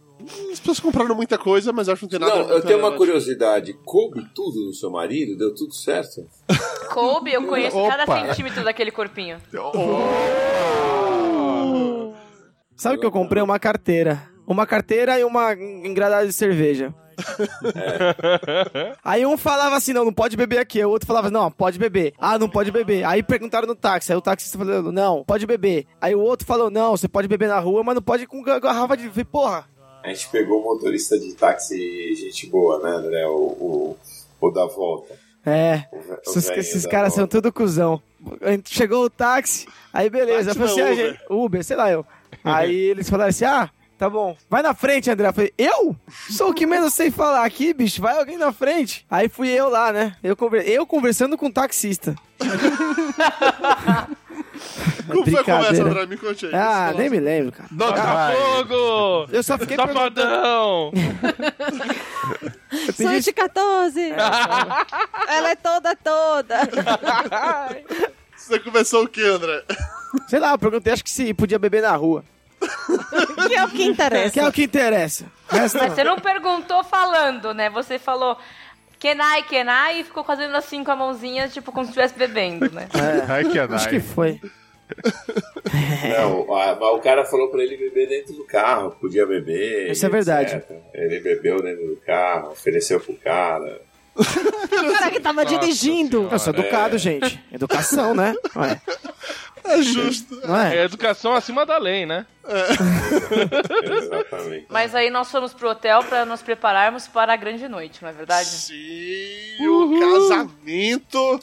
[0.52, 2.92] As pessoas compraram muita coisa, mas acho que não tem nada Não, eu tenho uma
[2.92, 3.72] curiosidade.
[3.86, 5.34] Coube tudo no seu marido?
[5.38, 6.28] Deu tudo certo?
[6.92, 7.96] Coube, eu conheço Opa.
[7.96, 9.38] cada centímetro daquele corpinho.
[12.76, 14.33] Sabe que eu comprei uma carteira?
[14.46, 16.92] Uma carteira e uma engradada de cerveja.
[19.04, 20.78] Aí um falava assim, não, não pode beber aqui.
[20.78, 22.12] Aí o outro falava, não, pode beber.
[22.18, 23.04] Ah, não pode beber.
[23.04, 24.12] Aí perguntaram no táxi.
[24.12, 25.86] Aí o taxista falou, não, pode beber.
[26.00, 28.58] Aí o outro falou, não, você pode beber na rua, mas não pode com ga-
[28.58, 29.10] garrafa de...
[29.16, 29.64] Eu Porra,
[30.02, 33.26] A gente pegou o motorista de táxi, gente boa, né, André?
[33.26, 33.96] O, o,
[34.40, 35.14] o da volta.
[35.46, 37.36] É, O o esses, caras são volta.
[37.36, 38.00] tudo cuzão.
[38.64, 40.50] Chegou o táxi, aí beleza.
[40.52, 42.06] Eu Táxi falei assim, não, ah, gente, Uber, sei lá eu.
[42.42, 43.68] Aí eles falaram assim, ah,
[43.98, 45.28] tá bom, vai na frente, André.
[45.28, 45.96] Eu falei, eu?
[46.30, 49.06] Sou o que menos sei falar aqui, bicho, vai alguém na frente.
[49.10, 50.16] Aí fui eu lá, né?
[50.22, 50.68] Eu, conver...
[50.68, 52.14] eu conversando com o taxista.
[55.06, 55.82] Como foi a conversa.
[55.82, 56.06] André?
[56.06, 56.54] Me conte aí.
[56.54, 57.68] Ah, nem me lembro, cara.
[57.70, 59.28] Botafogo!
[59.30, 60.92] Eu só fiquei Safadão!
[62.96, 63.20] Sou pedi...
[63.20, 64.00] de 14.
[65.28, 66.60] Ela é toda, toda.
[68.36, 69.62] Você começou o que, André?
[70.28, 72.24] Sei lá, eu perguntei, acho que se podia beber na rua.
[73.34, 74.32] que é o que interessa.
[74.32, 75.26] Que é o que interessa.
[75.50, 75.88] Mas não.
[75.88, 77.68] você não perguntou falando, né?
[77.70, 78.36] Você falou
[78.98, 82.88] Kenai, Kenai e ficou fazendo assim com a mãozinha, tipo, como se estivesse bebendo, né?
[82.94, 84.40] É, Ai, que acho que foi.
[86.18, 89.90] Não, a- mas o cara falou pra ele beber dentro do carro, podia beber.
[89.90, 90.56] Isso é verdade.
[90.56, 90.70] etc.
[90.92, 93.80] Ele bebeu dentro do carro, ofereceu pro cara.
[94.16, 96.28] O cara que tava dirigindo.
[96.30, 97.42] Eu sou educado, gente.
[97.52, 98.34] Educação, né?
[98.56, 98.80] Ué,
[99.64, 100.40] É justo.
[100.46, 100.76] não é?
[100.76, 102.26] É educação acima da lei, né?
[103.82, 104.66] Exatamente.
[104.68, 108.12] Mas aí nós fomos pro hotel pra nos prepararmos para a grande noite, não é
[108.12, 108.48] verdade?
[108.48, 111.40] Sim, o casamento.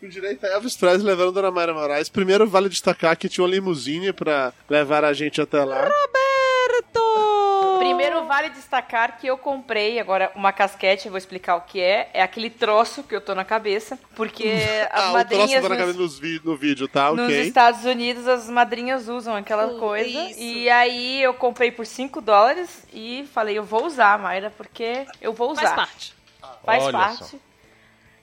[0.00, 2.08] Com direito a Elvis Presley levando a Dona Mayra Moraes.
[2.08, 5.82] Primeiro, vale destacar que tinha uma limusine pra levar a gente até lá.
[5.82, 7.19] Roberto!
[7.84, 12.10] Primeiro, vale destacar que eu comprei agora uma casquete, eu vou explicar o que é.
[12.12, 14.48] É aquele troço que eu tô na cabeça, porque
[14.92, 17.12] as Ah, o troço madrinhas tá na cabeça nos no vídeo, tá?
[17.12, 17.30] nos.
[17.32, 20.08] Estados Unidos, as madrinhas usam aquela Uh, coisa.
[20.30, 20.40] isso.
[20.40, 25.32] E aí eu comprei por 5 dólares e falei, eu vou usar, Mayra, porque eu
[25.32, 25.62] vou usar.
[25.62, 26.14] Faz parte.
[26.64, 27.24] Faz Olha parte.
[27.24, 27.36] só.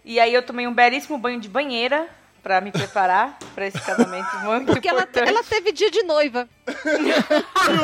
[0.06, 2.08] E aí eu tomei um belíssimo banho de banheira
[2.48, 6.48] pra me preparar pra esse casamento muito Porque ela, ela teve dia de noiva.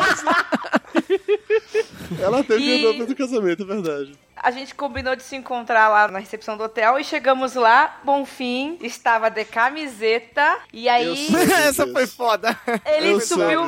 [2.21, 4.13] Ela teve E- o nome do casamento, é verdade.
[4.35, 7.99] A gente combinou de se encontrar lá na recepção do hotel e chegamos lá.
[8.03, 11.27] Bonfim estava de camiseta e aí.
[11.65, 12.57] Essa foi foda.
[12.85, 13.65] ele Eu subiu,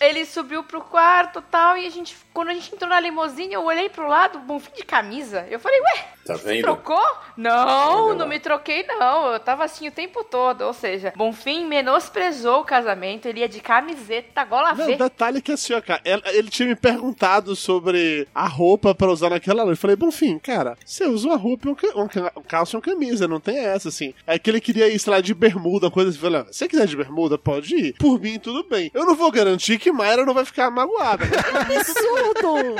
[0.00, 3.64] ele subiu pro quarto tal e a gente, quando a gente entrou na limusine, eu
[3.64, 5.46] olhei pro lado, Bonfim de camisa.
[5.50, 6.62] Eu falei, ué, Tá vendo?
[6.62, 7.02] trocou?
[7.36, 9.32] Não, não me troquei não.
[9.32, 10.62] Eu tava assim o tempo todo.
[10.62, 13.26] Ou seja, Bonfim menosprezou o casamento.
[13.26, 14.96] Ele ia de camiseta, gola Não, verde.
[15.02, 19.64] detalhe que assim, ó, cara, ele tinha me perguntado sobre a roupa pra usar naquela
[19.64, 19.76] noite.
[19.78, 20.38] Eu falei, bom, afim.
[20.38, 23.40] Cara, você usa uma roupa, e um, um, ca- um calça e uma camisa, não
[23.40, 24.12] tem essa, assim.
[24.26, 26.18] Aí que ele queria ir, sei lá, de bermuda, coisa assim.
[26.18, 27.94] Falei, "Ah, se você quiser de bermuda, pode ir.
[27.98, 28.90] Por mim, tudo bem.
[28.92, 31.24] Eu não vou garantir que Mayra não vai ficar magoada.
[31.60, 32.76] Absurdo!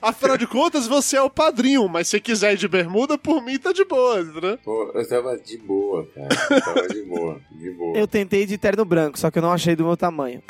[0.00, 3.58] Afinal de contas, você é o padrinho, mas se quiser ir de bermuda, por mim
[3.58, 4.58] tá de boa, né?
[4.64, 6.28] Pô, eu tava de boa, cara.
[6.50, 7.96] Eu tava de boa, de boa.
[7.96, 10.42] Eu tentei de terno branco, só que eu não achei do meu tamanho.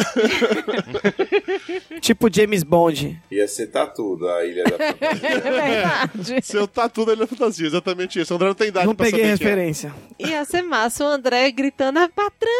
[2.00, 3.20] tipo James Bond.
[3.30, 5.28] Ia ser tatu da Ilha da Fantasia.
[5.38, 6.40] É verdade.
[6.46, 8.32] Seu tatu da Ilha da Fantasia, exatamente isso.
[8.32, 9.50] O André não tem idade Não pra peguei saber quem é.
[9.50, 9.94] referência.
[10.18, 12.52] Ia ser massa o André gritando, ah, patrão,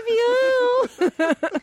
[0.00, 1.60] avião!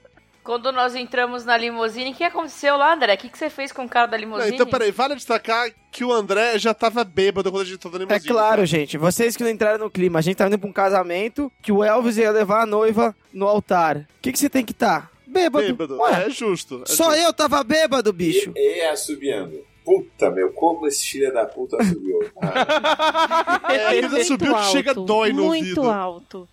[0.50, 3.14] Quando nós entramos na limusine, o que aconteceu lá, André?
[3.14, 4.56] O que, que você fez com o cara da Não, limusine?
[4.56, 8.00] então, peraí, vale destacar que o André já tava bêbado quando a gente entrou na
[8.00, 8.28] É limusine.
[8.34, 8.98] claro, gente.
[8.98, 10.18] Vocês que não entraram no clima.
[10.18, 13.48] A gente tá indo pra um casamento que o Elvis ia levar a noiva no
[13.48, 13.98] altar.
[13.98, 15.12] O que, que você tem que estar?
[15.28, 15.68] Bêbado.
[15.68, 16.00] Bêbado.
[16.00, 16.82] Ué, É justo.
[16.84, 17.22] é só justo.
[17.28, 18.52] eu tava bêbado, bicho.
[18.56, 19.70] E assobiando.
[19.86, 23.60] Puta, meu, como esse filho da puta cara.
[23.70, 25.90] É, ele subiu que chega alto, dói no Muito ouvido.
[25.92, 26.50] alto.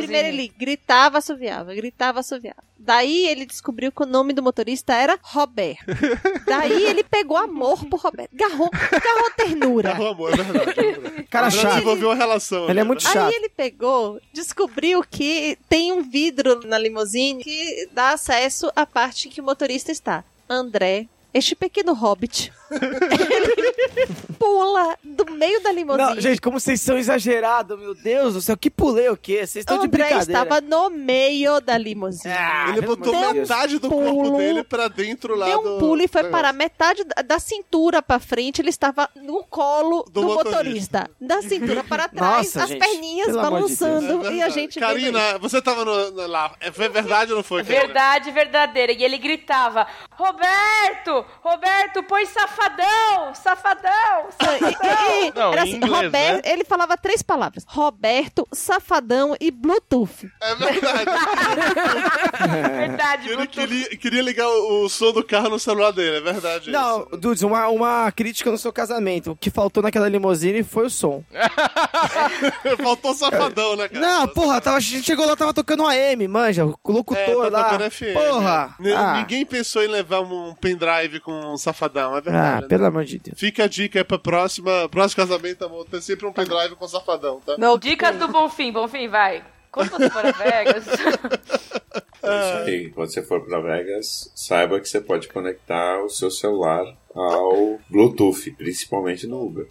[0.00, 2.62] Primeiro ele gritava, assoviava, gritava, assoviava.
[2.78, 5.84] Daí ele descobriu que o nome do motorista era Roberto.
[6.44, 8.30] Daí ele pegou amor por Roberto.
[8.32, 9.90] Garrou, garrou ternura.
[9.90, 10.80] Garrou amor, é verdade.
[10.80, 11.22] é verdade.
[11.30, 11.74] Cara chato.
[11.74, 12.68] desenvolveu uma relação.
[12.68, 13.12] Ele é ali, muito né?
[13.12, 13.28] chato.
[13.28, 19.28] Aí ele pegou, descobriu que tem um vidro na limusine que dá acesso à parte
[19.28, 20.24] que o motorista está.
[20.48, 24.06] André, este pequeno hobbit, ele
[24.38, 26.04] pula do meio da limusine.
[26.14, 28.56] Não, gente, como vocês são exagerados, meu Deus do céu.
[28.56, 29.38] Que pulei o quê?
[29.46, 30.42] Vocês estão de André brincadeira.
[30.42, 32.32] estava no meio da limusine.
[32.34, 35.76] Ah, Ele botou de metade do pulo, corpo dele pra dentro lá Deu do...
[35.76, 36.58] um pulo e foi do parar negócio.
[37.02, 38.60] metade da, cintura pra frente.
[38.60, 41.10] Ele estava no colo do, Do motorista.
[41.20, 44.26] Da cintura para trás, Nossa, as gente, perninhas de balançando.
[44.28, 44.78] É e a gente.
[44.80, 46.54] Karina, você tava no, no- lá.
[46.60, 47.62] É, Foi verdade ou não foi?
[47.64, 47.84] Karina?
[47.84, 48.92] Verdade verdadeira.
[48.92, 51.21] E ele gritava: Roberto!
[51.42, 53.34] Roberto, põe safadão!
[53.34, 54.28] Safadão!
[54.62, 60.30] E- e- Não, era assim, inglês, Roberto, ele falava três palavras: Roberto, Safadão e Bluetooth.
[60.40, 61.10] É verdade.
[62.76, 63.48] Verdade, Ele Bluetooth.
[63.68, 66.70] queria, queria ligar o, o som do carro no celular dele, é verdade.
[66.70, 69.32] Não, Dudes, uma, uma crítica no seu casamento.
[69.32, 71.22] O que faltou naquela limusine foi o som.
[71.32, 72.76] isso.
[72.82, 74.00] Faltou safadão, né, cara?
[74.04, 77.76] Não, porra, tava, a gente chegou lá, tava tocando AM, manja, o É, locutor tá
[77.78, 77.90] lá.
[77.90, 78.14] FM.
[78.14, 78.74] Porra!
[78.78, 78.90] né?
[78.90, 79.14] N- Ah.
[79.14, 82.58] Ninguém pensou em levar um pendrive com um safadão, é verdade.
[82.58, 82.68] Ah, né?
[82.68, 83.38] pelo amor de Deus.
[83.38, 85.86] Fica a dica aí pra próxima, próximo casamento, amor.
[85.86, 87.56] Tem sempre um pendrive com safadão, tá?
[87.58, 89.44] Não, Dicas do Bonfim, Bonfim, vai.
[89.70, 90.86] Quando você for a Vegas.
[92.22, 96.84] Isso aí, quando você for pra Vegas, saiba que você pode conectar o seu celular
[97.14, 99.66] ao Bluetooth, principalmente no Uber.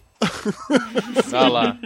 [1.32, 1.78] Ah lá.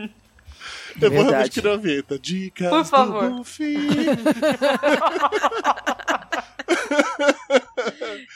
[1.01, 2.19] Eu vou realmente criar uma vinheta.
[2.19, 3.29] Dicas Por favor.
[3.29, 3.77] do Bonfim.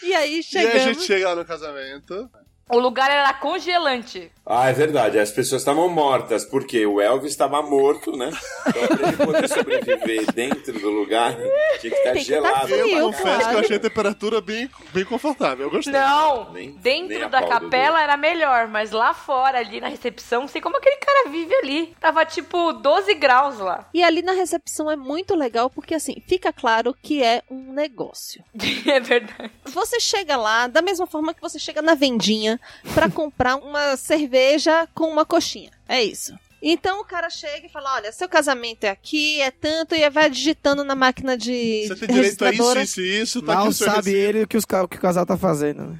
[0.02, 0.82] E aí E aí a chegamos.
[0.82, 2.30] gente chega lá no casamento.
[2.70, 4.30] O lugar era congelante.
[4.52, 8.30] Ah, é verdade, as pessoas estavam mortas, porque o Elvis estava morto, né?
[8.66, 11.36] Então, pra ele poder sobreviver dentro do lugar,
[11.80, 12.66] tinha que estar Tem que tá gelado.
[12.66, 13.58] frio, Eu confesso que eu claro.
[13.60, 15.66] achei a temperatura bem, bem confortável.
[15.66, 15.92] Eu gostei.
[15.92, 20.40] Não, Nem- nem dentro a da capela era melhor, mas lá fora, ali na recepção,
[20.42, 21.94] não sei como aquele cara vive ali.
[22.00, 23.88] Tava tipo 12 graus lá.
[23.94, 28.42] E ali na recepção é muito legal porque assim, fica claro que é um negócio.
[28.86, 29.52] é verdade.
[29.64, 32.59] Você chega lá da mesma forma que você chega na vendinha
[32.94, 35.70] pra comprar uma cerveja com uma coxinha.
[35.88, 36.34] É isso.
[36.62, 40.28] Então o cara chega e fala: Olha, seu casamento é aqui, é tanto, e vai
[40.28, 43.72] digitando na máquina de Você tem direito a isso, isso e isso, tá aqui Mal
[43.72, 45.98] sabe ele o que, os, o que o casal tá fazendo, né?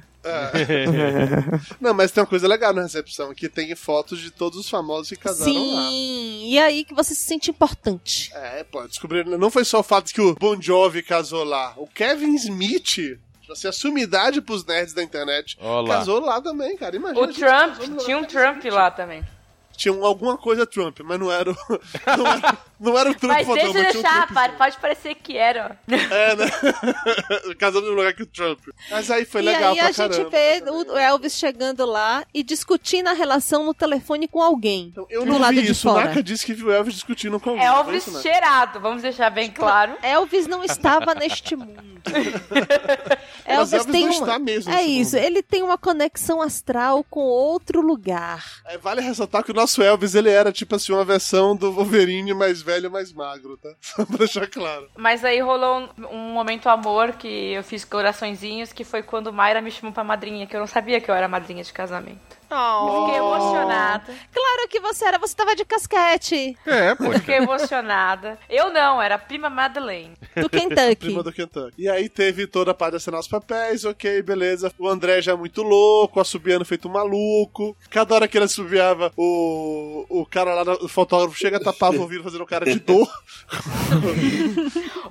[1.79, 5.09] Não, mas tem uma coisa legal na recepção, que tem fotos de todos os famosos
[5.09, 5.89] que casaram lá.
[5.89, 8.31] Sim, e aí que você se sente importante.
[8.33, 9.25] É, pô, descobrir.
[9.25, 11.73] Não foi só o fato de que o Bon Jovi casou lá.
[11.77, 13.19] O Kevin Smith,
[13.53, 15.95] assim, a sumidade pros nerds da internet, Olá.
[15.97, 16.95] casou lá também, cara.
[16.95, 17.21] Imagina.
[17.21, 19.23] O Trump, tinha um Trump lá também.
[19.75, 21.55] Tinha um- alguma coisa Trump, mas não era o.
[22.17, 25.15] Não era, não era o Trump Mas fodão, deixa eu mas um deixar, pode parecer
[25.15, 25.77] que era.
[25.89, 25.93] ó.
[25.95, 26.45] É, né?
[27.59, 28.59] Casando no lugar que o Trump.
[28.89, 30.29] Mas aí foi e legal aí pra a gente caramba.
[30.29, 34.87] vê o Elvis chegando lá e discutindo a relação no telefone com alguém.
[34.91, 35.89] Então, Eu não lado vi de isso.
[35.89, 35.93] O.
[35.93, 37.65] Naka disse que viu Elvis discutindo com alguém.
[37.65, 38.23] Elvis isso, Naka?
[38.23, 39.95] cheirado, vamos deixar bem claro.
[40.01, 41.91] Elvis não estava neste mundo.
[43.45, 44.25] Mas Elvis tem não uma...
[44.25, 45.25] está mesmo É isso, mundo.
[45.25, 48.43] ele tem uma conexão astral com outro lugar.
[48.65, 52.33] É, vale ressaltar que o nosso Elvis, ele era tipo assim, uma versão do Wolverine
[52.33, 53.73] mais velho, mais magro, tá?
[53.81, 54.89] Só pra deixar claro.
[54.97, 59.61] Mas aí rolou um, um momento amor que eu fiz coraçõezinhos, que foi quando Mayra
[59.61, 62.40] me chamou pra madrinha, que eu não sabia que eu era madrinha de casamento.
[62.51, 63.05] Oh.
[63.05, 64.13] Fiquei emocionada.
[64.33, 67.11] Claro que você era, você tava de casquete É, pô.
[67.13, 68.37] Fiquei emocionada.
[68.49, 70.13] Eu não, era a prima Madeleine.
[70.35, 70.95] do Kentucky.
[70.97, 71.73] Prima do Kentucky.
[71.77, 74.71] E aí teve toda a parte de assinar os papéis, ok, beleza.
[74.77, 77.75] O André já é muito louco, assobiando feito um maluco.
[77.89, 82.23] Cada hora que ele assobiava, o, o cara lá, o fotógrafo, chega, tapava o ouvido
[82.23, 83.07] fazendo cara de dor.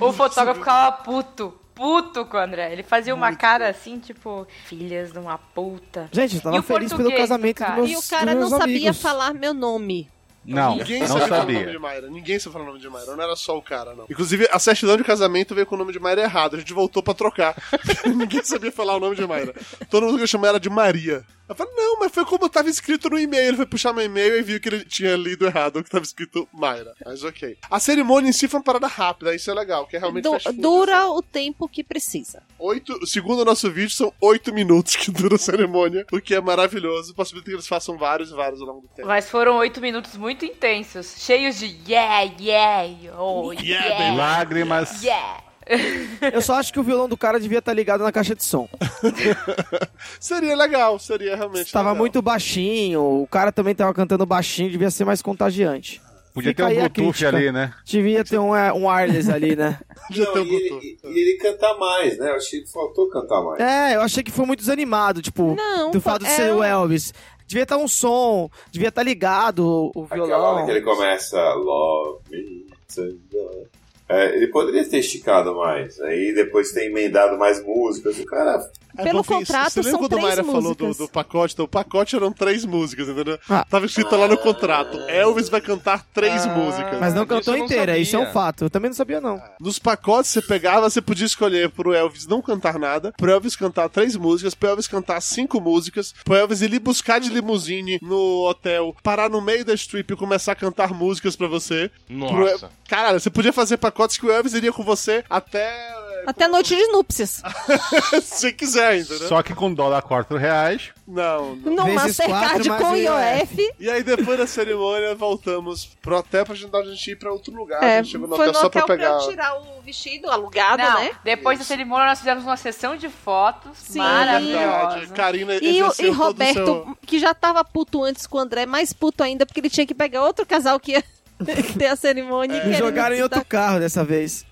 [0.00, 1.59] O fotógrafo ficava puto.
[1.80, 2.70] Puto com o André.
[2.74, 6.10] Ele fazia uma cara assim, tipo, filhas de uma puta.
[6.12, 7.76] Gente, eu tava E feliz pelo casamento cara?
[7.80, 9.00] dos E meus o cara não meus sabia amigos.
[9.00, 10.06] falar meu nome.
[10.44, 12.10] Não, Ninguém não sabia falar o nome de Mayra.
[12.10, 13.16] Ninguém sabia falar o nome de Mayra.
[13.16, 14.04] Não era só o cara, não.
[14.10, 16.56] Inclusive, a certidão de casamento veio com o nome de Mayra errado.
[16.56, 17.54] A gente voltou pra trocar.
[18.06, 19.54] Ninguém sabia falar o nome de Mayra.
[19.88, 21.24] Todo mundo chamava ela de Maria.
[21.50, 23.48] Eu falei, não, mas foi como tava escrito no e-mail.
[23.48, 26.48] Ele foi puxar meu e-mail e viu que ele tinha lido errado, que tava escrito
[26.52, 26.94] Mayra.
[27.04, 27.58] Mas ok.
[27.68, 30.38] A cerimônia em si foi uma parada rápida, isso é legal, que é realmente Du-
[30.38, 32.40] food, dura o tempo que precisa.
[32.56, 36.40] Oito, segundo o nosso vídeo, são oito minutos que dura a cerimônia, o que é
[36.40, 37.12] maravilhoso.
[37.16, 39.08] Possibilita que eles façam vários e vários ao longo do tempo.
[39.08, 44.14] Mas foram oito minutos muito intensos, cheios de yeah, yeah, oh, Yeah, yeah.
[44.14, 45.02] Lágrimas.
[45.02, 45.42] yeah.
[46.32, 48.68] Eu só acho que o violão do cara devia estar ligado na caixa de som.
[50.18, 51.96] Seria legal, seria realmente Tava legal.
[51.98, 56.00] muito baixinho, o cara também tava cantando baixinho, devia ser mais contagiante.
[56.32, 57.74] Podia Fica ter um Bluetooth ali, né?
[57.84, 59.80] Devia ter um, é, um wireless ali, né?
[60.16, 62.30] Não, e, ele, e ele cantar mais, né?
[62.30, 63.60] Eu achei que faltou cantar mais.
[63.60, 66.58] É, eu achei que foi muito desanimado, tipo, Não, do fato de é ser o
[66.58, 67.12] um- Elvis.
[67.48, 70.54] Devia estar um som, devia estar ligado o, o Aquela violão.
[70.54, 73.69] hora que ele começa Love me tonight.
[74.10, 76.00] É, ele poderia ter esticado mais.
[76.00, 78.18] Aí depois ter emendado mais músicas.
[78.18, 78.60] O cara.
[78.98, 81.54] É Pelo porque contrato, você lembra são quando três Mayra falou do, do pacote?
[81.54, 83.38] Então, o pacote eram três músicas, entendeu?
[83.48, 83.64] Ah.
[83.64, 84.98] Tava escrito lá no contrato.
[85.08, 86.98] Elvis vai cantar três músicas.
[86.98, 88.64] Mas não cantou não inteira, isso é um fato.
[88.64, 89.40] Eu também não sabia, não.
[89.60, 93.88] Nos pacotes você pegava, você podia escolher pro Elvis não cantar nada, pro Elvis cantar
[93.88, 98.48] três músicas, pro Elvis cantar cinco músicas, pro Elvis ir lhe buscar de limusine no
[98.48, 101.90] hotel, parar no meio da strip e começar a cantar músicas pra você.
[102.06, 102.70] Pro Nossa.
[102.88, 105.98] Caralho, você podia fazer pacotes que o Elvis iria com você até.
[106.26, 107.42] Até a noite de núpcias.
[108.22, 109.26] se quiser, entendeu?
[109.26, 110.90] Só que com dólar 4 reais.
[111.08, 111.86] Não, não.
[111.86, 113.02] No Mastercard quatro, com mais
[113.50, 113.74] IOF.
[113.80, 117.52] E aí, depois da cerimônia, voltamos pro hotel pra gente a gente ir pra outro
[117.54, 117.82] lugar.
[117.82, 119.14] É, a gente chegou no foi hotel no só pra hotel pegar.
[119.16, 121.10] pra eu tirar o vestido alugado, Não, né?
[121.24, 123.98] depois da cerimônia nós fizemos uma sessão de fotos Sim.
[123.98, 125.06] Maravilhosa.
[125.14, 128.40] Karina E, o, e todo o Roberto, seu- que já tava puto antes com o
[128.40, 131.02] André, mais puto ainda, porque ele tinha que pegar outro casal que ia
[131.78, 132.54] ter a cerimônia.
[132.54, 134.44] e Me querendo jogaram em outro carro dessa vez.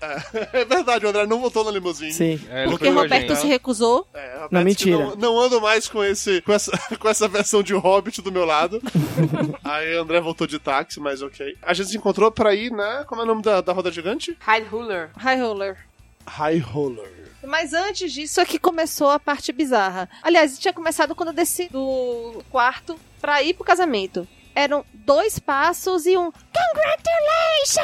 [0.53, 2.13] É verdade, o André não voltou na limusine.
[2.13, 2.39] Sim.
[2.49, 3.41] É, Porque Roberto gente.
[3.41, 4.07] se recusou.
[4.13, 4.97] É, Roberto Não, mentira.
[4.97, 8.45] Não, não ando mais com, esse, com, essa, com essa versão de Hobbit do meu
[8.45, 8.81] lado.
[9.63, 11.55] Aí o André voltou de táxi, mas ok.
[11.61, 13.03] A gente se encontrou pra ir, né?
[13.07, 14.35] Como é o nome da, da roda gigante?
[14.39, 15.09] High Ruler.
[15.17, 15.77] High roller.
[16.25, 17.19] High Roller.
[17.43, 20.09] Mas antes disso é que começou a parte bizarra.
[20.21, 24.27] Aliás, tinha começado quando eu desci do quarto pra ir pro casamento.
[24.59, 27.79] Eram dois passos e um Congratulations!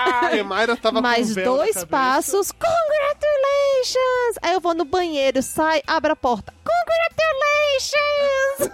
[0.00, 2.50] A Mayra tava Mais com um dois passos.
[2.52, 4.38] Congratulations!
[4.40, 6.54] Aí eu vou no banheiro, sai, abre a porta.
[6.64, 8.70] Congratulations!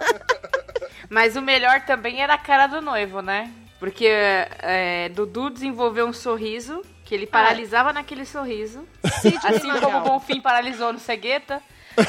[1.11, 3.51] Mas o melhor também era a cara do noivo, né?
[3.77, 8.87] Porque é, Dudu desenvolveu um sorriso que ele paralisava naquele sorriso.
[9.43, 11.61] assim como o Bonfim paralisou no Cegueta.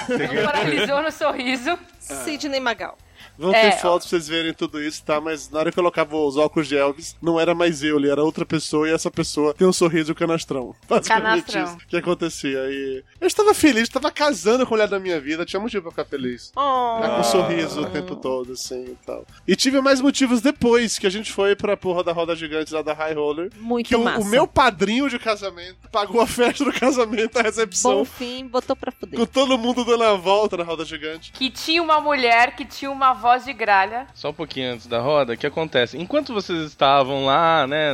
[0.08, 1.76] Ele paralisou no sorriso.
[1.98, 2.96] Sidney Magal.
[3.38, 5.20] Vão É, ter fotos pra vocês verem tudo isso, tá?
[5.20, 8.10] Mas na hora que eu colocava os óculos de Elvis, não era mais eu, ele
[8.10, 10.74] era outra pessoa e essa pessoa tem um sorriso canastrão.
[10.88, 11.64] Basicamente Canastrão.
[11.78, 12.58] isso que acontecia.
[12.70, 15.90] E eu estava feliz, estava casando com a mulher da minha vida, tinha motivo pra
[15.92, 16.50] ficar feliz.
[16.56, 16.98] Oh.
[17.00, 19.24] Tá com um sorriso o tempo todo, assim e tal.
[19.46, 22.82] E tive mais motivos depois que a gente foi pra porra da roda gigante lá
[22.82, 23.50] da High Roller.
[23.56, 24.20] Muito que o, massa.
[24.20, 27.98] o meu padrinho de casamento pagou a festa do casamento, a recepção.
[27.98, 29.18] Bom fim, botou pra fuder.
[29.18, 31.30] Com todo mundo dando a volta na roda gigante.
[31.32, 34.06] Que tinha uma mulher que tinha uma voz de gralha.
[34.14, 35.98] Só um pouquinho antes da roda, o que acontece?
[35.98, 37.92] Enquanto vocês estavam lá, né,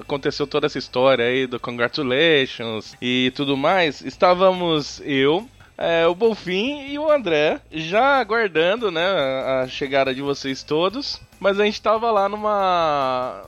[0.00, 6.86] aconteceu toda essa história aí do Congratulations e tudo mais, estávamos eu, é, o Bonfim
[6.88, 9.04] e o André já aguardando, né,
[9.62, 13.42] a chegada de vocês todos, mas a gente tava lá numa...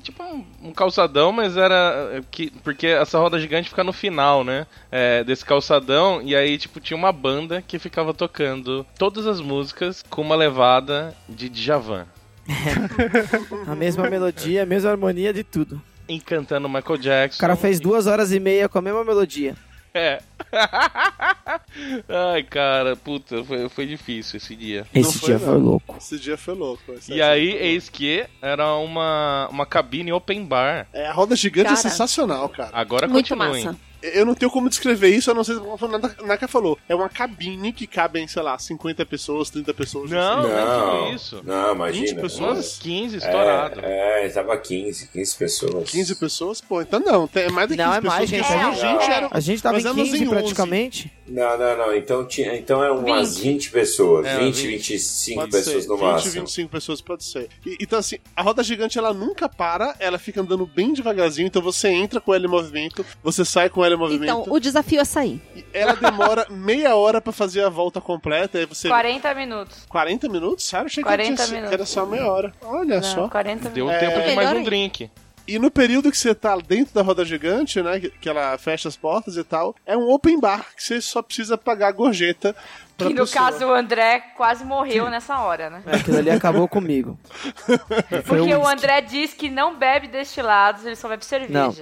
[0.00, 2.10] é, Tipo um, um calçadão, mas era.
[2.14, 4.66] é, Que, porque essa roda gigante fica no final, né?
[4.90, 6.20] é, desse calçadão.
[6.22, 11.14] E aí, tipo, tinha uma banda que ficava tocando todas as músicas com uma levada
[11.28, 12.06] de Djavan.
[13.66, 15.80] A mesma melodia, a mesma harmonia de tudo.
[16.08, 17.38] Encantando Michael Jackson.
[17.38, 19.54] O cara fez duas horas e meia com a mesma melodia.
[19.92, 20.20] É.
[22.32, 24.86] Ai, cara, puta, foi, foi difícil esse dia.
[24.94, 25.46] Esse Não dia não.
[25.46, 25.96] foi louco.
[25.98, 26.82] Esse dia foi louco.
[27.08, 27.64] E aí, foi louco.
[27.64, 30.86] eis que era uma, uma cabine open bar.
[30.92, 31.76] É, a roda gigante é Cara.
[31.82, 32.70] sensacional, cara.
[32.72, 33.64] Agora Muito continuem.
[33.64, 33.78] massa.
[34.02, 35.88] Eu não tenho como descrever isso, eu não sei se a
[36.26, 36.78] Naka- falou.
[36.88, 40.10] É uma cabine que cabem, sei lá, 50 pessoas, 30 pessoas.
[40.10, 40.52] Não, sei.
[40.52, 41.42] Não, que isso.
[41.44, 42.06] não, imagina.
[42.06, 42.78] 20 pessoas?
[42.78, 43.80] 15 estourado.
[43.82, 45.90] É, é, tava 15, 15 pessoas.
[45.90, 46.60] 15 pessoas?
[46.60, 48.18] Pô, então não, tem é mais do que 15 Não, é pessoas.
[48.18, 48.42] mais, gente.
[48.46, 49.28] porque A a gente, gente era.
[49.30, 51.00] a gente tava em éramos 15 em 11.
[51.30, 51.94] Não, não, não.
[51.96, 53.44] Então, tinha, então eram umas 20.
[53.52, 54.26] 20 pessoas.
[54.26, 54.92] É, 20, 20.
[54.92, 56.32] 25 Pode pessoas ser, no 20, máximo.
[56.40, 57.48] 25 pessoas pode ser.
[57.64, 61.62] E- então, assim, a roda gigante ela nunca para, ela fica andando bem devagarzinho, então
[61.62, 64.24] você entra com ela em movimento, você sai com ela em movimento.
[64.40, 65.40] Então, o desafio é sair.
[65.54, 68.88] e Ela demora meia hora pra fazer a volta completa, aí você.
[68.88, 69.86] 40 minutos.
[69.88, 70.64] 40 minutos?
[70.64, 70.86] Sério?
[70.86, 71.72] Achei que 40 tinha, sido- minutos.
[71.72, 72.52] era só meia hora.
[72.62, 73.28] Olha Não, só.
[73.28, 74.08] 40 Deu minutos.
[74.08, 75.10] tempo de mais um drink.
[75.50, 78.96] E no período que você tá dentro da roda gigante, né, que, ela fecha as
[78.96, 82.54] portas e tal, é um open bar que você só precisa pagar a gorjeta
[82.96, 83.50] pra Que no pessoa.
[83.50, 85.82] caso o André quase morreu nessa hora, né?
[85.86, 87.18] É, Aquilo ali acabou comigo.
[88.26, 88.72] Porque o uísque.
[88.72, 91.52] André diz que não bebe destilados, ele só bebe cerveja.
[91.52, 91.72] Não,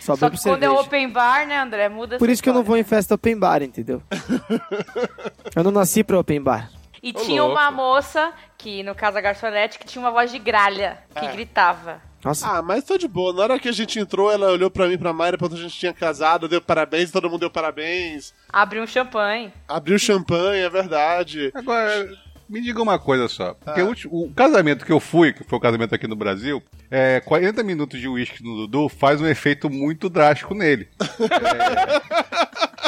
[0.00, 0.80] Só Só que quando é cerveja.
[0.80, 1.88] open bar, né, André?
[1.90, 2.76] Muda Por isso que eu não história.
[2.76, 4.02] vou em festa open bar, entendeu?
[5.54, 6.70] eu não nasci pra open bar.
[7.02, 7.58] E Ô, tinha louco.
[7.58, 11.32] uma moça, que no caso a garçonete, que tinha uma voz de gralha, que É.
[11.32, 12.00] gritava.
[12.24, 13.32] Nossa, Ah, mas tô de boa.
[13.32, 15.58] Na hora que a gente entrou, ela olhou pra mim, e pra Mayra, quando a
[15.58, 18.32] gente tinha casado, deu parabéns, todo mundo deu parabéns.
[18.52, 19.52] Abriu um champanhe.
[19.66, 21.50] Abriu champanhe, é verdade.
[21.54, 22.08] Agora,
[22.48, 23.54] me diga uma coisa só.
[23.54, 23.84] Porque Ah.
[23.84, 27.18] o, último- o casamento que eu fui, que foi o casamento aqui no Brasil, é,
[27.20, 30.88] 40 minutos de uísque no Dudu faz um efeito muito drástico nele.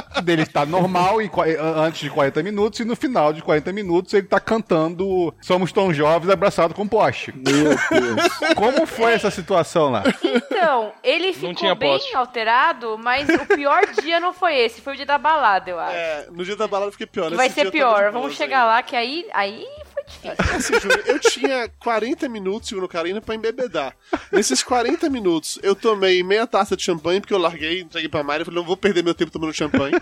[0.00, 1.44] É, dele está normal qua-
[1.76, 5.92] antes de 40 minutos e no final de 40 minutos ele tá cantando Somos Tão
[5.92, 7.32] Jovens abraçado com poste.
[7.36, 8.54] meu Deus.
[8.56, 10.02] Como foi essa situação lá?
[10.22, 12.16] Então, ele ficou bem poste.
[12.16, 15.94] alterado, mas o pior dia não foi esse, foi o dia da balada, eu acho.
[15.96, 17.30] É, no dia da balada eu fiquei pior.
[17.34, 18.10] vai ser pior.
[18.12, 18.72] Vamos chegar ainda.
[18.72, 19.66] lá, que aí, aí.
[20.54, 23.96] Assim, Júnior, eu tinha 40 minutos, segundo Karina, pra embebedar.
[24.30, 28.42] Nesses 40 minutos, eu tomei meia taça de champanhe, porque eu larguei, entreguei pra Mayra
[28.42, 29.94] e falei, não vou perder meu tempo tomando champanhe.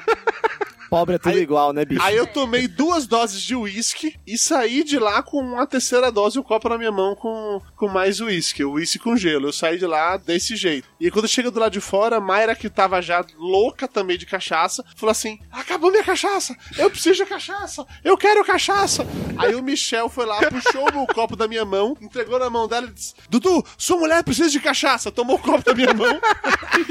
[0.92, 2.02] Pobre é tudo Aí- igual, né, bicho?
[2.02, 6.36] Aí eu tomei duas doses de uísque e saí de lá com uma terceira dose
[6.36, 9.48] e um copo na minha mão com, com mais uísque, o uísque com gelo.
[9.48, 10.86] Eu saí de lá desse jeito.
[11.00, 14.26] E quando chega do lado de fora, a Mayra, que tava já louca também de
[14.26, 16.54] cachaça, falou assim: acabou minha cachaça!
[16.76, 17.86] Eu preciso de cachaça!
[18.04, 19.06] Eu quero cachaça!
[19.38, 22.86] Aí o Michel foi lá, puxou o copo da minha mão, entregou na mão dela
[22.86, 25.10] e disse: Dudu, sua mulher precisa de cachaça!
[25.10, 26.20] Tomou o copo da minha mão,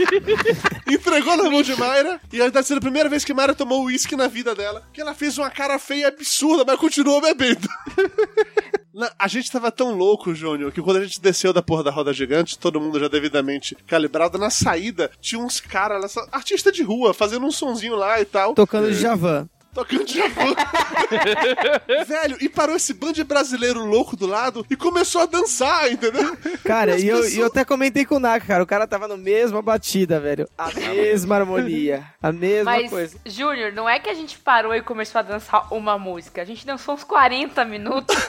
[0.89, 3.90] entregou na mão de Mayra, e aí tá sendo a primeira vez que Mayra tomou
[3.91, 7.67] uísque na vida dela, que ela fez uma cara feia absurda, mas continuou bebendo.
[9.17, 12.11] A gente tava tão louco, Júnior, que quando a gente desceu da porra da roda
[12.11, 17.45] gigante, todo mundo já devidamente calibrado, na saída tinha uns caras, artista de rua, fazendo
[17.45, 18.53] um sonzinho lá e tal.
[18.53, 19.47] Tocando de Javan.
[19.73, 20.53] Tocando de Javan.
[22.05, 26.37] Velho, e parou esse bando de brasileiro louco do lado e começou a dançar, entendeu?
[26.63, 28.63] Cara, e eu, pessoas- e eu até comentei com o Naka, cara.
[28.63, 30.47] O cara tava na mesma batida, velho.
[30.57, 32.03] A mesma harmonia.
[32.21, 33.17] A mesma Mas, coisa.
[33.25, 36.41] Júnior, não é que a gente parou e começou a dançar uma música.
[36.41, 38.15] A gente dançou uns 40 minutos.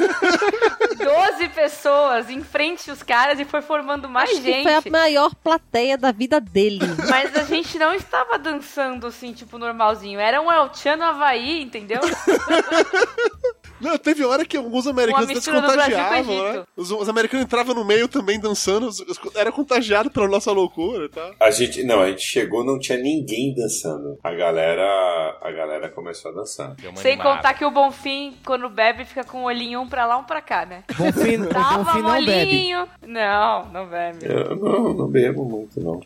[0.97, 4.63] 12 pessoas em frente aos caras e foi formando mais Acho que gente.
[4.63, 6.81] foi a maior plateia da vida dele.
[7.09, 10.21] Mas a gente não estava dançando assim, tipo, normalzinho.
[10.21, 11.32] Era um El Chan no Havaí,
[11.63, 12.01] entendeu?
[13.83, 16.65] Não, teve hora que alguns americanos se contagiavam, né?
[16.77, 21.07] Os, os americanos entravam no meio também dançando, os- os- era contagiado pela nossa loucura
[21.07, 21.35] e tal.
[21.41, 24.19] A gente, não, a gente chegou, não tinha ninguém dançando.
[24.23, 26.75] A galera, a galera começou a dançar.
[26.97, 30.25] Sem contar que o Bonfim, quando bebe, fica com o olhinho um pra lá, um
[30.25, 30.85] pra cá, né?
[30.97, 32.73] Bonfim, o Tava Bonfim não bebe.
[33.07, 34.19] Não, não bebe.
[34.27, 36.01] Eu não, não bebo muito, não.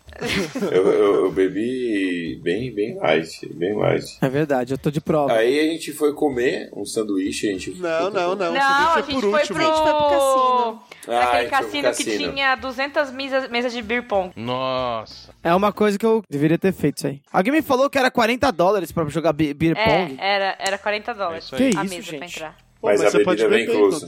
[0.72, 4.16] eu, eu, eu bebi bem, bem light, bem light.
[4.20, 5.32] É verdade, eu tô de prova.
[5.34, 7.65] Aí a gente foi comer um sanduíche, a gente...
[7.76, 8.52] Não, não, não.
[8.52, 9.36] Não, a gente foi pro...
[9.36, 10.82] A gente foi pro cassino.
[11.08, 14.32] Ah, a gente foi pro cassino que tinha 200 mesas, mesas de beer pong.
[14.36, 15.30] Nossa.
[15.42, 17.20] É uma coisa que eu deveria ter feito isso aí.
[17.32, 20.16] Alguém me falou que era 40 dólares pra jogar be- beer É, pong.
[20.20, 21.66] era, era 40 dólares É isso aí.
[21.66, 22.36] a isso, mesa pra gente?
[22.36, 22.54] entrar.
[22.80, 24.06] Pô, Mas a você pode bebida vem inclusa.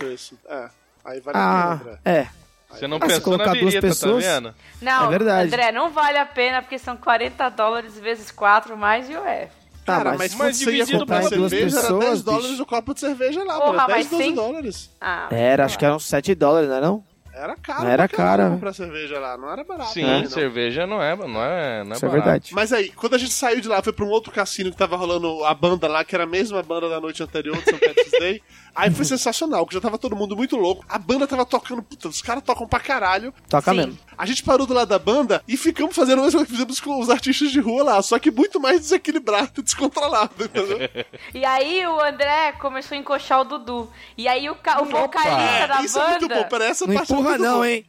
[0.49, 0.69] É,
[1.05, 1.99] aí vale a Ah, pena, André.
[2.05, 2.29] é.
[2.71, 4.55] Você não Ah, pensou na colocar duas birita, pessoas- tá vendo?
[4.83, 5.47] Não, É verdade.
[5.49, 9.49] André, não vale a pena porque são 40 dólares vezes 4 mais IOF.
[9.89, 12.51] Tá, Cara, mas, mas, você ia dividido comprar por duas cerveja, era pessoas, 10 dólares
[12.51, 12.63] bicho.
[12.63, 13.87] o copo de cerveja lá, Porra, mano.
[13.87, 14.91] 10, mas 12 sem- dólares.
[15.01, 17.05] Ah, Era, acho que eram 7 dólares, não é não?
[17.33, 17.85] Era caro.
[17.85, 18.51] Não era cara.
[18.51, 19.93] comprar cerveja lá, não era barato.
[19.93, 22.11] Sim, né, cerveja não é, não é, não é Isso é barato.
[22.11, 22.51] verdade.
[22.53, 24.97] Mas aí, quando a gente saiu de lá, foi pra um outro cassino que tava
[24.97, 27.79] rolando a banda lá, que era a mesma banda da noite anterior, de St.
[27.79, 28.43] Patrick's Day.
[28.79, 30.85] Aí foi sensacional, que já tava todo mundo muito louco.
[30.89, 33.35] A banda tava tocando, puta, os caras tocam pra caralho.
[33.49, 33.77] Toca Sim.
[33.77, 33.99] mesmo.
[34.17, 36.81] A gente parou do lado da banda e ficamos fazendo a mesma coisa que fizemos
[36.81, 40.79] com os artistas de rua lá, só que muito mais desequilibrado e descontrolado, entendeu?
[41.35, 43.91] E aí o André começou a encoxar o Dudu.
[44.17, 46.19] E aí o, ca- o vocalista da Isso é banda.
[46.21, 47.71] muito bom, peraí, essa Não parte é empurra muito não, boa.
[47.71, 47.85] hein?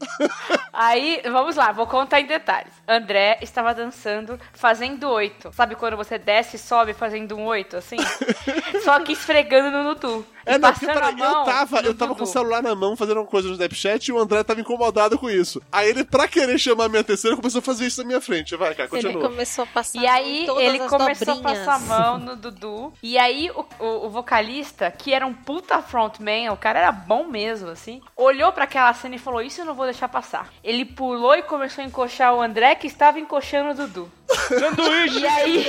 [0.74, 2.74] Aí, vamos lá, vou contar em detalhes.
[2.90, 5.52] André estava dançando, fazendo oito.
[5.54, 7.98] Sabe quando você desce e sobe fazendo um oito, assim?
[8.84, 10.26] Só que esfregando no Dudu.
[10.48, 12.74] E É, não, porque passando a peraí, eu tava, eu tava com o celular na
[12.74, 15.62] mão fazendo uma coisa no Snapchat e o André tava incomodado com isso.
[15.72, 18.56] Aí ele, pra querer chamar a minha terceira, começou a fazer isso na minha frente.
[18.56, 19.30] Vai, cara, Ele continua.
[19.30, 21.68] começou a passar E aí todas ele as começou dobrinhas.
[21.68, 22.94] a passar a mão no Dudu.
[23.04, 27.26] E aí o, o- o vocalista, que era um puta frontman, o cara era bom
[27.26, 30.50] mesmo, assim, olhou pra aquela cena e falou: Isso eu não vou deixar passar.
[30.64, 34.12] Ele pulou e começou a encoxar o André, que estava encoxando o Dudu.
[34.48, 35.20] Sanduíche!
[35.20, 35.68] E aí.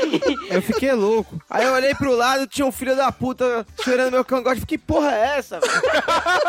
[0.51, 1.41] Eu fiquei louco.
[1.51, 4.61] Aí eu olhei pro lado, tinha um filho da puta cheirando meu cangote.
[4.61, 5.73] Fiquei, porra é essa, velho?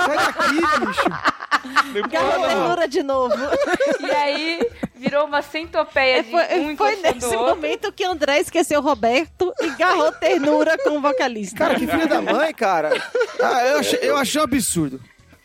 [0.06, 2.10] Sai daqui, bicho.
[2.10, 3.36] Garra ternura de novo.
[4.00, 8.80] E aí virou uma centopeia de Foi, um foi nesse momento que o André esqueceu
[8.80, 11.58] o Roberto e garrou ternura com o vocalista.
[11.58, 12.92] Cara, que filho da mãe, cara.
[13.42, 15.02] Ah, eu achei, eu achei um absurdo.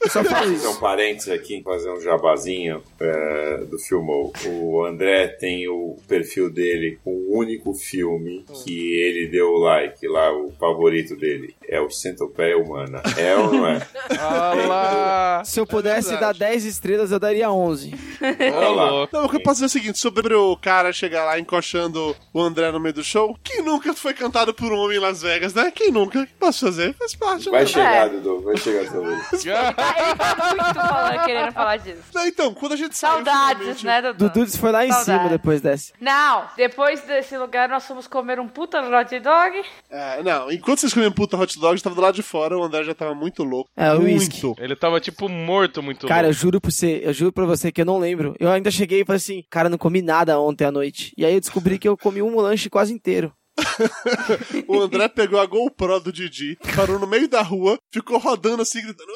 [0.07, 0.71] Eu só falo Fazer isso.
[0.71, 4.33] um parênteses aqui, fazer um jabazinho é, do Filmou.
[4.47, 10.33] O André tem o perfil dele com o único filme que ele deu like lá,
[10.33, 11.57] o favorito dele.
[11.69, 13.03] É o Centopeia Humana.
[13.17, 13.87] É ou não é?
[14.11, 15.43] Olha lá!
[15.45, 17.93] Se eu pudesse dar 10 estrelas, eu daria 11.
[18.23, 19.09] Olha lá.
[19.13, 22.15] Não, o que eu posso dizer é o seguinte, sobre o cara chegar lá encoxando
[22.33, 25.23] o André no meio do show, quem nunca foi cantado por um homem em Las
[25.23, 25.73] Vegas, né?
[25.75, 26.21] Quem nunca?
[26.21, 26.95] O que posso fazer?
[26.95, 27.51] Faz parte.
[27.51, 27.67] Vai né?
[27.67, 29.17] chegar, Dudu, vai chegar também.
[29.99, 32.03] Ele tá muito falando, querendo falar disso.
[32.15, 34.31] Não, então, quando a gente saiu Saudades, finalmente- né, Dudu?
[34.31, 35.19] Dudu foi lá em Saudade.
[35.19, 35.93] cima depois dessa.
[36.01, 39.63] Não, depois desse lugar nós fomos comer um puta hot dog.
[39.91, 42.63] É, não, enquanto vocês comiam puta hot dog, eu tava do lado de fora, o
[42.63, 43.71] André já tava muito louco.
[43.77, 44.55] É, o muito.
[44.59, 46.41] Ele tava tipo morto muito Cara, eu louco.
[46.41, 48.35] juro pra você, eu juro pra você que eu não lembro.
[48.39, 51.13] Eu ainda cheguei e falei assim, cara, não comi nada ontem à noite.
[51.17, 53.33] E aí eu descobri que eu comi um lanche quase inteiro.
[54.69, 58.83] O André pegou a GoPro do Didi, parou no meio da rua, ficou rodando assim,
[58.83, 59.11] gritando: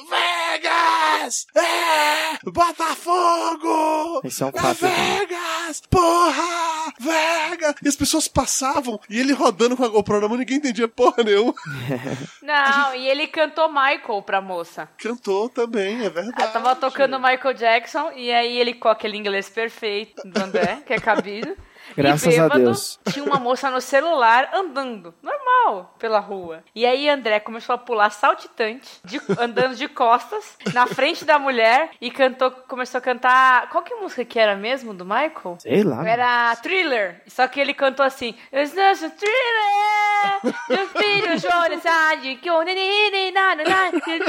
[0.61, 1.47] Vegas!
[1.55, 2.39] É!
[2.51, 4.21] Botafogo!
[4.25, 4.79] Isso é um É fato.
[4.81, 5.83] Vegas!
[5.89, 6.93] Porra!
[6.99, 7.75] Vegas!
[7.83, 11.23] E as pessoas passavam e ele rodando com a GoPro na mão, ninguém entendia porra
[11.23, 11.55] nenhuma.
[12.43, 14.89] Não, e ele cantou Michael pra moça.
[14.99, 16.43] Cantou também, é verdade.
[16.43, 20.93] Ela tava tocando Michael Jackson e aí ele com aquele inglês perfeito do André, que
[20.93, 21.57] é cabido.
[21.97, 22.99] Graças e a bêbado, Deus.
[23.13, 26.63] Tinha uma moça no celular andando, normal, pela rua.
[26.75, 31.91] E aí André começou a pular saltitante, de- andando de costas, na frente da mulher
[32.01, 33.69] e cantou, começou a cantar.
[33.71, 35.57] Qual que música que era mesmo do Michael?
[35.59, 36.07] Sei lá.
[36.09, 37.23] Era thriller.
[37.27, 40.91] Só que ele cantou assim: It's just a thriller.
[40.95, 42.39] Be the show inside you.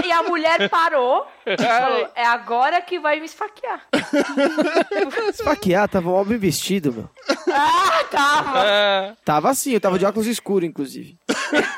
[0.06, 1.28] E a mulher parou
[1.58, 3.88] falou: É agora que vai me esfaquear.
[5.30, 7.10] Esfaquear, tava bem vestido, meu.
[7.52, 8.66] Ah, tava.
[8.66, 9.16] É.
[9.24, 11.18] Tava assim, eu tava de óculos escuros, inclusive.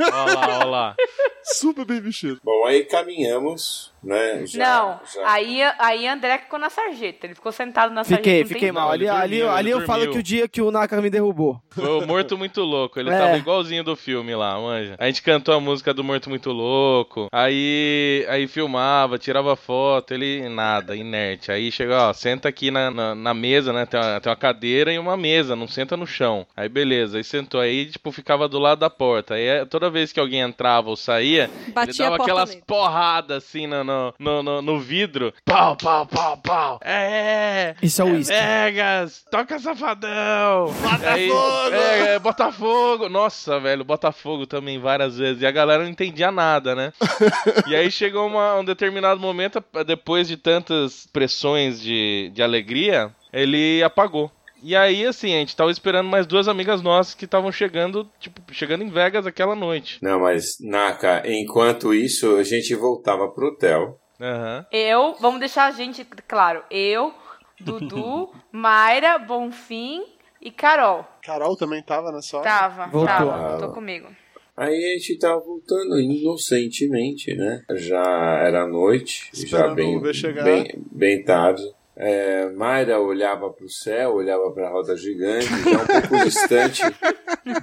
[0.01, 0.95] Olha lá, olha lá.
[1.43, 2.39] Super bem vestido.
[2.43, 4.45] Bom, aí caminhamos, né?
[4.45, 7.25] já- não, já- aí, aí André ficou na sarjeta.
[7.27, 8.23] Ele ficou sentado na sarjeta.
[8.23, 8.83] Fiquei, um fiquei tempão.
[8.83, 8.91] mal.
[8.91, 11.59] Ali, ali, dormiu, ali eu falo que o dia que o Naka me derrubou.
[11.71, 12.99] Foi o Morto Muito Louco.
[12.99, 13.17] Ele É.
[13.17, 14.95] tava igualzinho do filme lá, manja.
[14.99, 17.27] A gente cantou a música do Morto Muito Louco.
[17.31, 21.51] Aí, aí filmava, tirava foto, ele nada, inerte.
[21.51, 23.85] Aí chegou, ó, senta aqui na, na, na mesa, né?
[23.85, 26.45] Tem uma, tem uma cadeira e uma mesa, não senta no chão.
[26.55, 29.35] Aí beleza, aí sentou aí, tipo, ficava do lado da porta.
[29.35, 33.67] Aí eh, toda vez que alguém entrava ou saía, Batia ele dava aquelas porradas assim
[33.67, 35.33] no, no, no, no- no vidro.
[35.45, 36.79] Pau, pau, pau, pau.
[36.83, 38.33] É, Isso é o uísque.
[38.33, 40.73] Vegas, toca safadão.
[40.73, 41.73] Botafogo!
[41.75, 43.09] é, é, Botafogo.
[43.09, 45.41] Nossa, velho, Botafogo também várias vezes.
[45.41, 46.93] E a galera não entendia nada, né?
[47.67, 53.81] e aí chegou uma- um determinado momento, depois de tantas pressões de, de alegria, ele
[53.83, 54.31] apagou.
[54.63, 58.41] E aí, assim, a gente tava esperando mais duas amigas nossas que estavam chegando, tipo,
[58.53, 59.99] chegando em Vegas aquela noite.
[60.01, 63.99] Não, mas, Naka, enquanto isso, a gente voltava pro hotel.
[64.21, 64.65] Aham.
[64.71, 66.63] Eu, vamos deixar a gente claro.
[66.71, 67.13] Eu,
[67.59, 70.01] Dudu, Mayra, Bonfim
[70.41, 71.05] e Carol.
[71.21, 72.45] Carol também tava nessa hora?
[72.49, 73.07] Tava, Voltou.
[73.07, 74.07] tava, voltou comigo.
[74.55, 77.63] Aí a gente tava voltando inocentemente, né?
[77.71, 78.03] Já
[78.45, 80.43] era noite, já Esperando bem, Uber chegar.
[80.43, 81.63] bem, bem tarde.
[81.95, 86.81] É, Mayra olhava pro céu, olhava pra roda gigante, já um pouco distante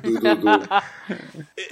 [0.02, 0.48] do Dudu.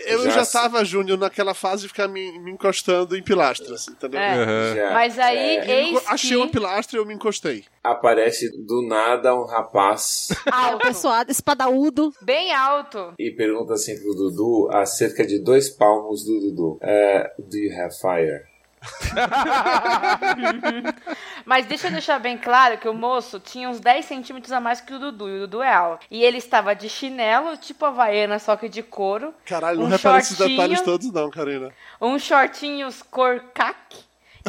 [0.07, 3.87] Eu Já já, s- tava, Júnior, naquela fase de ficar me, me encostando em pilastras,
[3.89, 4.19] entendeu?
[4.21, 4.75] É.
[4.75, 6.37] Já, Mas aí, é, Me enco- eis Achei que...
[6.37, 7.65] uma pilastra e eu me encostei.
[7.83, 12.13] aparece do nada um rapaz Ah, o pessoal espadaúdo.
[12.23, 13.15] Bem alto.
[13.19, 17.73] e pergunta assim pro Dudu, a cerca de dois palmos do Dudu: é, Do you
[17.81, 18.43] have fire?
[21.45, 24.81] Mas deixa eu deixar bem claro que o moço tinha uns 10 centímetros a mais
[24.81, 26.07] que o Dudu, e o Dudu é alto.
[26.11, 29.35] E ele estava de chinelo, tipo havaiana, só que de couro.
[29.45, 31.73] Caralho, não um repara esses shortinho, detalhes todos, não, Karina.
[32.01, 33.99] Uns shortinhos cor caque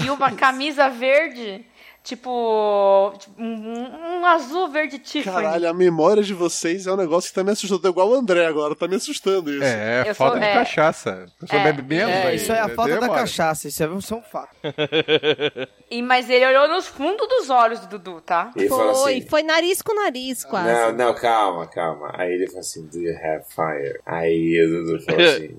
[0.03, 1.65] e uma camisa verde,
[2.03, 3.13] tipo.
[3.19, 5.35] tipo, um, um azul verde Tiffany.
[5.35, 7.85] Caralho, a memória de vocês é um negócio que tá me assustando.
[7.87, 9.63] É igual o André agora, tá me assustando isso.
[9.63, 10.53] É, Eu falta sou- de é.
[10.53, 11.25] cachaça.
[11.37, 11.63] A pessoa É.
[11.63, 12.13] bebe menos.
[12.13, 12.73] É, aí, isso é a né?
[12.75, 14.55] falta da cachaça, isso é, isso é um fato.
[15.91, 18.51] E, mas ele olhou nos fundos dos olhos do Dudu, tá?
[18.55, 20.67] E fala Foi, assim, foi nariz com nariz, quase.
[20.71, 22.11] Não, não, calma, calma.
[22.13, 23.99] Aí ele falou assim, do you have fire?
[24.05, 25.55] Aí o Dudu falou assim,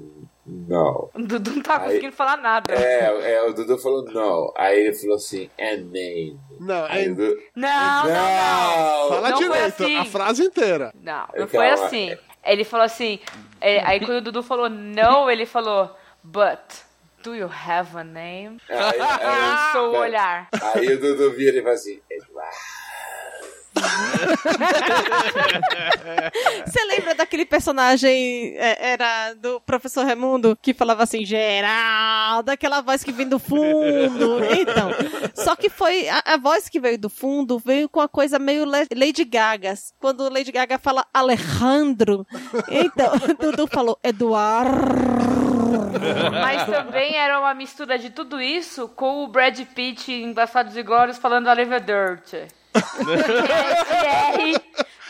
[0.50, 1.10] no.
[1.14, 2.74] O Dudu não tava Aí- conseguindo falar nada.
[2.74, 4.52] É, é, o Dudu falou no.
[4.56, 6.38] Aí ele falou assim, and name.
[6.58, 7.08] Não, Aí é...
[7.08, 9.08] Dudu, Não, não, não.
[9.08, 9.96] Fala Não direito, assim.
[9.96, 10.92] a frase inteira.
[11.02, 11.86] Não, não foi calma.
[11.86, 12.16] assim.
[12.44, 13.18] Ele falou assim.
[13.60, 15.94] é, aí quando o Dudu falou no, ele falou,
[16.24, 16.58] but
[17.22, 18.58] do you have a name?
[18.68, 20.48] Aí, aí, lançou o olhar.
[20.74, 22.79] aí o Dudu vira e fala assim, Eduardo.
[26.66, 33.02] Você lembra daquele personagem, é, era do professor Raimundo, que falava assim, Geraldo, aquela voz
[33.04, 34.40] que vem do fundo.
[34.44, 34.90] Então,
[35.34, 38.64] só que foi, a, a voz que veio do fundo veio com a coisa meio
[38.64, 39.74] Lady Gaga.
[39.98, 42.26] Quando Lady Gaga fala Alejandro,
[42.68, 44.80] então, Dudu falou Eduardo.
[46.30, 50.82] Mas também era uma mistura de tudo isso com o Brad Pitt em Bastardos e
[50.82, 51.48] Glórias falando.
[51.48, 52.59] R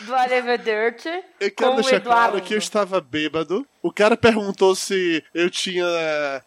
[0.01, 2.03] do Arrivederci Eu quero deixar Eduardo.
[2.31, 3.65] claro que eu estava bêbado.
[3.81, 5.85] O cara perguntou se eu tinha.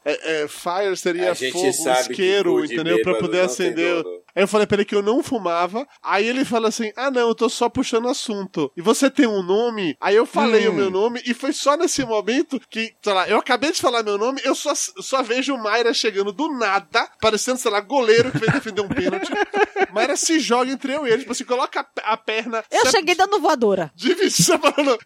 [0.05, 3.03] É, é, fire seria fogo, isqueiro, entendeu?
[3.03, 4.05] Pra poder acender.
[4.35, 5.87] Aí eu falei pra ele que eu não fumava.
[6.03, 8.70] Aí ele fala assim: Ah, não, eu tô só puxando assunto.
[8.76, 9.97] E você tem um nome?
[10.01, 10.72] Aí eu falei Hum.
[10.72, 14.03] o meu nome e foi só nesse momento que, sei lá, eu acabei de falar
[14.03, 18.30] meu nome, eu só, só vejo o Mayra chegando do nada, parecendo, sei lá, goleiro
[18.32, 19.30] que veio defender um pênalti.
[19.93, 22.64] Mayra se joga entre eu e ele, tipo assim, coloca a, a perna.
[22.70, 23.93] Eu sep- cheguei dando voadora.
[23.95, 24.99] Dividindo, separando,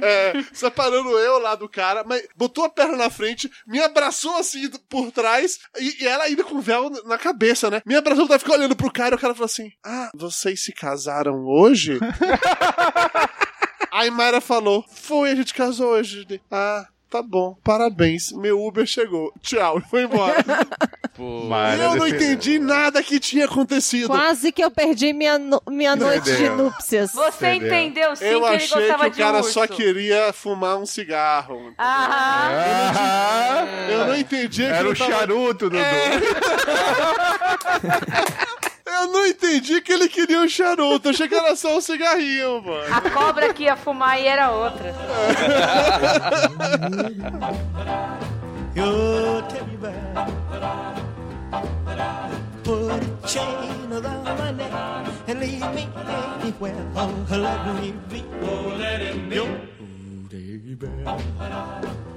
[0.00, 4.68] é, separando eu lá do cara, mas botou a perna na frente, me abraçou assim
[4.88, 7.80] por trás, e, e ela ainda com o véu na cabeça, né?
[7.84, 10.72] Me abraçou, ela ficou olhando pro cara e o cara falou assim: Ah, vocês se
[10.72, 11.98] casaram hoje?
[13.92, 16.26] Aí Mayra falou: Foi, a gente casou hoje.
[16.50, 16.86] Ah.
[17.08, 18.32] Tá bom, parabéns.
[18.32, 19.32] Meu Uber chegou.
[19.40, 20.34] Tchau, e foi embora.
[21.14, 24.08] Pô, Mas eu não entendi nada que tinha acontecido.
[24.08, 27.12] Quase que eu perdi minha, no- minha noite de núpcias.
[27.12, 27.68] Você Entendeu?
[27.78, 29.52] entendeu sim Eu que ele achei gostava que o de cara urso.
[29.52, 31.72] só queria fumar um cigarro.
[31.78, 35.78] Ah, Ah, Eu não entendi que era ele o tava- charuto, Dudu.
[38.86, 41.08] Eu não entendi que ele queria um charuto.
[41.08, 42.94] Eu achei que era só um cigarrinho, mano.
[42.94, 44.94] a cobra que ia fumar e era outra.
[48.76, 50.14] Your teddy bear.
[52.62, 54.72] Put a chain around my neck
[55.28, 55.88] and leave me
[56.42, 56.74] anywhere.
[56.94, 58.24] Oh, let me be.
[58.42, 59.34] Oh, let him be.
[59.36, 59.60] Your
[60.30, 62.15] teddy bear.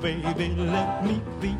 [0.00, 1.56] Baby, let me be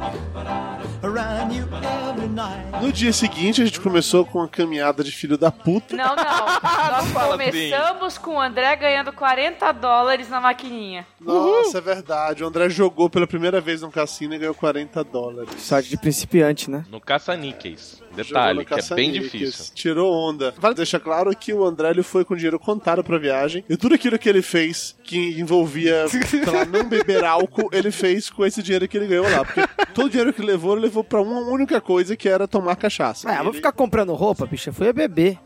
[1.03, 2.83] around you every night.
[2.83, 5.97] No dia seguinte, a gente começou com uma caminhada de filho da puta.
[5.97, 6.15] Não, não.
[6.93, 11.07] Nós fala começamos com o André ganhando 40 dólares na maquininha.
[11.19, 12.45] Nossa, é verdade.
[12.45, 15.63] O André jogou pela primeira vez no cassino e ganhou 40 dólares.
[15.63, 16.85] Sorte de principiante, né?
[16.91, 18.04] No caça-níqueis.
[18.15, 19.75] Detalhe, que é bem difícil.
[19.75, 20.55] Tirou onda.
[20.59, 23.65] Vale deixar claro que o André ele foi com dinheiro contado pra viagem.
[23.69, 28.31] E tudo aquilo que ele fez que envolvia, sei lá, não beber álcool, ele fez
[28.31, 29.45] com esse dinheiro que ele ganhou lá.
[29.45, 29.63] Porque
[29.93, 32.77] todo o dinheiro que ele levou, ele levou pra uma única coisa que era tomar
[32.77, 33.29] cachaça.
[33.29, 34.69] Ah, eu vou Ele- ficar comprando roupa, bicho.
[34.71, 35.39] Eu fui a beber.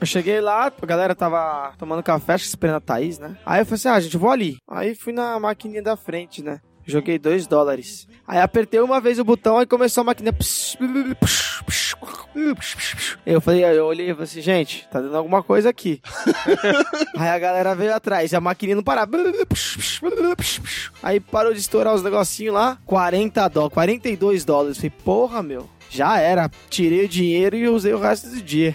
[0.00, 3.36] Eu cheguei lá, a galera tava tomando café, acho que esperando a Thaís, né?
[3.44, 4.56] Aí eu falei assim, ah, gente, eu vou ali.
[4.68, 6.60] Aí fui na maquininha da frente, né?
[6.86, 8.08] Joguei dois dólares.
[8.26, 10.34] Aí apertei uma vez o botão e começou a máquina.
[13.26, 16.00] Eu falei, eu olhei e falei assim, gente, tá dando alguma coisa aqui.
[17.16, 19.12] aí a galera veio atrás e a maquininha não parava.
[21.02, 22.78] Aí parou de estourar os negocinhos lá.
[22.86, 24.76] 40 dólares, 42 dólares.
[24.76, 25.68] Falei, porra, meu.
[25.90, 26.50] Já era.
[26.70, 28.74] Tirei o dinheiro e usei o resto do dia.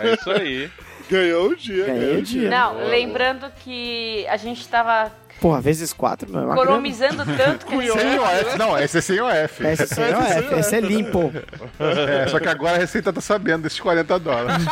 [0.00, 0.70] É isso aí.
[1.10, 2.50] Ganhou o dia, ganhou o dia.
[2.50, 5.10] Não, lembrando que a gente tava
[5.40, 6.40] Porra, vezes 4, meu.
[6.40, 6.70] é uma grana.
[6.70, 7.98] economizando tanto que a gente...
[7.98, 8.58] Sem OF.
[8.58, 9.66] Não, esse é sem OF.
[9.66, 11.32] Esse é, F, esse é limpo.
[11.78, 14.64] É, só que agora a Receita tá sabendo desses 40 dólares.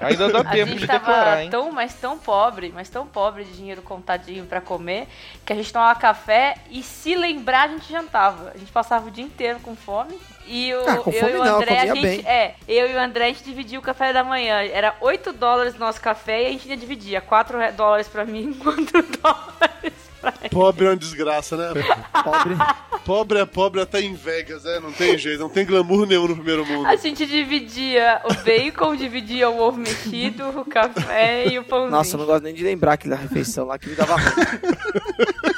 [0.00, 1.50] Ainda dá A tempo gente de tava decorar, hein?
[1.50, 5.08] tão, mas tão pobre, mas tão pobre de dinheiro contadinho pra comer,
[5.44, 8.52] que a gente tomava café e se lembrar a gente jantava.
[8.54, 10.18] A gente passava o dia inteiro com fome.
[10.48, 12.22] E o, Ah, com eu e o não, André, a comia gente.
[12.22, 12.26] bem.
[12.26, 14.56] É, eu e o André a gente dividia o café da manhã.
[14.62, 17.20] Era 8 dólares no nosso café e a gente ia dividir.
[17.20, 18.82] 4 dólares pra mim, 4
[19.22, 21.68] dólares pra Pobre é uma desgraça, né?
[22.24, 22.56] Pobre.
[23.04, 24.80] Pobre é pobre até em Vegas, né?
[24.80, 26.86] Não tem jeito, não tem glamour nenhum no primeiro mundo.
[26.86, 31.90] A gente dividia o bacon, dividia o ovo mexido, o café e o pãozinho.
[31.90, 34.32] Nossa, eu não gosto nem de lembrar aquela refeição lá que me dava ruim.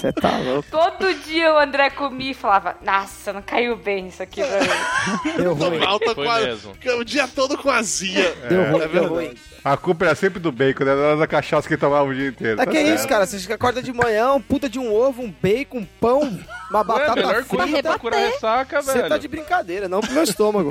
[0.00, 0.68] Você tá louco.
[0.70, 5.36] Todo dia o André comia e falava, nossa, não caiu bem isso aqui pra mim.
[5.36, 5.78] Deu ruim.
[5.78, 6.72] mal, tô Foi com a- mesmo.
[6.98, 8.34] o dia todo com azia.
[8.48, 9.34] Deu ruim, é deu ruim.
[9.62, 10.92] A culpa era sempre do bacon, né?
[10.92, 12.56] Era da cachaça que ele tomava o dia inteiro.
[12.56, 12.94] Tá que certo.
[12.94, 13.26] isso, cara?
[13.26, 16.20] Você acorda de manhã, um puta de um ovo, um bacon, um pão,
[16.70, 17.82] uma Ué, batata melhor coisa frita.
[17.90, 19.08] pra curar ressaca, Você velho.
[19.10, 20.70] tá de brincadeira, não pro meu estômago.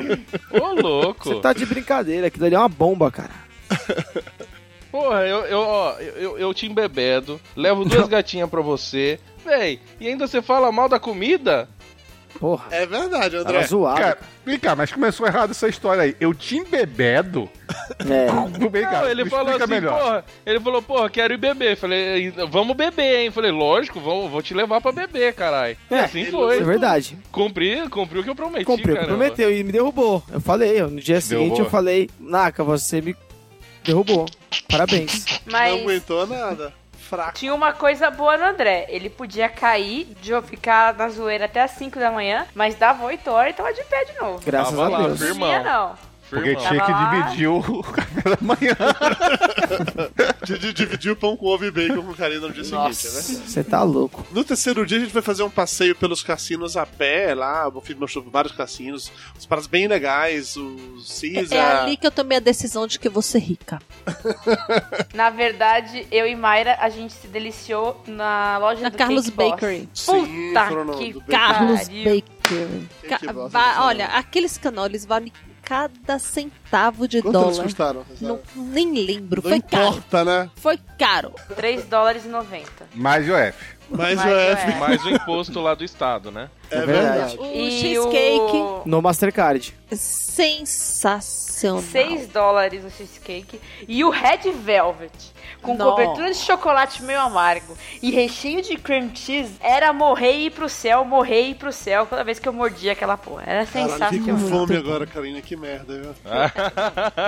[0.51, 1.29] Ô, louco.
[1.29, 3.29] Você tá de brincadeira, aquilo ali é uma bomba, cara.
[4.91, 10.07] Porra, eu, eu, ó, eu, eu, te embebedo, levo duas gatinhas pra você, véi, e
[10.07, 11.67] ainda você fala mal da comida?
[12.39, 12.65] Porra.
[12.71, 13.63] É verdade, Tava André.
[13.67, 13.99] zoado.
[13.99, 16.15] Cara, vem cá, mas começou errado essa história aí.
[16.19, 17.49] Eu te embebedo.
[17.99, 18.27] É.
[18.69, 19.99] Vem cá, Não, ele me falou assim, melhor.
[19.99, 21.75] porra, ele falou, porra, quero ir beber.
[21.75, 23.31] Falei, vamos beber, hein?
[23.31, 25.75] Falei, lógico, vamos, vou te levar pra beber, caralho.
[25.89, 26.59] É, assim foi.
[26.59, 27.17] É verdade.
[27.31, 29.17] Cumpri, cumpri o que eu prometi, Comprei, caramba.
[29.17, 30.23] prometeu e me derrubou.
[30.31, 31.65] Eu falei, eu- no dia seguinte Derrubou?
[31.65, 33.15] eu falei, Naka, você me
[33.83, 34.25] derrubou.
[34.69, 35.25] Parabéns.
[35.45, 36.73] Não Mas aguentou nada.
[37.09, 37.33] Fraco.
[37.39, 38.85] tinha uma coisa boa no André.
[38.89, 43.03] Ele podia cair, de eu ficar na zoeira até as 5 da manhã, mas dava
[43.05, 44.39] 8 horas e tava de pé de novo.
[44.45, 45.19] Graças Tava a lá, Deus.
[45.19, 45.39] firme.
[45.39, 46.08] Não tinha, não.
[46.29, 46.67] Porque Firmão.
[46.69, 48.75] tinha que dividir o café da manhã.
[50.73, 53.41] Dividir o pão com ovo e bacon com carinho no dia seguinte, né?
[53.47, 54.25] Você tá louco.
[54.31, 57.67] No terceiro dia a gente vai fazer um passeio pelos cassinos a pé lá.
[57.67, 60.75] O filho mostrou vários cassinos, uns paras bem legais, o
[61.19, 61.57] Caesar.
[61.57, 63.79] É ali que eu tomei a decisão de que vou ser rica.
[65.13, 69.35] Na verdade, eu e Mayra, a gente se deliciou na loja Na do Carlos Cake
[69.37, 69.49] Boss.
[69.51, 69.89] Bakery.
[69.93, 71.21] Sim, Puta que Bakery.
[71.27, 71.87] Carlos.
[71.89, 72.23] Bakery.
[73.07, 75.31] Cake Ca- Boss, olha, aqueles canoles valem
[75.69, 77.63] cada centavo de Quanto dólar.
[77.63, 78.03] custaram?
[78.09, 79.39] Você Não, nem lembro.
[79.43, 79.87] Não Foi caro.
[79.89, 80.49] importa, né?
[80.55, 81.31] Foi caro.
[81.55, 82.87] 3 dólares e 90.
[82.95, 83.75] Mais o F.
[83.87, 84.29] Mas Mas o.
[84.35, 86.49] F Mais o imposto lá do estado, né?
[86.71, 87.37] É, É verdade.
[87.39, 88.81] O E cheesecake, o...
[88.85, 89.73] No Mastercard.
[89.91, 91.81] sensacional.
[91.81, 93.59] 6 dólares o cheesecake.
[93.87, 95.11] E o Red Velvet,
[95.61, 95.91] com Nossa.
[95.91, 100.69] cobertura de chocolate meio amargo e recheio de cream cheese, era morrer e ir pro
[100.69, 103.43] céu, morrer e ir pro céu toda vez que eu mordia aquela porra.
[103.45, 104.67] Era Caralho, fiquei com sensacional.
[104.67, 105.41] fome agora, Karina.
[105.41, 106.15] Que merda, viu?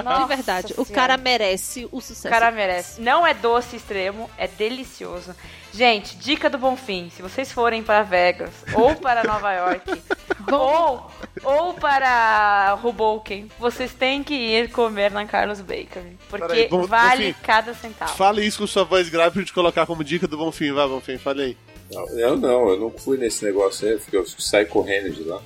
[0.03, 2.27] Nossa De verdade, o cara merece o sucesso.
[2.27, 3.01] O cara merece.
[3.01, 5.35] Não é doce extremo, é delicioso.
[5.73, 9.91] Gente, dica do Bonfim: se vocês forem para Vegas ou para Nova York
[10.51, 11.11] ou,
[11.43, 16.17] ou para Hoboken, vocês têm que ir comer na Carlos Bakery.
[16.29, 18.15] Porque Peraí, Bon- vale Bonfim, cada centavo.
[18.15, 20.71] Fale isso com sua voz grave pra gente colocar como dica do Bonfim.
[20.71, 21.57] Vai, Bonfim, fale aí.
[21.91, 25.41] Não, eu não, eu não fui nesse negócio aí, porque eu saí correndo de lá.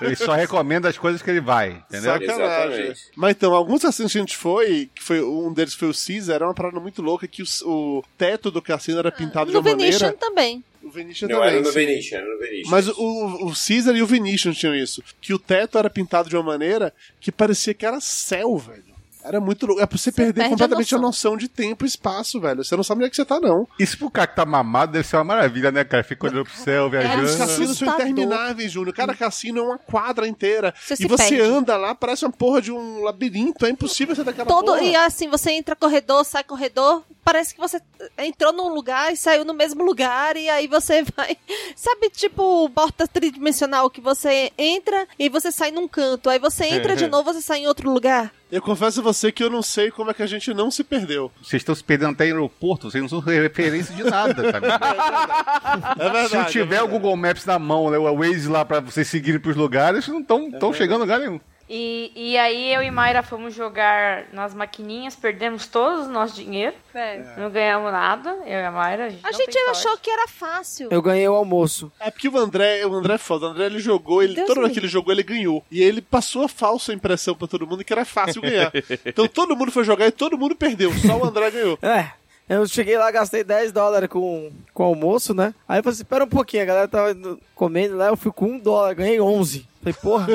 [0.00, 2.16] Ele só recomenda as coisas que ele vai, entendeu?
[2.20, 3.00] Exatamente.
[3.16, 6.36] Mas então, alguns cassinos que a gente foi, que foi um deles foi o Caesar,
[6.36, 9.62] era uma parada muito louca que o, o teto do cassino era pintado de uma
[9.62, 10.12] Venetian maneira.
[10.18, 10.64] também.
[10.82, 11.50] O Venetian Não, também.
[11.50, 11.72] era no sim.
[11.72, 12.70] Venetian, era no Venetian.
[12.70, 15.02] Mas o, o Caesar e o Venetian tinham isso.
[15.20, 18.83] Que o teto era pintado de uma maneira que parecia que era céu, velho.
[19.24, 19.80] Era muito louco.
[19.82, 21.32] É pra você, perder perde a completamente a noção.
[21.32, 21.36] noção.
[21.36, 22.62] de tempo e espaço, velho.
[22.62, 23.66] Você não sabe onde é que você tá, não.
[23.78, 26.04] Isso pro cara que tá mamado deve ser uma maravilha, né, cara?
[26.04, 27.38] Fica olhando pro céu, Os viajando.
[27.38, 28.94] cassinos são intermináveis, Júnior.
[28.94, 30.74] Cada cassino é uma quadra inteira.
[30.78, 31.40] Você e se você perde.
[31.40, 33.64] anda lá, parece uma porra de um labirinto.
[33.66, 34.82] É impossível você daquela Todo, porra.
[34.82, 37.80] e assim, você entra corredor, sai corredor, parece que você
[38.18, 41.36] entrou num lugar e saiu no mesmo lugar, e aí você vai.
[41.74, 46.94] Sabe, tipo, porta tridimensional que você entra e você sai num canto, aí você entra
[46.94, 48.32] de novo, você sai em outro lugar.
[48.54, 50.84] Eu confesso a você que eu não sei como é que a gente não se
[50.84, 51.28] perdeu.
[51.42, 54.84] Vocês estão se perdendo até em aeroporto, vocês não são referência de nada, tá ligado?
[55.98, 56.28] É verdade.
[56.28, 56.88] Se é tiver verdade.
[56.88, 60.14] o Google Maps na mão, né, o Waze lá pra vocês seguirem pros lugares, vocês
[60.14, 61.40] não estão tão chegando a lugar nenhum.
[61.68, 66.74] E, e aí eu e Mayra fomos jogar nas maquininhas, perdemos todo o nosso dinheiro.
[67.38, 69.06] Não ganhamos nada, eu e a Mayra.
[69.06, 70.02] A gente, A não gente tem achou sorte.
[70.02, 70.88] que era fácil.
[70.90, 71.90] Eu ganhei o almoço.
[71.98, 73.46] É porque o André, o André é foda.
[73.46, 75.64] O André ele jogou, ele, Deus vez me que ele jogou, ele ganhou.
[75.70, 78.70] E ele passou a falsa impressão pra todo mundo que era fácil ganhar.
[79.04, 80.92] então todo mundo foi jogar e todo mundo perdeu.
[80.98, 81.78] Só o André ganhou.
[81.80, 82.10] É.
[82.46, 85.54] Eu cheguei lá, gastei 10 dólares com, com almoço, né?
[85.66, 87.16] Aí eu falei assim, espera um pouquinho, a galera tava
[87.54, 89.66] comendo lá, eu fui com 1 dólar, ganhei 11.
[89.84, 90.26] Falei, porra,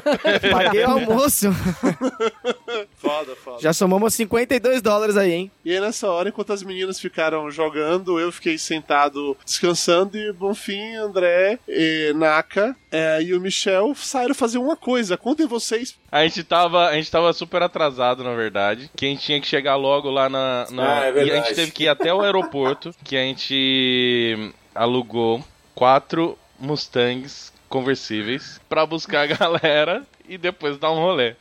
[0.50, 1.46] paguei o almoço.
[2.96, 3.60] Foda, foda.
[3.60, 5.50] Já somamos 52 dólares aí, hein?
[5.64, 10.94] E aí nessa hora, enquanto as meninas ficaram jogando, eu fiquei sentado descansando e Bonfim,
[10.94, 15.16] André, e Naka é, e o Michel saíram fazer uma coisa.
[15.16, 15.96] Contem vocês.
[16.10, 18.90] A gente tava, a gente tava super atrasado, na verdade.
[18.96, 20.66] Que a gente tinha que chegar logo lá na.
[20.70, 21.46] na- Ah, é e a verdade.
[21.48, 25.44] gente teve que ir até o aeroporto, que a gente alugou
[25.74, 31.34] quatro Mustangs conversíveis pra buscar a galera e depois dar um rolê.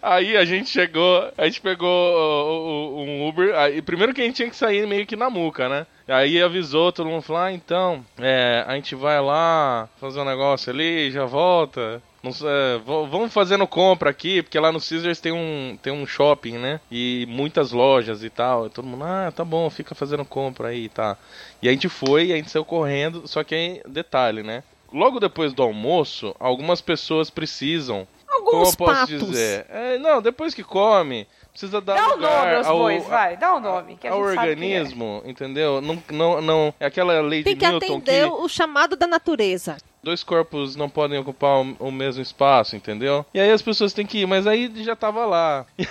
[0.00, 3.54] Aí a gente chegou, a gente pegou um Uber.
[3.54, 5.86] Aí, primeiro que a gente tinha que sair meio que na muca, né?
[6.08, 10.72] Aí avisou, todo mundo falou: ah, então, é, a gente vai lá fazer um negócio
[10.72, 12.02] ali, já volta.
[12.22, 16.06] Não sei, é, vamos fazendo compra aqui, porque lá no Caesars tem um, tem um
[16.06, 16.80] shopping, né?
[16.90, 18.66] E muitas lojas e tal.
[18.66, 21.18] E todo mundo, ah, tá bom, fica fazendo compra aí, tá.
[21.60, 24.62] E a gente foi, a gente saiu correndo, só que aí, detalhe, né?
[24.94, 28.06] Logo depois do almoço, algumas pessoas precisam.
[28.28, 29.26] como eu Alguns posso patos.
[29.28, 29.66] dizer?
[29.68, 33.36] É, não, depois que come, precisa dar Dá o lugar nome aos ao, bois, vai.
[33.36, 34.78] Dá o nome, que a ao gente sabe quem é.
[34.78, 35.80] organismo, entendeu?
[35.80, 36.74] Não, não, não.
[36.78, 39.76] É aquela lei Tem de que Newton atender que o chamado da natureza.
[40.04, 43.24] Dois corpos não podem ocupar o, o mesmo espaço, entendeu?
[43.34, 45.66] E aí as pessoas têm que ir, mas aí já tava lá.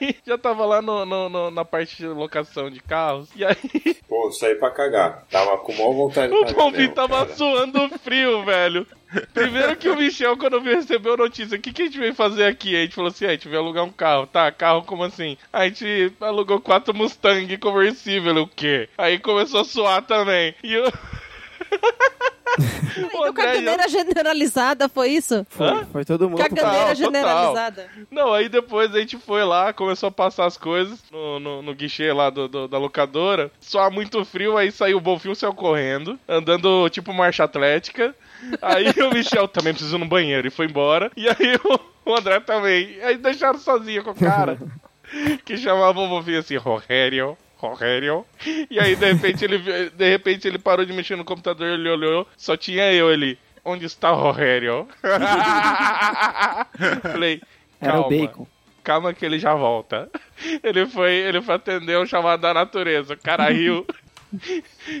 [0.00, 3.28] E aí já tava lá no, no- no- na parte de locação de carros.
[3.36, 3.56] E aí
[4.08, 5.24] Pô, saí pra cagar.
[5.30, 7.34] Tava com maior vontade de o mesmo, tava cara.
[7.36, 8.86] suando frio, velho.
[9.32, 12.14] Primeiro que o Michel, quando veio receber a notícia, o que, que a gente veio
[12.14, 12.74] fazer aqui?
[12.76, 14.26] A gente falou assim, "Ah, a gente veio alugar um carro.
[14.26, 15.36] Tá, carro como assim?
[15.52, 18.88] A gente alugou quatro Mustang conversível, o quê?
[18.98, 20.54] Aí começou a suar também.
[20.62, 20.92] E eu...
[22.96, 25.46] Então, caganeira generalizada, foi isso?
[25.60, 25.84] Hã?
[25.92, 26.38] Foi todo mundo.
[26.38, 27.90] Caganeira Total, generalizada.
[28.10, 31.74] Não, aí depois a gente foi lá, começou a passar as coisas no, no, no
[31.74, 33.50] guichê lá do, do- da locadora.
[33.60, 38.14] Só muito frio, aí saiu o Bonfim, saiu correndo, andando tipo marcha atlética.
[38.62, 41.10] Aí o Michel também precisou no banheiro e foi embora.
[41.16, 42.98] E aí o, o André também.
[43.02, 44.58] Aí deixaram sozinho com o cara.
[45.44, 47.36] que chamava o Bonfim assim, Rogério.
[47.56, 48.24] Rogério.
[48.70, 49.58] E aí, de repente, ele,
[49.90, 53.38] de repente, ele parou de mexer no computador, ele olhou, só tinha eu ali.
[53.64, 54.86] Onde está o Rogério?
[57.02, 57.40] Falei,
[57.80, 58.06] Era calma.
[58.06, 58.46] o bacon.
[58.84, 60.08] Calma que ele já volta.
[60.62, 63.14] Ele foi, ele foi atender o chamado da natureza.
[63.14, 63.84] O cara riu.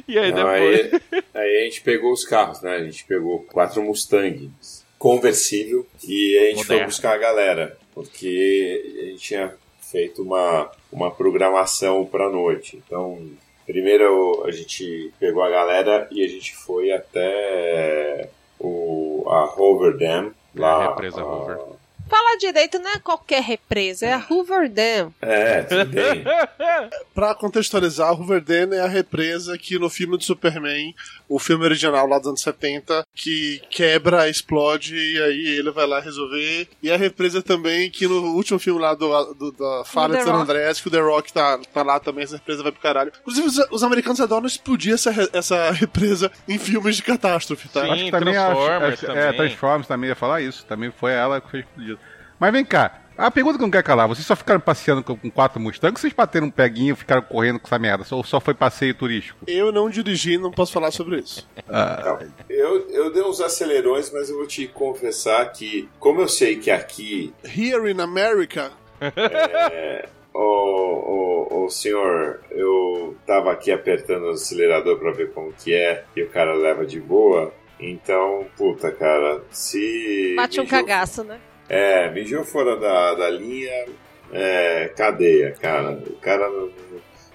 [0.08, 0.92] E aí Não, depois.
[1.12, 2.74] aí, aí a gente pegou os carros, né?
[2.76, 6.86] A gente pegou quatro Mustangs conversível e a gente foi Moderno.
[6.86, 9.54] buscar a galera, porque a gente tinha
[9.96, 12.82] feito uma, uma programação pra noite.
[12.86, 13.18] Então,
[13.64, 18.28] primeiro a gente pegou a galera e a gente foi até
[18.60, 20.32] o, a Hoover Dam.
[20.54, 21.75] Lá, É, a represa a-.
[22.08, 25.12] Fala direito, não é qualquer represa, é a Hoover Dam.
[25.20, 25.66] É.
[27.14, 30.94] Pra contextualizar, Hoover Dam é a represa que no filme do Superman,
[31.28, 35.98] o filme original lá dos anos 70, que quebra, explode e aí ele vai lá
[36.00, 36.68] resolver.
[36.82, 40.24] E a represa também que no último filme lá do, do- da Falha The de
[40.26, 40.34] San.
[40.34, 43.12] Andreas, que o The Rock tá, tá lá também, essa represa vai pro caralho.
[43.20, 47.82] Inclusive, os, os americanos adoram explodir essa, re- essa represa em filmes de catástrofe, tá?
[47.84, 47.90] Sim.
[47.90, 49.22] Acho que também a- Transformers é, também.
[49.22, 50.64] É, Transformers também ia falar isso.
[50.66, 51.95] Também foi ela que fez explodido.
[52.38, 53.02] Mas vem cá.
[53.18, 55.94] A pergunta que eu não quero calar, vocês só ficaram passeando com, com quatro Mustangs
[55.96, 58.04] ou vocês bateram um peguinho e ficaram correndo com essa merda?
[58.10, 59.38] Ou só foi passeio turístico?
[59.46, 61.48] Eu não dirigi, não posso falar sobre isso.
[61.66, 62.18] Ah,
[62.50, 66.70] Eu, eu dei uns acelerões, mas eu vou te confessar que, como eu sei que
[66.70, 74.98] aqui Here in America, É, ô, ô, ô, senhor, eu tava aqui apertando o acelerador
[74.98, 77.50] pra ver como que é e o cara leva de boa.
[77.80, 80.34] Então, puta, cara, se.
[80.36, 81.38] Bate um mijou- cagaço, né?
[81.68, 83.86] É, mijou fora da, da linha,
[84.32, 85.92] é, cadeia, cara.
[85.92, 86.70] O cara não,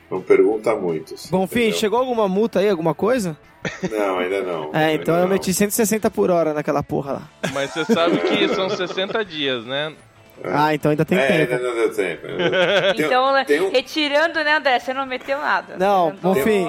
[0.09, 1.13] não pergunta muito.
[1.15, 1.77] assim, Bonfim, entendeu?
[1.79, 3.37] chegou alguma multa aí, alguma coisa?
[3.91, 4.71] Não, ainda não.
[4.73, 5.29] É, então eu não.
[5.29, 7.29] meti 160 por hora naquela porra lá.
[7.53, 9.93] Mas você sabe que são 60 dias, né?
[10.43, 11.53] Ah, então ainda tem é, tempo.
[11.53, 12.25] ainda não deu tempo.
[12.97, 14.79] Então, né, tem um- retirando, né, André?
[14.79, 15.77] Você não meteu nada.
[15.77, 16.65] Não, Bonfim,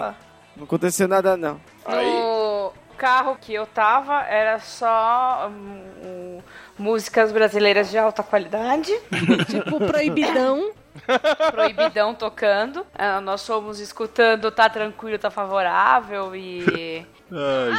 [0.55, 1.59] não aconteceu nada não.
[1.89, 6.41] No carro que eu tava, era só hum,
[6.83, 8.93] músicas brasileiras de alta qualidade.
[9.49, 10.73] tipo, proibidão.
[11.53, 12.85] Proibidão tocando.
[12.95, 17.07] Ah, nós fomos escutando Tá Tranquilo, Tá Favorável e...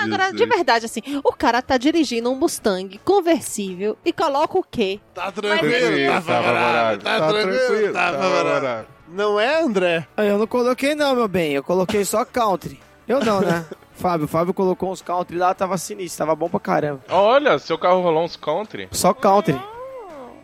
[0.03, 4.99] Agora, de verdade, assim, o cara tá dirigindo um Mustang conversível e coloca o quê?
[5.13, 8.53] Tá tranquilo, tá tá favorável, tá tá tranquilo, tranquilo, tá tá favorável.
[8.53, 8.85] favorável.
[9.09, 10.07] Não é, André?
[10.17, 11.51] Ah, Eu não coloquei não, meu bem.
[11.51, 12.79] Eu coloquei só country.
[13.07, 13.63] Eu não, né?
[13.93, 17.01] Fábio, Fábio colocou uns country lá, tava sinistro, tava bom pra caramba.
[17.09, 18.87] Olha, seu carro rolou uns country?
[18.91, 19.59] Só country.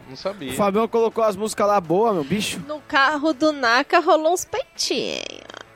[0.09, 0.51] Não sabia.
[0.51, 2.59] O Fabião colocou as músicas lá boas, meu bicho.
[2.67, 5.21] No carro do Naka rolou uns peitinhos.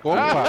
[0.04, 0.44] Opa!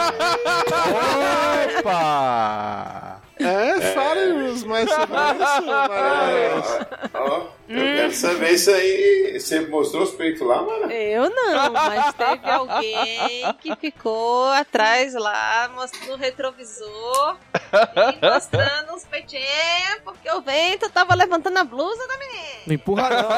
[1.80, 3.20] Opa!
[3.38, 6.88] É, fale-nos mais sobre isso, Maria.
[7.14, 9.38] Ó, eu quero saber isso aí.
[9.40, 10.90] Você mostrou os peitos lá, mano?
[10.90, 17.36] Eu não, mas teve alguém que ficou atrás lá, mostrando no retrovisor
[17.72, 22.60] e mostrando uns peitinhos, porque o vento tava levantando a blusa da menina.
[22.66, 23.28] Não empurra não?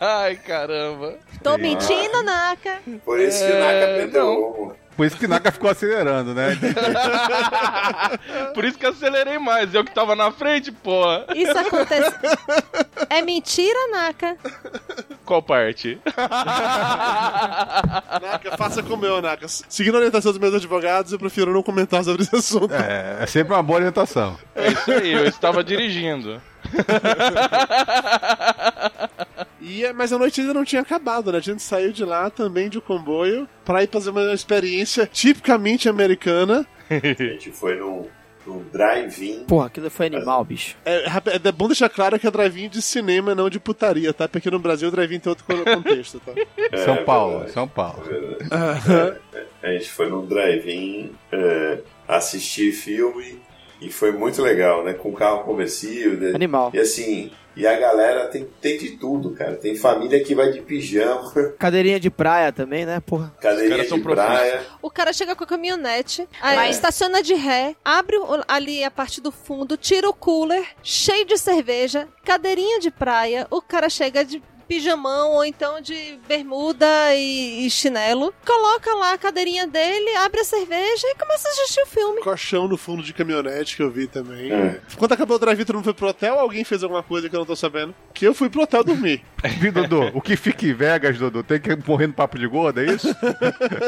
[0.00, 1.18] Ai, caramba.
[1.42, 2.80] Tô mentindo, Naka.
[3.04, 4.76] Por isso que o Naka É, perdeu o ombro.
[4.98, 6.58] Por isso que Naka ficou acelerando, né?
[8.52, 9.72] Por isso que acelerei mais.
[9.72, 11.24] Eu que tava na frente, porra.
[11.36, 12.12] Isso acontece.
[13.08, 14.36] É mentira, Naka.
[15.24, 16.00] Qual parte?
[18.20, 19.46] Naka, faça como eu, Naka.
[19.46, 22.74] Seguindo a orientação dos meus advogados, eu prefiro não comentar sobre esse assunto.
[22.74, 24.36] É, é sempre uma boa orientação.
[24.56, 26.42] É isso aí, eu estava dirigindo.
[29.60, 31.38] E, é- mas a noite ainda não tinha acabado, né?
[31.38, 36.66] A gente saiu de lá também de comboio pra ir fazer uma experiência tipicamente americana.
[36.90, 38.06] A gente foi num,
[38.46, 39.44] num drive-in.
[39.44, 40.76] Porra, aquilo foi animal, bicho.
[40.84, 41.04] É,
[41.44, 44.26] é bom deixar claro que é drive-in de cinema, não de putaria, tá?
[44.28, 46.32] Porque no Brasil o drive-in tem outro contexto, tá?
[46.70, 47.52] É, São Paulo, verdade.
[47.52, 48.02] São Paulo.
[49.62, 53.40] É, a gente foi num drive-in é, assistir filme
[53.80, 54.92] e foi muito legal, né?
[54.94, 56.18] Com carro conversível.
[56.18, 56.32] né?
[56.34, 56.70] Animal.
[56.74, 59.56] E assim, e a galera tem, tem de tudo, cara.
[59.56, 63.34] Tem família que vai de pijama, Cadeirinha de praia também, né, porra?
[63.40, 64.62] cadeirinha de praia.
[64.80, 69.20] O cara chega com a caminhonete, aí Mas- estaciona de ré, abre ali a parte
[69.20, 74.40] do fundo, tira o cooler, cheio de cerveja, cadeirinha de praia, o cara chega de
[74.68, 80.44] pijamão ou então de bermuda e, e chinelo, coloca lá a cadeirinha dele, abre a
[80.44, 82.20] cerveja e começa a assistir o filme.
[82.20, 84.52] Colchão no fundo de caminhonete que eu vi também.
[84.52, 84.80] É.
[84.96, 87.38] Quando acabou o todo mundo foi pro hotel ou alguém fez alguma coisa que eu
[87.38, 87.94] não tô sabendo?
[88.12, 89.24] Que eu fui pro hotel dormir.
[89.58, 90.10] Viu, Dudu?
[90.14, 91.42] O que fica em Vegas, Dudu?
[91.42, 93.08] Tem que morrer no papo de gordo, é isso?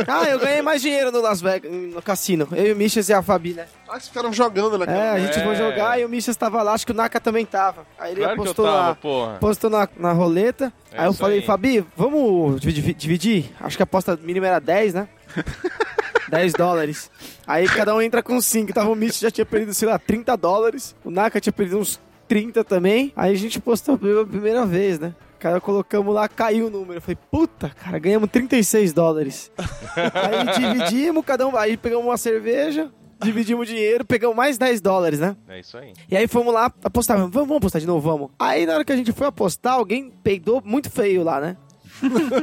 [0.07, 2.49] Ah, eu ganhei mais dinheiro no Las Vegas, no cassino.
[2.53, 3.67] Eu e o Michas e a Fabi, né?
[3.91, 4.99] Ah, vocês ficaram jogando naquela.
[4.99, 5.45] É, a gente É.
[5.45, 7.85] foi jogar e o Michas tava lá, acho que o Naka também tava.
[7.99, 9.39] Aí ele Claro que eu postou, tava, na, porra.
[9.41, 10.73] postou na, na roleta.
[10.93, 11.45] É aí eu falei, aí.
[11.45, 13.51] Fabi, vamos dividir, dividir?
[13.61, 15.09] Acho que a aposta mínima era 10, né?
[16.31, 17.11] 10 dólares.
[17.47, 18.73] Aí cada um entra com 5.
[18.73, 20.95] Tava o Michas já tinha perdido, sei lá, 30 dólares.
[21.05, 23.13] O Naka tinha perdido uns 30 também.
[23.17, 25.13] Aí a gente postou pela primeira vez, né?
[25.41, 26.99] Cara, colocamos lá, caiu o número.
[26.99, 29.51] Eu falei, puta, cara, ganhamos 36 dólares.
[29.97, 31.57] aí dividimos, cada um.
[31.57, 32.91] Aí pegamos uma cerveja,
[33.23, 35.37] dividimos o dinheiro, pegamos mais 10 dólares, né?
[35.49, 35.93] É isso aí.
[36.11, 37.17] E aí fomos lá apostar.
[37.19, 38.31] Vamos, vamos apostar de novo, vamos.
[38.39, 41.57] Aí na hora que a gente foi apostar, alguém peidou muito feio lá, né?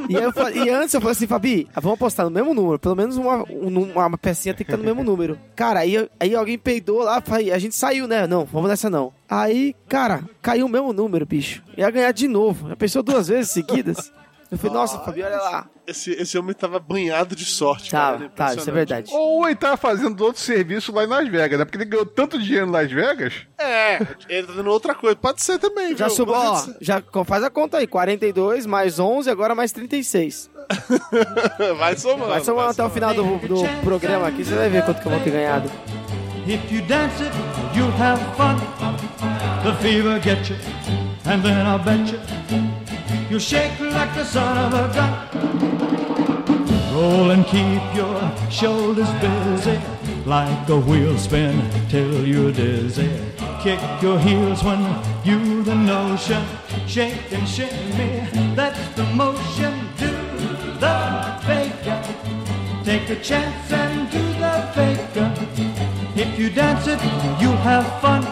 [0.08, 0.32] e, eu
[0.64, 2.78] e antes eu falei assim, Fabi, vamos apostar no mesmo número.
[2.78, 5.36] Pelo menos uma, um- uma pecinha tem que estar no mesmo número.
[5.56, 7.20] Cara, aí, aí alguém peidou lá,
[7.52, 8.26] a gente saiu, né?
[8.26, 9.12] Não, vamos nessa não.
[9.28, 11.62] Aí, cara, caiu o mesmo número, bicho.
[11.76, 12.68] Ia ganhar de novo.
[12.68, 14.12] Já pensou duas vezes seguidas?
[14.50, 15.66] Eu falei, nossa, Fabi, olha lá.
[15.86, 17.90] Esse, esse homem tava banhado de sorte.
[17.90, 19.10] Tá, cara, tá, isso é verdade.
[19.12, 21.64] Ou ele tava fazendo outro serviço lá em Las Vegas, né?
[21.66, 23.34] Porque ele ganhou tanto dinheiro em Las Vegas.
[23.58, 23.98] É,
[24.28, 25.16] ele tá dando outra coisa.
[25.16, 26.16] Pode ser também, Já viu?
[26.16, 30.50] subiu, ó, já faz a conta aí, 42 mais 11, agora mais 36.
[31.78, 32.28] Vai somando.
[32.28, 35.12] Vai somando até o final do, do programa aqui, você vai ver quanto que eu
[35.12, 35.70] vou ter ganhado.
[36.46, 37.34] If you dance it,
[37.74, 38.56] you'll have fun.
[39.62, 40.56] The fever get you,
[41.26, 42.77] and then I'll bet you
[43.30, 45.12] you'll shake like the son of a gun.
[46.94, 49.78] Roll and keep your shoulders busy,
[50.24, 53.10] like a wheel spin till you're dizzy.
[53.62, 54.80] Kick your heels when
[55.24, 56.42] you the notion.
[56.86, 59.74] Shake and shimmy, that's the motion.
[59.98, 60.10] Do
[60.80, 62.02] the faker.
[62.84, 65.32] Take a chance and do the faker.
[66.16, 67.00] If you dance it,
[67.40, 68.22] you'll have fun.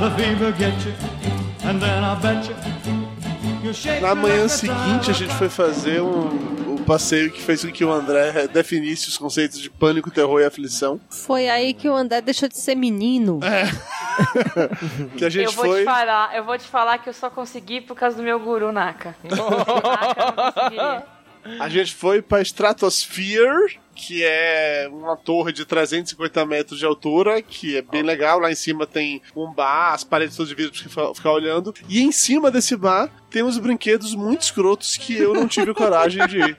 [0.00, 0.94] The fever get you,
[1.62, 2.71] and then I bet you.
[4.00, 7.92] Na manhã seguinte, a gente foi fazer um, o passeio que fez com que o
[7.92, 11.00] André definisse os conceitos de pânico, terror e aflição.
[11.08, 13.40] Foi aí que o André deixou de ser menino.
[15.16, 15.78] Que a gente eu vou foi.
[15.80, 18.70] te falar, eu vou te falar que eu só consegui por causa do meu guru
[18.70, 19.16] Naka.
[19.24, 21.06] Naka eu não conseguiria.
[21.58, 27.76] A gente foi pra Stratosphere, que é uma torre de 350 metros de altura, que
[27.76, 28.38] é bem legal.
[28.38, 31.74] Lá em cima tem um bar, as paredes todas de vidro pra ficar- ficar olhando.
[31.88, 36.26] E em cima desse bar tem uns brinquedos muito escrotos que eu não tive coragem
[36.26, 36.56] de ir.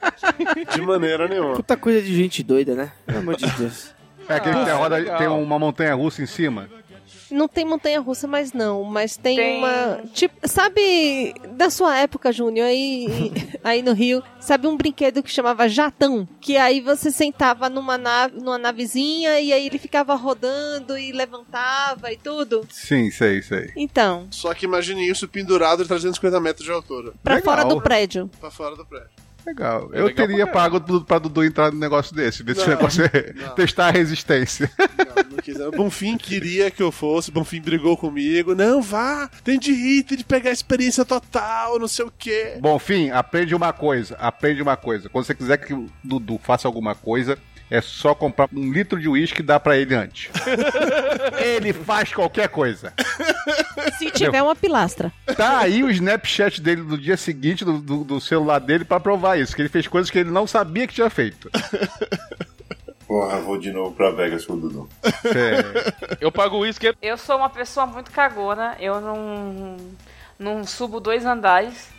[0.73, 1.55] De maneira nenhuma.
[1.55, 2.91] Puta coisa de gente doida, né?
[3.05, 3.91] Pelo amor de Deus.
[4.27, 5.18] É aquele que tem, a roda, legal.
[5.18, 6.69] tem uma montanha russa em cima.
[7.34, 8.84] Não tem montanha russa, mas não.
[8.84, 9.57] Mas tem, Tem.
[9.57, 10.01] uma.
[10.14, 13.31] Tipo, sabe, da sua época, Júnior, aí,
[13.64, 16.27] aí no Rio, sabe um brinquedo que chamava Jatão?
[16.39, 22.11] Que aí você sentava numa, nave, numa navezinha e aí ele ficava rodando e levantava
[22.11, 22.65] e tudo.
[22.69, 23.72] Sim, sei, sei.
[23.76, 27.14] Então, Só que imagine isso pendurado de 350 metros de altura.
[27.23, 27.53] pra Legal.
[27.55, 28.30] fora do prédio.
[28.39, 29.10] Pra fora do prédio.
[29.45, 29.90] Legal.
[29.94, 32.76] É Eu legal teria pago pra Dudu entrar no negócio desse, ver se o Não,
[32.76, 33.49] negócio é não.
[33.56, 34.72] testar a resistência.
[34.80, 35.60] Não, não quis.
[35.60, 38.56] O Bonfim queria que eu fosse, o Bonfim brigou comigo.
[38.56, 42.57] Não, vá, tem de ir, tem de pegar a experiência total, não sei o quê.
[42.60, 45.10] Bom, fim, aprende uma coisa, aprende uma coisa.
[45.10, 47.38] Quando você quiser que o Dudu faça alguma coisa,
[47.69, 50.30] é só comprar um litro de uísque e dar pra ele antes.
[51.41, 52.94] ele faz qualquer coisa.
[53.98, 55.11] Se tiver uma pilastra.
[55.35, 59.40] Tá aí o Snapchat dele do dia seguinte, do, do- do celular dele, pra provar
[59.40, 59.56] isso.
[59.56, 61.49] Que ele fez coisas que ele não sabia que tinha feito.
[63.07, 64.90] Porra, vou de novo pra Vegas com o Dudu.
[65.03, 66.94] É, Eu pago o uísque.
[67.02, 69.77] Eu sou uma pessoa muito cagona, eu não,
[70.40, 71.90] não subo dois andares.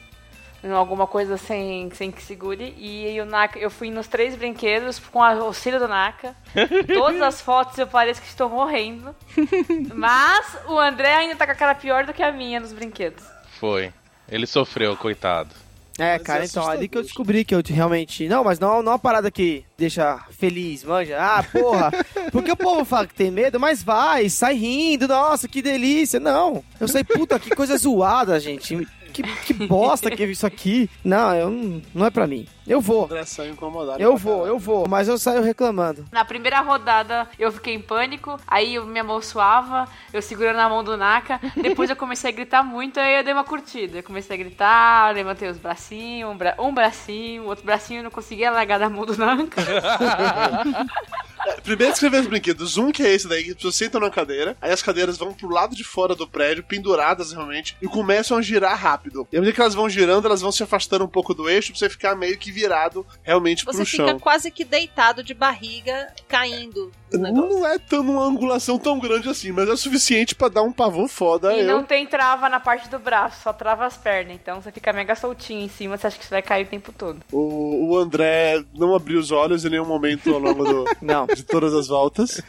[0.64, 2.74] Em alguma coisa sem, sem que segure.
[2.78, 6.34] E aí o Naka, eu fui nos três brinquedos com o auxílio do Naka.
[6.92, 9.14] Todas as fotos eu pareço que estou morrendo.
[9.94, 13.22] Mas o André ainda tá com a cara pior do que a minha nos brinquedos.
[13.60, 13.92] Foi.
[14.26, 15.50] Ele sofreu, coitado.
[15.96, 18.26] É, cara, então, ali que eu descobri que eu realmente.
[18.26, 21.16] Não, mas não, não é uma parada que deixa feliz, manja.
[21.20, 21.92] Ah, porra.
[22.32, 26.18] Porque o povo fala que tem medo, mas vai, sai rindo, nossa, que delícia.
[26.18, 26.64] Não.
[26.80, 28.88] Eu sei, puta, que coisa zoada, gente.
[29.14, 30.90] Que, que bosta que é isso aqui.
[31.04, 32.46] Não, eu, não- é pra mim.
[32.66, 33.08] Eu vou.
[33.50, 34.02] Incomodado.
[34.02, 34.88] Eu vou, eu vou.
[34.88, 36.04] Mas eu saio reclamando.
[36.10, 40.68] Na primeira rodada eu fiquei em pânico, aí eu, minha mão suava, eu segurando a
[40.68, 41.40] mão do Naka.
[41.54, 43.98] Depois eu comecei a gritar muito, aí eu dei uma curtida.
[43.98, 48.10] Eu comecei a gritar, levantei os bracinhos, um, bra um bracinho, outro bracinho, eu não
[48.10, 49.62] conseguia largar da mão do Naka.
[51.62, 52.76] Primeiro escrever os brinquedos.
[52.76, 55.48] Um que é esse daí, que pessoas sentam na cadeira, aí as cadeiras vão pro
[55.48, 59.26] lado de fora do prédio, penduradas realmente, e começam a girar rápido.
[59.32, 61.72] E à medida que elas vão girando, elas vão se afastando um pouco do eixo
[61.72, 64.18] pra você ficar meio que virado realmente Você pro fica chão.
[64.20, 66.90] quase que deitado de barriga, caindo.
[67.16, 67.48] Do negócio.
[67.50, 70.72] Não é tão uma angulação tão grande assim, mas é o suficiente pra dar um
[70.72, 71.52] pavor foda.
[71.54, 71.66] E eu...
[71.66, 74.34] não tem trava na parte do braço, só trava as pernas.
[74.34, 76.92] Então você fica mega soltinho em cima, você acha que você vai cair o tempo
[76.92, 77.20] todo.
[77.32, 81.26] O, o André não abriu os olhos em nenhum momento ao longo do, Não.
[81.26, 82.40] de todas as voltas.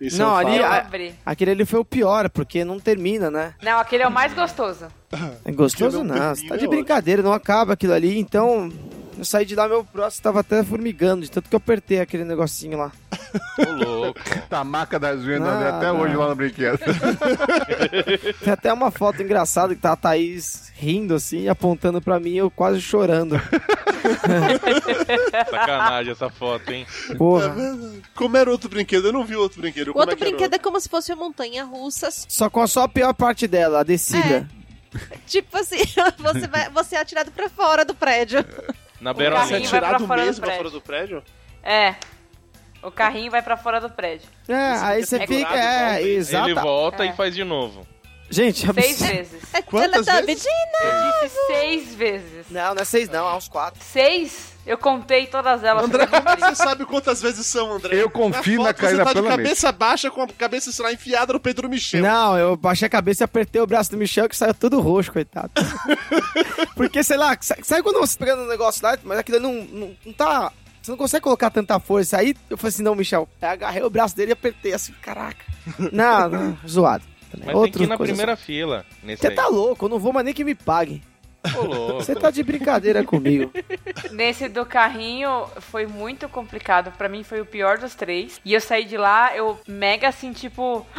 [0.00, 0.58] Isso não, é um ali.
[0.62, 0.86] a-
[1.24, 3.54] aquele ali foi o pior, porque não termina, né?
[3.62, 4.86] Não, aquele é o mais gostoso.
[5.44, 8.70] É gostoso não não, você tá é de brincadeira, não acaba aquilo ali, então.
[9.18, 12.22] Eu saí de lá, meu braço tava até formigando, de tanto que eu apertei aquele
[12.24, 12.92] negocinho lá.
[13.58, 14.20] Ô, louco.
[14.48, 16.00] Tá a marca das unhas do André Não, até não.
[16.00, 16.78] hoje lá no brinquedo.
[18.42, 22.50] Tem até uma foto engraçada que tá a Thaís rindo assim, apontando pra mim, eu
[22.50, 23.40] quase chorando.
[25.50, 26.86] Sacanagem essa foto, hein?
[27.16, 27.54] Porra.
[28.14, 29.08] Como era outro brinquedo?
[29.08, 29.88] Eu não vi outro brinquedo.
[29.88, 32.08] O Como outro é brinquedo é como se fosse uma montanha russa.
[32.10, 34.48] Só com a só a pior parte dela, a descida.
[35.26, 35.78] Tipo assim,
[36.18, 38.44] você, vai, você é atirado pra fora do prédio.
[39.00, 39.70] Na Você é carrinho beirolinha.
[39.70, 41.22] vai pra tirado fora do mesmo pra fora do prédio?
[41.62, 41.94] É.
[42.86, 44.28] O carrinho vai pra fora do prédio.
[44.48, 45.48] É, aí você é fica.
[45.48, 46.48] curado É, exato.
[46.48, 47.08] Ele volta É.
[47.08, 47.86] e faz de novo.
[48.28, 49.12] Gente, Seis absurdo.
[49.16, 49.42] vezes.
[49.54, 50.42] É Quantas Teletubbies.
[50.44, 50.46] vezes?
[50.82, 52.46] Eu disse seis vezes.
[52.50, 53.80] Não, não é seis, não, é uns quatro.
[53.84, 54.54] Seis?
[54.66, 55.84] Eu contei todas elas.
[55.84, 58.02] André, como é que você sabe quantas vezes são, André?
[58.02, 59.44] Eu confio na Karina Você tá de plenamente.
[59.48, 62.02] cabeça baixa com a cabeça, sei lá, enfiada no peito do Michel.
[62.02, 65.12] Não, eu baixei a cabeça e apertei o braço do Michel que saiu todo roxo,
[65.12, 65.50] coitado.
[66.74, 69.96] Porque, sei lá, sa- sabe quando você pegando um negócio lá, mas aquilo não, não,
[70.04, 70.52] não tá.
[70.86, 72.18] Você não consegue colocar tanta força.
[72.18, 73.28] Aí eu falei assim, não, Michel.
[73.42, 75.44] Aí agarrei o braço dele e apertei assim, caraca.
[75.90, 77.02] Não, não, zoado.
[77.44, 78.86] Mas tem que ir na primeira fila.
[79.02, 81.02] Nesse Você tá louco, eu não vou mais nem que me paguem.
[81.94, 83.50] Você tá de brincadeira comigo.
[84.12, 86.92] Nesse do carrinho foi muito complicado.
[86.92, 88.40] Pra mim foi o pior dos três.
[88.44, 90.86] E eu saí de lá, eu mega assim, tipo.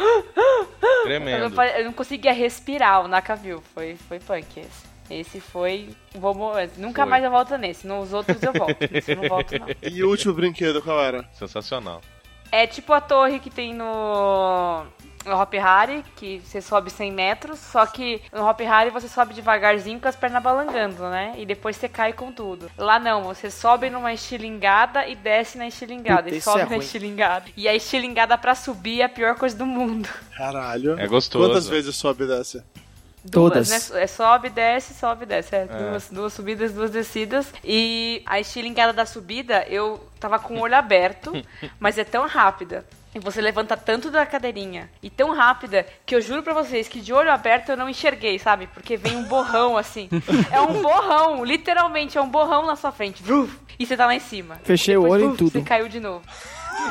[1.06, 1.62] Eu não, Tremendo.
[1.78, 3.62] eu não conseguia respirar, o Naka viu.
[3.72, 4.87] Foi, foi punk esse.
[5.10, 5.88] Esse foi.
[6.14, 6.34] Vou,
[6.76, 7.10] nunca Foi.
[7.10, 7.86] mais eu volto nesse.
[7.86, 8.76] Nos outros eu volto.
[8.90, 9.66] Nesse eu não volto, não.
[9.82, 11.24] E o último brinquedo, qual era?
[11.32, 12.00] Sensacional.
[12.50, 14.84] É tipo a torre que tem no.
[15.26, 19.34] No Hop Harry, que você sobe 100 metros, só que no Hop Harry você sobe
[19.34, 21.34] devagarzinho com as pernas balangando, né?
[21.36, 22.70] E depois você cai com tudo.
[22.78, 26.22] Lá não, você sobe numa estilingada e desce na estilingada.
[26.22, 26.78] Puta, e isso sobe é na ruim.
[26.78, 27.44] estilingada.
[27.54, 30.08] E a estilingada pra subir é a pior coisa do mundo.
[30.34, 30.98] Caralho.
[30.98, 31.46] É gostoso.
[31.46, 32.62] Quantas vezes sobe e desce?
[33.30, 33.68] Todas.
[33.68, 34.02] Duas, né?
[34.02, 35.54] É sobe, desce, sobe, desce.
[35.54, 37.52] É, Duas, duas subidas, duas descidas.
[37.64, 41.32] E a estilingada da subida, eu tava com o olho aberto,
[41.78, 42.84] mas é tão rápida.
[43.14, 47.00] E você levanta tanto da cadeirinha e tão rápida que eu juro pra vocês que
[47.00, 48.66] de olho aberto eu não enxerguei, sabe?
[48.66, 50.08] Porque vem um borrão assim.
[50.52, 53.22] É um borrão, literalmente, é um borrão na sua frente.
[53.78, 54.56] E você tá lá em cima.
[54.62, 55.52] Fechei o Depois, olho em vruf, tudo.
[55.52, 56.22] Você caiu de novo.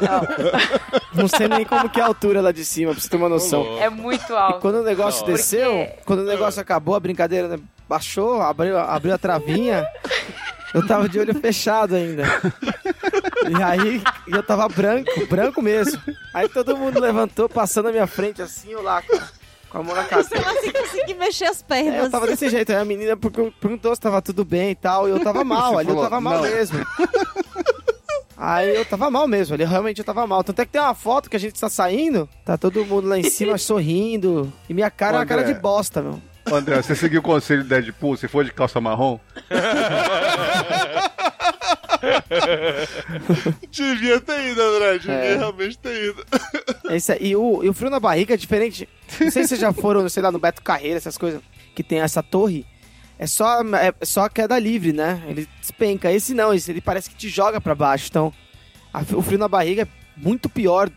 [0.02, 3.18] Não, Não sei nem como que é a altura lá de cima, pra você ter
[3.18, 3.78] uma noção.
[3.80, 4.60] é muito E alto.
[4.60, 7.60] quando o negócio Porque- desceu, quando o negócio acabou, a brincadeira né,
[7.90, 9.86] baixou, abriu, abriu a travinha,
[10.74, 12.24] eu tava de olho fechado ainda.
[13.50, 16.00] E aí eu tava branco, branco mesmo.
[16.34, 19.18] Aí todo mundo levantou, passando na minha frente assim, eu lá com-
[19.80, 20.30] a mão na cabeça.
[20.30, 21.94] Você não conseguir mexer as pernas.
[21.96, 24.76] É, eu tava desse jeito, aí a menina pergun- perguntou se tava tudo bem e
[24.76, 26.86] tal, e eu tava mal, Você ali eu falou, tava mal "Não." mesmo.
[28.40, 30.44] Aí eu tava mal mesmo, ali realmente eu tava mal.
[30.44, 33.18] Tanto é que tem uma foto que a gente tá saindo, tá todo mundo lá
[33.18, 35.54] em cima sorrindo, e minha cara é uma cara André.
[35.56, 36.22] de bosta, meu.
[36.52, 38.16] André, você seguiu o conselho do Deadpool?
[38.16, 39.20] Se for de calça marrom?
[43.72, 44.98] Devia ter ido, André.
[45.00, 45.38] Devia É.
[45.38, 46.24] realmente ter ido.
[46.90, 47.20] É isso aí.
[47.22, 48.88] E o, e o frio na barriga é diferente.
[49.20, 51.42] Não sei se vocês já foram, sei lá, no Beto Carreira, essas coisas,
[51.76, 52.66] que tem essa torre.
[53.20, 55.24] É só, é só queda livre, né?
[55.28, 56.12] Ele despenca.
[56.12, 58.08] Esse não, esse ele parece que te joga pra baixo.
[58.10, 58.32] Então,
[58.94, 60.90] a- o frio na barriga é muito pior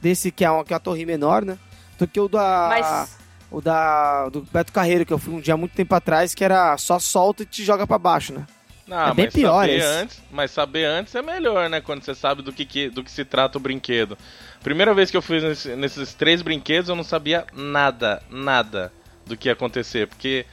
[0.00, 1.56] desse que é uma, que é uma torre menor, né?
[1.98, 2.66] Do que o da.
[2.70, 3.20] Mas
[3.52, 6.44] O da, do Beto Carreiro, que eu fui um dia há muito tempo atrás, que
[6.44, 8.46] era só solta e te joga pra baixo, né?
[8.88, 9.86] Ah, É bem mas pior saber esse.
[9.86, 11.80] antes, mas saber antes é melhor, né?
[11.80, 14.16] Quando você sabe do que, que- do que se trata o brinquedo.
[14.62, 18.92] Primeira vez que eu fui nesse- nesses três brinquedos, eu não sabia nada, nada
[19.26, 20.46] do que ia acontecer, porque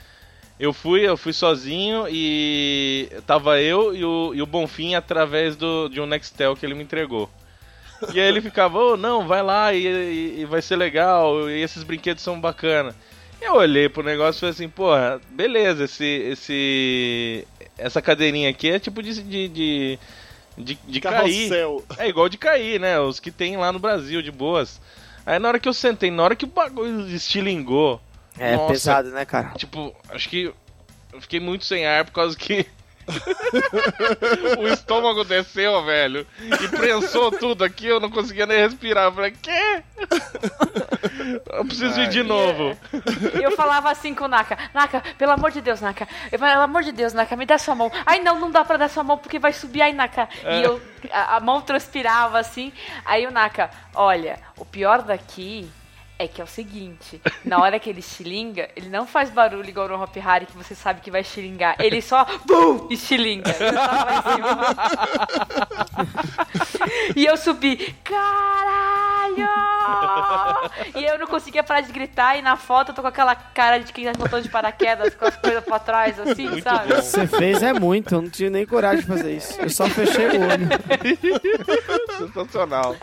[0.59, 5.87] eu fui, eu fui sozinho e tava eu e o, e o Bonfim através do,
[5.89, 7.29] de um Nextel que ele me entregou.
[8.13, 11.61] E aí ele ficava, ô, não, vai lá e, e- e vai ser legal, e
[11.61, 12.95] esses brinquedos são bacana.
[13.41, 17.47] Eu olhei pro negócio e falei assim, porra, beleza, esse, esse,
[17.77, 19.99] essa cadeirinha aqui é tipo de, de, de,
[20.57, 21.49] de, de cair.
[21.99, 22.99] É igual de cair, né?
[22.99, 24.79] Os que tem lá no Brasil, de boas.
[25.25, 28.01] Aí na hora que eu sentei, na hora que o bagulho estilingou.
[28.39, 29.49] É nossa, pesado, né, cara?
[29.55, 30.53] Tipo, acho que
[31.13, 32.65] eu fiquei muito sem ar por causa que
[34.59, 39.05] o estômago desceu, velho, e prensou tudo aqui, eu não conseguia nem respirar.
[39.05, 39.83] Eu falei, quê?
[41.53, 42.77] Eu preciso ir de novo.
[43.39, 46.07] E eu falava assim com o Naka: Naka, pelo amor de Deus, Naka.
[46.31, 47.91] Eu, pelo amor de Deus, Naka, me dá sua mão.
[48.05, 50.27] Ai, não, não dá pra dar sua mão porque vai subir aí, Naka.
[50.43, 50.59] É.
[50.59, 50.81] E eu,
[51.11, 52.71] a, a mão transpirava assim.
[53.05, 55.69] Aí o Naka: Olha, o pior daqui.
[56.19, 59.87] É que é o seguinte, na hora que ele estilinga, ele não faz barulho igual
[59.87, 61.75] no Hop Harry que você sabe que vai estilingar.
[61.79, 62.87] Ele só BUM!
[62.89, 63.53] estilinga.
[67.15, 69.47] E eu subi, caralho!
[70.95, 73.79] E eu não conseguia parar de gritar, e na foto eu tô com aquela cara
[73.79, 76.93] de quem tá saltando de paraquedas, com as coisas pra trás, assim, Muito sabe?
[76.93, 77.01] bom.
[77.01, 79.59] Você fez é muito, eu não tive nem coragem de fazer isso.
[79.61, 80.67] Eu só fechei o olho.
[82.17, 82.95] Sensacional.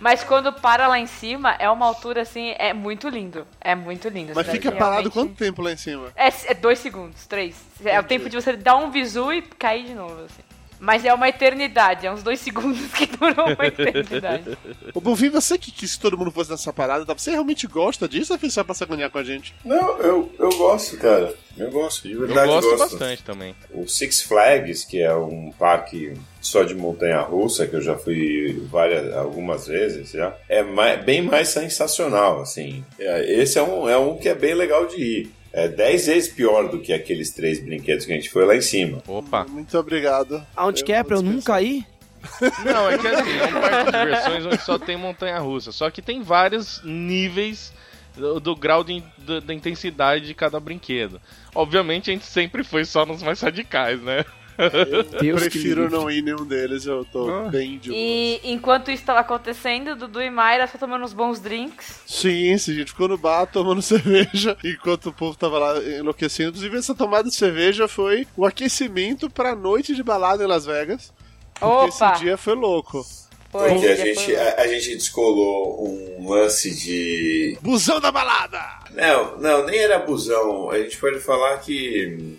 [0.00, 3.46] Mas quando para lá em cima, é uma altura assim, é muito lindo.
[3.60, 4.32] É muito lindo.
[4.34, 6.08] Mas fica daí parado realmente- quanto tempo lá em cima?
[6.16, 7.56] É, é dois segundos, três.
[7.84, 10.42] É o tempo de você dar um visu e cair de novo, assim.
[10.78, 14.58] Mas é uma eternidade, é uns dois segundos que durou uma eternidade.
[14.94, 17.14] Ô, Bonfim, você que quis que todo mundo fosse nessa parada, tá?
[17.14, 19.54] você realmente gosta disso ou fez só pra sacanear com a gente?
[19.64, 21.34] Não, eu, eu gosto, cara.
[21.56, 23.54] Eu gosto, de Eu verdade gosto bastante também.
[23.72, 29.14] O Six Flags, que é um parque só de montanha-russa, que eu já fui várias,
[29.16, 32.84] algumas vezes já, é mai- bem mais sensacional, assim.
[32.98, 35.32] É, Esse é um, é um que é bem legal de ir.
[35.56, 38.60] É dez vezes pior do que aqueles três brinquedos que a gente foi lá em
[38.60, 39.02] cima.
[39.08, 39.46] Opa.
[39.48, 40.46] Muito obrigado.
[40.54, 41.86] Aonde que é pra eu nunca ir?
[42.64, 45.72] Não, é que assim, é um parque de diversões onde só tem montanha russa.
[45.72, 47.72] Só que tem vários níveis
[48.16, 51.20] do, do grau de, do- da intensidade de cada brinquedo.
[51.54, 54.24] Obviamente a gente sempre foi só nos mais radicais, né?
[55.22, 57.48] Eu prefiro não ir em nenhum deles, eu tô Ah.
[57.48, 58.00] bem de boa.
[58.00, 62.00] E enquanto isso estava acontecendo, Dudu e Mayra só tomando uns bons drinks.
[62.06, 66.50] Sim, sim, a gente ficou no bar tomando cerveja enquanto o povo tava lá enlouquecendo.
[66.50, 71.12] Inclusive, essa tomada de cerveja foi o aquecimento pra noite de balada em Las Vegas.
[71.58, 72.12] Porque Opa!
[72.12, 73.04] esse dia foi louco.
[73.50, 74.36] Foi, Porque a gente, foi.
[74.36, 77.56] a, a gente descolou um lance de.
[77.62, 78.60] Busão da balada!
[78.92, 80.70] Não, não, nem era busão.
[80.70, 82.36] A gente pode falar que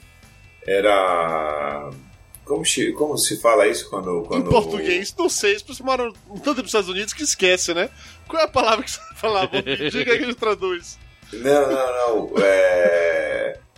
[0.67, 1.89] era.
[2.47, 4.21] Como se, como se fala isso quando.
[4.21, 6.11] Em quando português, não sei, se você mora
[6.43, 7.89] tanto nos Estados Unidos que esquece, né?
[8.27, 9.61] Qual é a palavra que você falava?
[9.61, 10.97] Diga que a gente traduz.
[11.33, 12.33] Não, não, não.
[12.41, 13.36] É...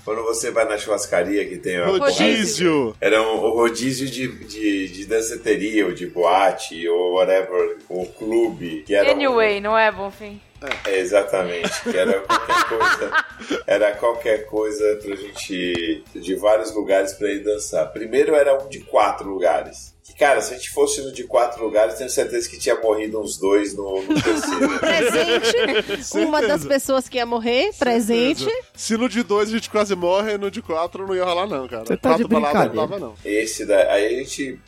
[0.10, 2.96] Quando você vai na churrascaria que tem a Rodízio.
[3.00, 8.82] Era um, o rodízio de, de, de danceteria, ou de boate, ou whatever, o clube.
[8.88, 10.42] Que era um- Anyway, não é, Bonfim?
[10.88, 11.70] É, exatamente.
[11.84, 13.26] Que era qualquer coisa.
[13.68, 16.04] Era qualquer coisa pra gente.
[16.16, 17.86] de vários lugares pra ir dançar.
[17.94, 19.96] Primeiro era um de quatro lugares.
[20.10, 23.22] Que, cara, se a gente fosse no de quatro lugares, tenho certeza que tinha morrido
[23.22, 24.80] uns dois no, no terceiro.
[24.80, 28.48] Presente, uma das pessoas que ia morrer, presente.
[28.74, 31.68] Se no de dois a gente quase morre, no de quatro não ia rolar, não,
[31.68, 31.86] cara.
[31.86, 32.88] Você tá de quatro baladas não brincadeira.
[32.88, 33.14] dava, não.
[33.24, 34.60] Esse da, aí a gente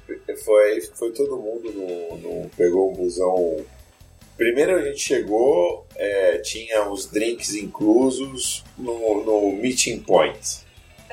[0.46, 3.58] foi, foi todo mundo no, no- pegou um busão.
[4.38, 10.61] Primeiro a gente chegou, é, tinha os drinks inclusos no, no meeting point.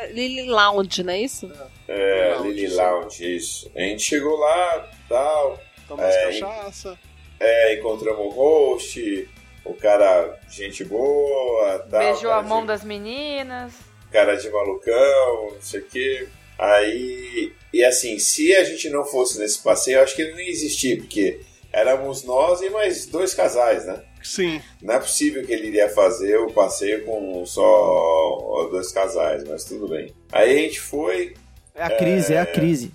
[0.07, 1.51] Lily Lounge, não é isso?
[1.87, 2.75] É, Lounge, Lily.
[2.75, 3.71] Lounge, isso.
[3.75, 6.99] A gente chegou lá, tal, Tomamos É, cachaça.
[7.41, 9.29] é, encontramos o host,
[9.65, 12.01] o cara, gente boa, tal.
[12.01, 13.73] Beijou a mão de- das meninas.
[14.13, 16.29] cara de malucão, não sei o quê.
[16.59, 20.49] Aí, e assim, se a gente não fosse nesse passeio, eu acho que ele nem
[20.49, 21.41] existia, porque
[21.73, 24.03] éramos nós e mais dois casais, né?
[24.29, 24.61] Sim.
[24.83, 29.89] Não é possível que ele iria fazer o passeio com só dois casais, mas tudo
[29.89, 30.13] bem.
[30.31, 31.35] Aí a gente foi,
[31.75, 32.93] É a crise, é a crise.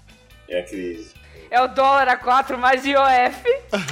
[0.48, 1.12] é a crise.
[1.50, 3.44] É o dólar a 4 mais IOF.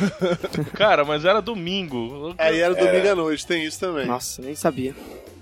[0.74, 2.34] Cara, mas era domingo.
[2.38, 3.10] Aí era domingo É.
[3.10, 4.06] à noite, tem isso também.
[4.06, 4.96] Nossa, nem sabia.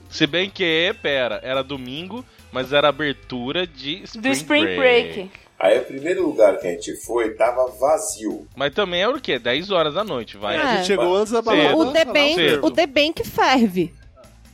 [0.09, 5.31] Se bem que, pera, era domingo, mas era abertura de Spring, Do Spring Break.
[5.60, 8.48] Aí o primeiro lugar que a gente foi tava vazio.
[8.56, 9.38] Mas também era o quê?
[9.38, 10.56] 10 horas da noite, vai.
[10.56, 11.76] A gente chegou antes da balada.
[11.76, 13.94] O The Bank, o The Bank ferve.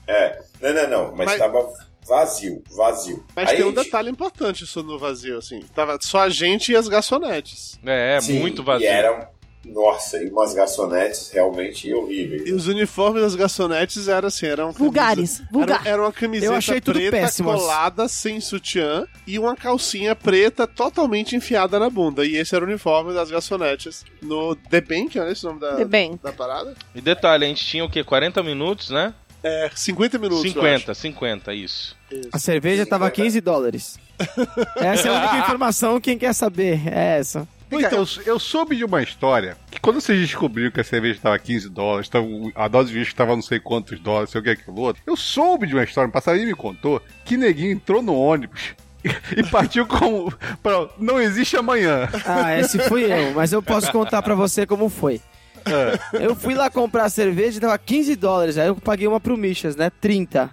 [0.07, 0.39] É.
[0.61, 1.67] Não, não, não, mas, Mas- tava
[2.07, 3.23] vazio, vazio.
[3.35, 5.59] Mas Aí tem um gente- detalhe importante isso no vazio, assim.
[5.75, 7.79] Tava só a gente e as garçonetes.
[7.85, 8.85] É, Sim, muito vazio.
[8.85, 9.27] E eram,
[9.65, 12.43] nossa, e umas garçonetes realmente horríveis.
[12.47, 14.71] E os uniformes das garçonetes eram assim, eram...
[14.71, 15.81] Vulgares, camisa- vulgar.
[15.81, 17.59] Era, era uma camiseta Eu achei tudo preta péssimas.
[17.59, 22.25] colada, sem sutiã, e uma calcinha preta totalmente enfiada na bunda.
[22.25, 25.75] E esse era o uniforme das garçonetes no The Bank, é esse o nome da,
[25.75, 26.19] The Bank.
[26.23, 26.75] da parada?
[26.93, 28.03] E detalhe, a gente tinha o quê?
[28.03, 29.13] 40 minutos, né?
[29.43, 31.95] É, 50 minutos, eu 50, 50, isso.
[32.31, 33.99] A cerveja tava 15 dólares.
[34.77, 37.47] Essa é a única informação, quem quer saber é essa.
[37.79, 41.69] Então, eu, soube de uma história que quando vocês descobriram que a cerveja estava 15
[41.69, 42.09] dólares,
[42.55, 45.67] a dose de estava não sei quantos dólares, sei o que aquilo outro, eu soube
[45.67, 48.75] de uma história, um passarinho me contou, que neguinho entrou no ônibus
[49.35, 50.29] e partiu com.
[50.61, 52.09] Pra, não existe amanhã.
[52.25, 55.21] Ah, esse fui eu, mas eu posso contar pra você como foi.
[55.65, 56.23] É.
[56.25, 59.75] Eu fui lá comprar cerveja e tava 15 dólares, aí eu paguei uma pro Michas,
[59.75, 59.89] né?
[60.01, 60.49] 30.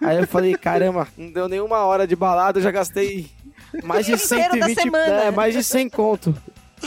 [0.00, 3.28] Aí eu falei, caramba, não deu nenhuma hora de balada, eu já gastei
[3.84, 5.22] mais de O dinheiro da 120, semana.
[5.24, 6.34] é, mais de 100 conto.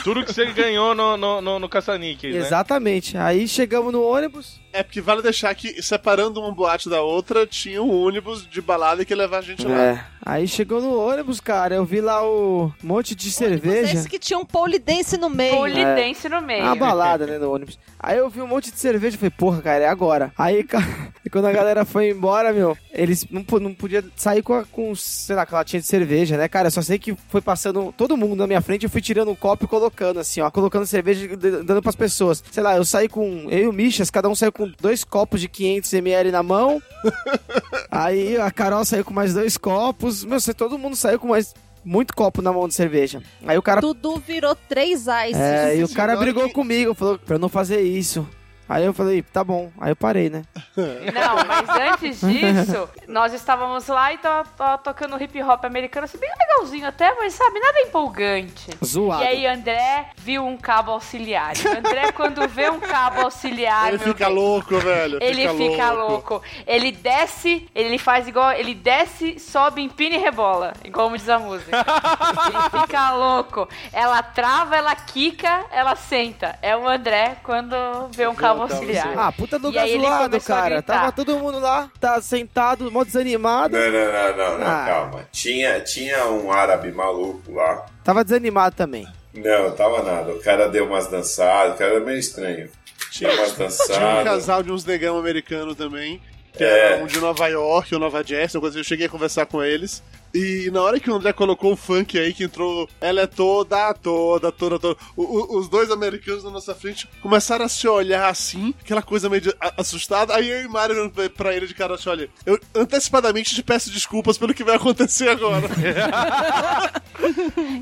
[0.04, 2.42] Tudo que você ganhou no, no, no, no caça-níqueis, né?
[2.42, 3.16] Exatamente.
[3.18, 7.82] Aí chegamos no ônibus, É porque vale deixar que, separando uma boate da outra, tinha
[7.82, 9.80] um ônibus de balada que ia levar a gente lá.
[9.80, 10.06] É.
[10.26, 13.94] Aí chegou no ônibus, cara, eu vi lá o monte de cerveja.
[13.94, 15.56] Esse que tinha um polidense no meio.
[15.58, 16.64] Polidense no meio.
[16.64, 17.78] Uma balada, né, no ônibus.
[18.00, 20.32] Aí eu vi um monte de cerveja e falei, porra, cara, é agora.
[20.38, 20.86] Aí, cara,
[21.32, 25.36] quando a galera foi embora, meu, eles não, não podia sair com, a- com, sei
[25.36, 26.68] lá, com a latinha de cerveja, né, cara?
[26.68, 29.36] Eu só sei que foi passando todo mundo na minha frente, eu fui tirando um
[29.36, 32.42] copo e colocando, assim, ó, colocando cerveja e dando pras pessoas.
[32.50, 35.40] Sei lá, eu saí com, eu e o Michas, cada um saiu com dois copos
[35.42, 36.82] de 500ml na mão.
[37.92, 40.24] Aí a Carol saiu com mais dois copos.
[40.24, 41.54] Meu, você- todo mundo saiu com mais
[41.86, 43.22] muito copo na mão de cerveja.
[43.46, 45.36] Aí o cara Dudu virou três ices.
[45.40, 48.28] é, e o cara brigou que- comigo, falou pra eu não fazer isso.
[48.74, 49.72] Aí eu falei, tá bom.
[49.80, 50.44] Aí eu parei, né?
[50.76, 56.18] Não, mas antes disso, nós estávamos lá e tava, tava tocando hip hop americano, assim,
[56.18, 58.72] bem legalzinho até, mas sabe, nada empolgante.
[58.84, 59.24] Zoado.
[59.24, 61.54] E aí André viu um cabo auxiliar.
[61.56, 65.20] E André, quando vê um cabo auxiliar, Ele fica bem, louco, velho.
[65.22, 66.42] Ele fica louco.
[66.66, 68.52] Ele desce, ele faz igual.
[68.54, 70.74] Ele desce, sobe, empina e rebola.
[70.84, 71.78] Igual como diz a música.
[71.78, 73.70] ele fica louco.
[73.92, 76.58] Ela trava, ela quica, ela senta.
[76.62, 77.76] É o André quando
[78.12, 79.14] vê um cabo auxiliar.
[79.18, 80.82] Ah, puta E lugar aí ele zoado, começou a cara.
[80.82, 83.78] Tava todo mundo lá, tá sentado, mó desanimado.
[83.78, 84.86] Não, não, não, não, não, Ah.
[84.88, 85.28] calma.
[85.32, 87.86] Tinha, tinha um árabe maluco lá.
[88.04, 89.08] Tava desanimado também.
[89.34, 90.32] Não, tava nada.
[90.32, 92.70] O cara deu umas dançadas, o cara era meio estranho.
[93.12, 94.24] Tinha umas Tinha um dançadas.
[94.24, 96.22] casal de uns negão americano também,
[96.56, 96.94] que É.
[96.94, 100.04] era um de Nova York ou Nova Jersey, coisa eu cheguei a conversar com eles.
[100.36, 103.94] E na hora que o André colocou o funk aí, que entrou, ela é toda,
[103.94, 105.00] toda, toda, toda.
[105.16, 109.30] o- o- os dois americanos na nossa frente começaram a se olhar assim, aquela coisa
[109.30, 110.34] meio de- a- assustada.
[110.36, 113.62] Aí eu e Mário olhando pra- pra ele de cara assim: olha, eu antecipadamente te
[113.62, 115.68] peço desculpas pelo que vai acontecer agora.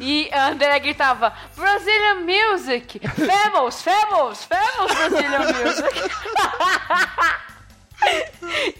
[0.02, 3.00] E André gritava: Brazilian Music!
[3.00, 6.12] Famous, famous, famous Brazilian Music!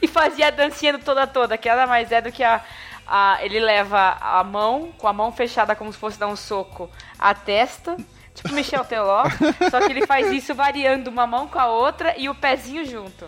[0.02, 2.62] e fazia a dancinha do toda toda, que nada mais é do que a,
[3.08, 6.90] a- Ele leva a mão, com a mão fechada como se fosse dar um soco,
[7.20, 7.96] a testa.
[8.34, 9.24] Tipo Michel Teló,
[9.70, 13.26] só que ele faz isso variando uma mão com a outra e o pezinho junto.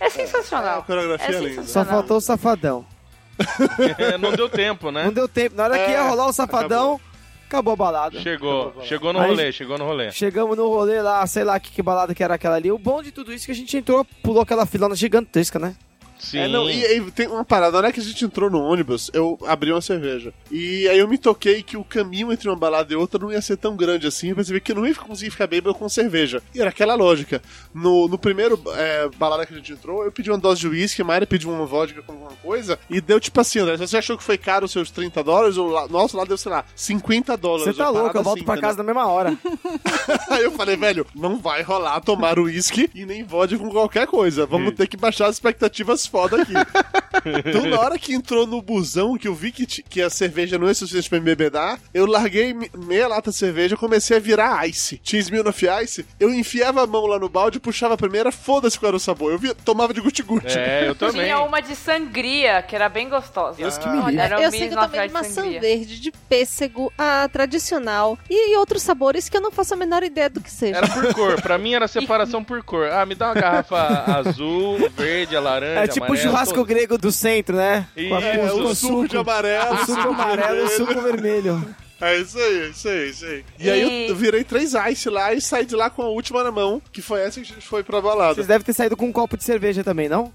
[0.00, 0.78] É sensacional.
[0.80, 1.54] a coreografia é linda.
[1.56, 1.92] Só sensacional.
[1.92, 2.86] faltou o safadão.
[3.98, 5.04] É, não deu tempo, né?
[5.04, 5.54] Não deu tempo.
[5.54, 7.00] Na hora que ia É, rolar o safadão, acabou,
[7.54, 8.20] a balada.
[8.20, 10.10] Chegou, chegou no Aí- rolê, chegou no rolê.
[10.10, 12.72] Chegamos no rolê lá, sei lá que, que balada que era aquela ali.
[12.72, 15.74] O bom de tudo isso é que a gente entrou, pulou aquela filona gigantesca, né?
[16.18, 16.38] Sim.
[16.38, 19.10] É, não, e aí tem uma parada, na hora que a gente entrou no ônibus,
[19.12, 20.32] eu abri uma cerveja.
[20.50, 23.40] E aí eu me toquei que o caminho entre uma balada e outra não ia
[23.42, 24.30] ser tão grande assim.
[24.30, 26.42] Eu percebi que eu não ia conseguir ficar bêbado com cerveja.
[26.54, 27.42] E era aquela lógica.
[27.74, 31.02] No, no primeiro é, balada que a gente entrou, eu pedi uma dose de uísque,
[31.02, 32.78] a Mayra pediu uma vodka com alguma coisa.
[32.88, 35.56] E deu tipo assim, André, você achou que foi caro os seus 30 dólares?
[35.56, 37.64] O la- nosso lá deu, sei lá, 50 dólares.
[37.76, 39.36] Você tá louco, eu volto assim, pra casa na mesma hora.
[40.30, 44.46] Aí eu falei, velho, não vai rolar tomar uísque e nem vodka com qualquer coisa.
[44.46, 46.52] Vamos ter que baixar as expectativas foda aqui.
[47.48, 50.68] então, na hora que entrou no busão, que eu vi que, que a cerveja não
[50.68, 54.66] é suficiente pra me bebedar, eu larguei me- meia lata de cerveja comecei a virar
[54.68, 54.98] ice.
[55.02, 58.88] Tinha Smirnoff Ice, eu enfiava a mão lá no balde, puxava a primeira, foda-se qual
[58.88, 59.32] era o sabor.
[59.32, 60.58] Eu vi- tomava de guti-guti.
[60.58, 61.24] É, eu também.
[61.24, 63.56] Tinha uma de sangria, que era bem gostosa.
[63.56, 63.98] Deus que me.
[63.98, 65.60] Olha, Era eu sei que eu tomei de maçã sangria.
[65.60, 70.28] verde, de pêssego, a tradicional e outros sabores que eu não faço a menor ideia
[70.30, 70.76] do que seja.
[70.78, 72.88] Era por cor, pra mim era separação por cor.
[72.90, 76.66] Ah, me dá uma garrafa azul, verde, a laranja, É tipo o churrasco todo.
[76.66, 77.86] grego do centro, né?
[77.96, 78.08] Isso.
[78.08, 81.74] Com a- É, com o suco de amarelo, o suco amarelo e o suco vermelho.
[81.98, 83.44] É isso aí, é isso aí, é isso aí.
[83.58, 86.44] E, aí E- eu virei três ice lá e saí de lá com a última
[86.44, 88.34] na mão, que foi essa que a gente foi pra balada.
[88.34, 90.30] Vocês devem ter saído com um copo de cerveja também, não?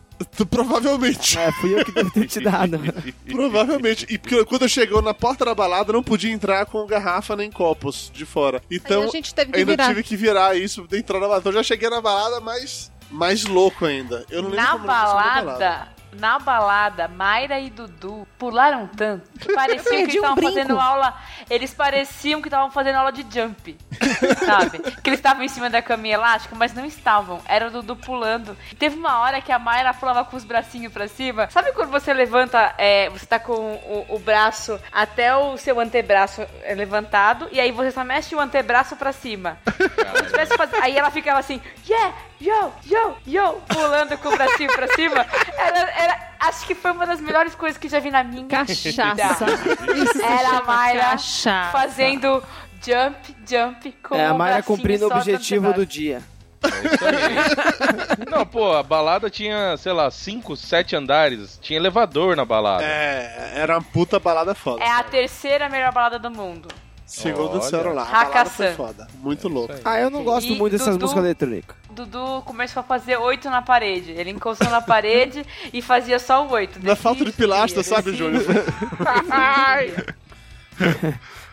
[0.49, 1.37] Provavelmente.
[1.37, 2.79] É, fui eu que devo ter te dado.
[3.29, 4.05] Provavelmente.
[4.09, 7.51] E porque quando eu chegou na porta da balada, não podia entrar com garrafa nem
[7.51, 8.61] copos de fora.
[8.69, 9.87] Então, Aí a gente teve que ainda virar.
[9.89, 11.39] tive que virar isso de entrar na balada.
[11.41, 14.25] Então, eu já cheguei na balada, mas mais louco ainda.
[14.29, 15.03] Eu não lembro Na como consegui na
[15.43, 20.51] balada, na balada, Mayra e Dudu pularam tanto que pareciam que um estavam brinco.
[20.53, 21.13] fazendo aula.
[21.49, 23.77] Eles pareciam que estavam fazendo aula de jump.
[24.45, 24.79] Sabe?
[25.01, 27.41] Que eles estavam em cima da caminha elástica, mas não estavam.
[27.45, 28.55] Era o Dudu pulando.
[28.77, 31.49] Teve uma hora que a Mayra pulava com os bracinhos pra cima.
[31.49, 36.41] Sabe quando você levanta, é, você tá com o, o braço até o seu antebraço
[36.63, 39.57] é, levantado, e aí você só mexe o antebraço pra cima.
[40.57, 45.25] Faz- Aí ela ficava assim, yeah, yo, yo, yo, pulando com o bracinho pra cima.
[45.57, 49.45] Era, era- acho que foi uma das melhores coisas que já vi na minha Cachaça.
[49.45, 50.25] vida.
[50.25, 51.71] Era a Mayra cachaça.
[51.71, 52.43] fazendo
[52.83, 56.21] jump, jump com É, a o Mayra bracinho cumprindo o só no objetivo do dia.
[58.29, 61.57] Não, pô, a balada tinha, sei lá, 5, 7 andares.
[61.61, 62.83] Tinha elevador na balada.
[62.83, 64.83] É, era uma puta balada foda.
[64.83, 66.67] É a terceira melhor balada do mundo.
[67.11, 67.83] Segundo Olha.
[67.83, 68.73] balada foi Hakkasan.
[68.75, 69.07] foda.
[69.15, 69.73] Muito louco.
[69.83, 71.75] Ah, eu não gosto E muito dessas Dudu- músicas eletrônicas.
[71.89, 74.11] Dudu começou a fazer oito na parede.
[74.11, 76.79] Ele encostou na parede e fazia só o oito.
[76.81, 78.13] Na falta de pilastra, sabe.
[78.15, 78.43] Júnior?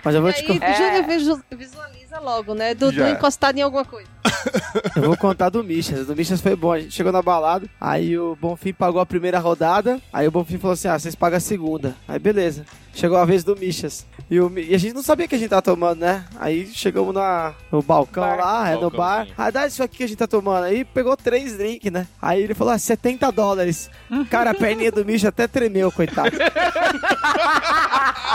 [0.05, 0.66] Mas eu vou E te aí, contar.
[0.66, 0.74] É.
[0.74, 2.74] Júnior visu- visualiza logo, né?
[2.74, 3.11] Dudu Já.
[3.11, 4.09] encostado em alguma coisa.
[4.97, 6.07] Eu vou contar do Michas.
[6.07, 6.73] Do Michas foi bom.
[6.73, 10.59] A gente chegou na balada, aí o Bonfim pagou a primeira rodada, aí o Bonfim
[10.59, 11.97] falou assim: ah, vocês pagam a segunda.
[12.07, 12.65] Aí beleza.
[12.95, 14.05] Chegou a vez do Michas.
[14.28, 16.24] E, o e a gente não sabia que a gente tava tomando, né?
[16.39, 18.36] Aí chegamos na, no balcão Bar.
[18.36, 19.28] lá, é no bar.
[19.39, 20.65] Aí dá isso aqui que a gente tá tomando.
[20.65, 22.09] Aí pegou três drinks, né?
[22.20, 23.89] Aí ele falou: ah, 70 dólares.
[24.31, 26.36] Cara, a perninha do Michas até tremeu, coitado.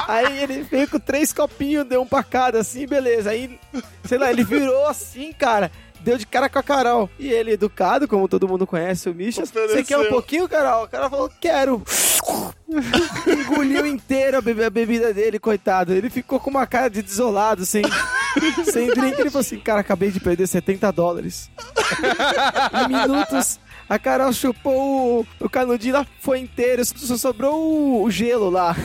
[0.08, 3.30] Aí ele veio com três copinhos, deu um pra cada, assim, beleza.
[3.30, 3.60] Aí,
[4.06, 5.72] sei lá, ele virou assim, cara.
[6.02, 7.10] Deu de cara com a Carol.
[7.18, 9.50] E ele, educado, como todo mundo conhece o Michas.
[9.50, 10.84] Você quer um pouquinho, Carol?
[10.84, 11.82] O cara falou, quero.
[13.26, 15.94] Engoliu inteiro a, bebe- a bebida dele, coitado.
[15.94, 17.84] Ele ficou com uma cara de desolado, sem,
[18.66, 19.20] sem drink.
[19.20, 21.50] Ele falou assim, cara, acabei de perder 70 dólares.
[22.84, 26.84] em minutos, a Carol chupou o, o canudinho lá, foi inteiro.
[26.84, 28.76] Só sobrou o, o gelo lá.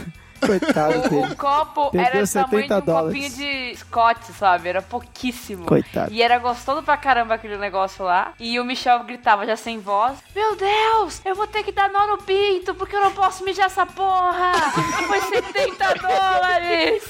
[0.40, 1.32] Coitado O, dele.
[1.32, 3.12] o copo Perdeu era do tamanho de 70 um dólares.
[3.12, 4.68] copinho de Scott, sabe?
[4.68, 5.66] Era pouquíssimo.
[5.66, 6.12] Coitado.
[6.12, 8.32] E era gostoso pra caramba aquele negócio lá.
[8.38, 12.06] E o Michel gritava já sem voz: Meu Deus, eu vou ter que dar nó
[12.06, 14.52] no pinto porque eu não posso mijar essa porra.
[15.06, 17.02] Foi 70 dólares.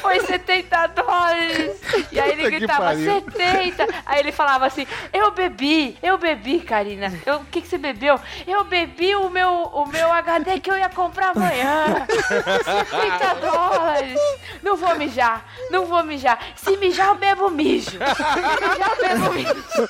[0.00, 1.80] Foi 70 dólares.
[2.10, 3.20] E aí ele gritava: pariu.
[3.22, 3.86] 70.
[4.06, 7.12] Aí ele falava assim: Eu bebi, eu bebi, Karina.
[7.26, 8.18] Eu- O que, que você bebeu?
[8.46, 12.06] Eu bebi o meu, o meu HD que eu ia comprar amanhã.
[12.78, 14.20] 70 dólares.
[14.62, 16.38] Não vou mijar, não vou mijar.
[16.56, 17.90] Se mijar, eu bebo mijo.
[17.90, 19.88] Se mijar, eu bebo mijo.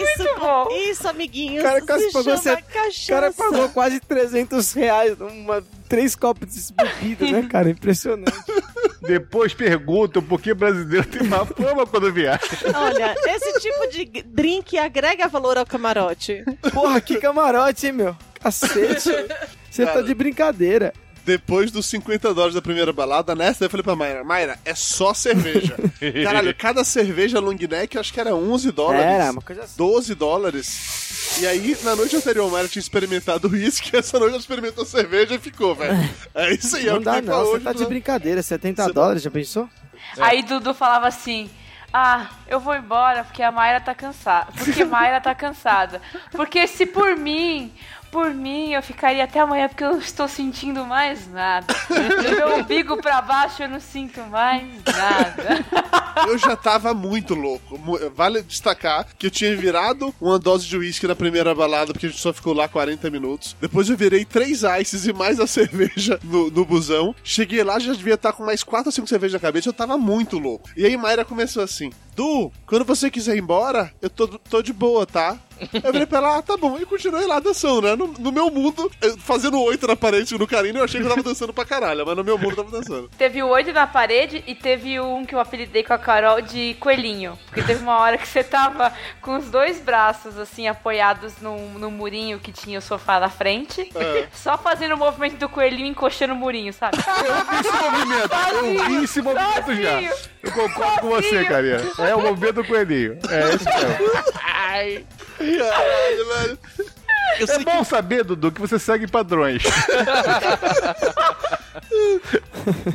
[0.00, 0.68] Isso, bom.
[0.70, 1.64] isso, amiguinhos.
[1.64, 2.58] O cara quase se pagou, cachaça.
[3.04, 7.70] o cara pagou quase 300 reais numa três copos de bebida, né, cara?
[7.70, 8.32] Impressionante.
[9.00, 12.40] Depois perguntam por que brasileiro tem má fama quando viaja.
[12.74, 16.44] Olha, esse tipo de drink agrega valor ao camarote.
[16.72, 18.16] Porra, que camarote, hein, meu?
[18.40, 19.10] Cacete.
[19.70, 20.92] Você tá de brincadeira.
[21.24, 25.12] Depois dos 50 dólares da primeira balada, nessa eu falei pra Mayra, Mayra, é só
[25.12, 25.76] cerveja.
[26.24, 29.04] Caralho, cada cerveja long neck acho que era 11 dólares.
[29.04, 29.74] Era, uma coisa assim.
[29.76, 31.36] 12 dólares.
[31.38, 35.34] E aí, na noite anterior, a Mayra tinha experimentado uísque, essa noite ela experimentou cerveja
[35.34, 35.98] e ficou, velho.
[36.34, 37.64] É isso aí, é o Não que dá tem pra não, você hoje.
[37.64, 37.86] tá de né?
[37.86, 38.42] brincadeira.
[38.42, 39.68] 70 Você- dólares, já pensou?
[40.18, 41.50] Aí Dudu falava assim:
[41.92, 44.50] Ah, eu vou embora porque a Mayra tá cansada.
[44.56, 46.00] Porque Mayra tá cansada.
[46.32, 47.70] Porque se por mim,
[48.10, 51.66] por mim, eu ficaria até amanhã porque eu não estou sentindo mais nada.
[51.88, 55.64] Do meu umbigo pra baixo eu não sinto mais nada.
[56.26, 57.78] Eu já tava muito louco.
[58.14, 62.08] Vale destacar que eu tinha virado uma dose de uísque na primeira balada, porque a
[62.08, 63.56] gente só ficou lá 40 minutos.
[63.60, 67.14] Depois eu virei três ices e mais a cerveja no, no busão.
[67.22, 69.68] Cheguei lá, já devia estar com mais quatro ou cinco cervejas na cabeça.
[69.68, 70.68] Eu tava muito louco.
[70.76, 74.72] E aí Mayra começou assim: Du, quando você quiser ir embora, eu tô, tô de
[74.72, 75.38] boa, tá?
[75.72, 76.78] Eu falei pra ela, ah, tá bom.
[76.78, 77.96] E continuei lá dançando, né?
[77.96, 81.10] No, no meu mundo, eu fazendo oito na parede no carinho, eu achei que eu
[81.10, 83.10] tava dançando pra caralho, mas no meu mundo eu tava dançando.
[83.18, 86.76] Teve o oito na parede e teve um que eu apelidei com a Carol de
[86.80, 87.38] coelhinho.
[87.46, 91.90] Porque teve uma hora que você tava com os dois braços, assim, apoiados no, no
[91.90, 93.90] murinho que tinha o sofá na frente.
[93.94, 94.28] É.
[94.32, 96.98] Só fazendo o movimento do coelhinho encoxando o murinho, sabe?
[96.98, 99.94] Eu vi esse movimento, eu vi esse movimento já.
[99.94, 100.12] Sozinho.
[100.42, 101.48] Eu concordo com você, Sozinho.
[101.48, 101.80] carinha.
[101.98, 103.18] É o movimento do coelhinho.
[103.28, 104.34] É esse mesmo.
[104.42, 105.04] Ai.
[105.38, 106.58] Caralho, velho.
[107.38, 109.62] Eu É sei bom saber, Dudu, que você segue padrões.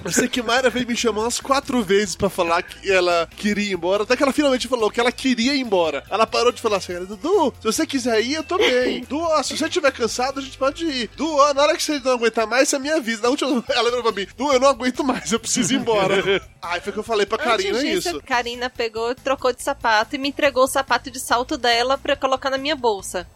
[0.06, 3.70] Eu sei que Mayra veio me chamar umas quatro vezes pra falar que ela queria
[3.72, 6.04] ir embora, até que ela finalmente falou que ela queria ir embora.
[6.10, 9.04] Ela parou de falar assim, Dudu, se você quiser ir, eu tô bem.
[9.04, 11.10] Du, ó, se você estiver cansado, a gente pode ir.
[11.16, 13.24] Du, ó, na hora que você não aguentar mais, você me avisa.
[13.24, 16.14] Na última, ela virou pra mim, Du, eu não aguento mais, eu preciso ir embora.
[16.62, 18.22] Aí foi que eu falei pra Karina disso, isso.
[18.24, 22.50] Karina pegou, trocou de sapato e me entregou o sapato de salto dela pra colocar
[22.50, 23.28] na minha bolsa.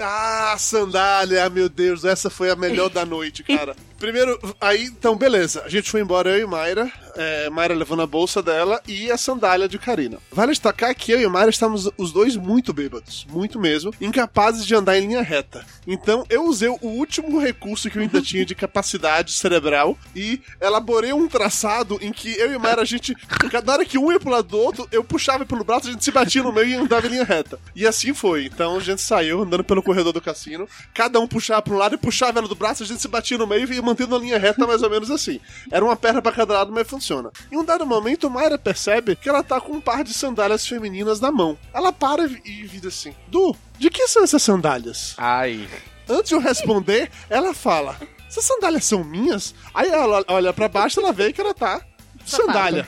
[0.00, 3.74] Ah, sandália, meu Deus, essa foi a melhor da noite, cara.
[3.98, 5.62] Primeiro, aí, então, beleza.
[5.64, 6.90] A gente foi embora, eu e Mayra.
[7.16, 10.18] É, Mayra levando a bolsa dela e a sandália de Karina.
[10.30, 14.74] Vale destacar que eu e Mayra estávamos os dois muito bêbados, muito mesmo, incapazes de
[14.74, 15.64] andar em linha reta.
[15.86, 21.12] Então, eu usei o último recurso que eu ainda tinha de capacidade cerebral e elaborei
[21.12, 23.16] um traçado em que eu e Mayra, a gente,
[23.64, 26.04] na hora que um ia pro lado do outro, eu puxava pelo braço, a gente
[26.04, 27.58] se batia no meio e andava em linha reta.
[27.74, 28.44] E assim foi.
[28.44, 31.94] Então, a gente saiu andando pelo corredor do cassino, cada um puxava para um lado
[31.94, 34.18] e puxava ela do braço, a gente se batia no meio e ia mantendo a
[34.18, 35.40] linha reta mais ou menos assim.
[35.70, 37.30] Era uma perna pra cada lado, mas funciona.
[37.50, 41.20] Em um dado momento, Mayra percebe que ela tá com um par de sandálias femininas
[41.20, 41.56] na mão.
[41.72, 45.14] Ela para e vira assim: Du, de que são essas sandálias?
[45.16, 45.68] Ai.
[46.08, 47.96] Antes de eu responder, ela fala:
[48.28, 49.54] Essas sandálias são minhas?
[49.72, 51.80] Aí ela olha pra baixo ela vê que ela tá
[52.24, 52.86] sandália.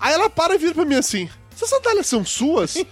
[0.00, 1.28] Aí ela para e vira pra mim assim:
[1.60, 2.74] Essas sandálias são suas?
[2.76, 2.86] E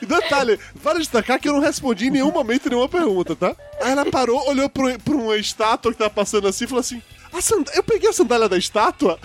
[0.06, 3.54] detalhe, vale destacar que eu não respondi em nenhum momento nenhuma pergunta, tá?
[3.82, 7.02] Aí ela parou, olhou pra, pra uma estátua que tava passando assim e falou assim:
[7.32, 9.18] "A sand- Eu peguei a sandália da estátua?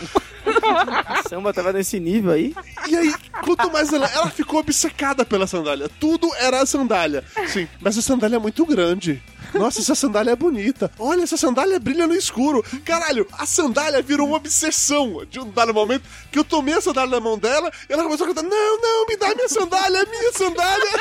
[1.29, 2.53] Samba tava nesse nível aí.
[2.87, 3.13] E aí,
[3.43, 4.07] quanto mais ela.
[4.13, 5.89] Ela ficou obcecada pela sandália.
[5.99, 7.23] Tudo era a sandália.
[7.47, 9.21] Sim, mas a sandália é muito grande.
[9.53, 10.91] Nossa, essa sandália é bonita.
[10.99, 12.63] Olha, essa sandália brilha no escuro.
[12.83, 17.11] Caralho, a sandália virou uma obsessão de um dado momento que eu tomei a sandália
[17.11, 20.33] na mão dela e ela começou a cantar: Não, não, me dá minha sandália, minha
[20.33, 20.91] sandália.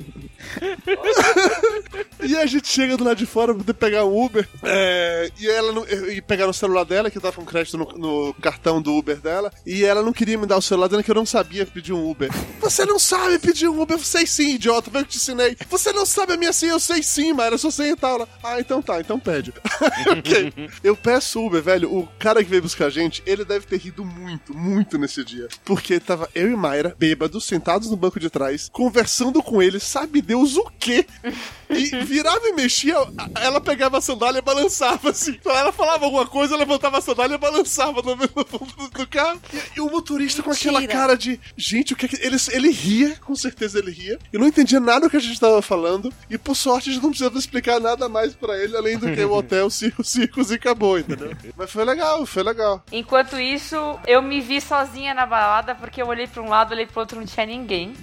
[2.22, 4.48] e a gente chega do lado de fora pra poder pegar o Uber.
[4.62, 8.34] é, e ela não, e pegar no celular dela, que tava com crédito no, no
[8.34, 9.52] cartão do Uber dela.
[9.66, 12.10] E ela não queria me dar o celular, dizendo que eu não sabia pedir um
[12.10, 12.30] Uber.
[12.60, 13.98] Você não sabe pedir um Uber?
[13.98, 15.56] Sei sim, idiota, foi eu que te ensinei.
[15.68, 16.72] Você não sabe a minha senha?
[16.72, 18.28] Eu sei sim, mas eu sou senha e tal.
[18.42, 19.52] Ah, então tá, então pede.
[20.10, 20.52] ok.
[20.82, 21.92] Eu peço Uber, velho.
[21.92, 25.48] O cara que veio buscar a gente, ele deve ter rido muito, muito nesse dia.
[25.64, 30.22] Porque tava eu e Mayra, bêbados, sentados no banco de trás, conversando com ele, sabe
[30.22, 31.06] Deus o quê?
[31.70, 32.94] E virava e mexia,
[33.40, 35.32] ela pegava a sandália e balançava assim.
[35.32, 39.40] Então ela falava alguma coisa, levantava a sandália e balançava no, fundo do carro.
[39.52, 41.40] E, e o motorista com aquela cara de.
[41.56, 42.16] Gente, o que é que.
[42.16, 44.18] Ele, ele ria, com certeza ele ria.
[44.32, 46.12] Eu não entendia nada do que a gente tava falando.
[46.28, 49.24] E por sorte a gente não precisava explicar nada mais pra ele, além do que
[49.24, 51.32] o hotel, circo, circos e acabou, entendeu?
[51.56, 52.82] Mas foi legal, foi legal.
[52.92, 53.76] Enquanto isso,
[54.06, 57.18] eu me vi sozinha na balada porque eu olhei pra um lado, olhei pro outro,
[57.18, 57.94] não tinha ninguém.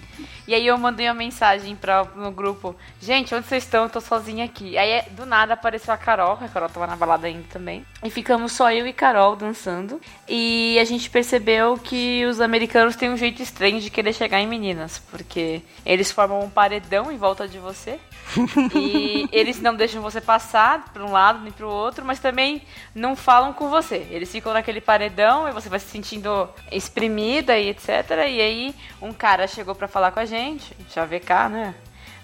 [0.48, 3.84] E aí eu mandei uma mensagem pra, no grupo: Gente, onde vocês estão?
[3.84, 4.78] Eu tô sozinha aqui.
[4.78, 7.86] Aí do nada apareceu a Carol, que a Carol tava na balada ainda também.
[8.04, 10.00] E ficamos só eu e Carol dançando.
[10.28, 14.48] E a gente percebeu que os americanos têm um jeito estranho de querer chegar em
[14.48, 18.00] meninas, porque eles formam um paredão em volta de você.
[18.76, 22.62] E eles não deixam você passar pra um lado nem pro outro, mas também
[22.94, 24.06] não falam com você.
[24.10, 27.90] Eles ficam naquele paredão e você vai se sentindo exprimida e etc.
[28.28, 31.76] E aí um cara chegou pra falar com a gente, chavecar, né?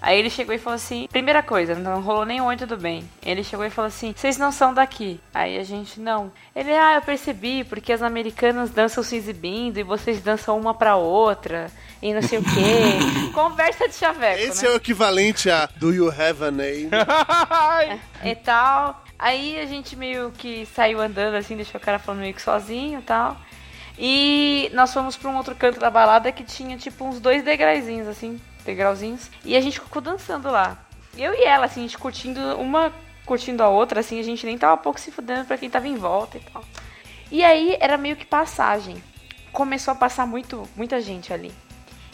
[0.04, 3.08] Aí ele chegou e falou assim: primeira coisa, não rolou nem oi, tudo bem.
[3.24, 5.18] Ele chegou e falou assim: vocês não são daqui.
[5.32, 6.30] Aí a gente, não.
[6.54, 10.96] Ele, ah, eu percebi, porque as americanas dançam se exibindo e vocês dançam uma pra
[10.96, 11.70] outra
[12.02, 13.32] e não sei o quê.
[13.32, 14.42] Conversa de chaveco.
[14.42, 14.72] Esse né?
[14.72, 16.90] é o equivalente a Do You Have a Name?
[18.22, 19.02] e tal.
[19.18, 22.98] Aí a gente meio que saiu andando assim, deixou o cara falando meio que sozinho
[22.98, 23.38] e tal.
[23.98, 28.06] E nós fomos pra um outro canto da balada que tinha tipo uns dois degrauzinhos
[28.06, 29.30] assim, degrauzinhos.
[29.44, 30.78] E a gente ficou dançando lá.
[31.16, 32.92] Eu e ela, assim, a gente curtindo, uma
[33.24, 35.96] curtindo a outra, assim, a gente nem tava pouco se fudendo pra quem tava em
[35.96, 36.64] volta e tal.
[37.30, 39.02] E aí era meio que passagem.
[39.52, 41.52] Começou a passar muito, muita gente ali.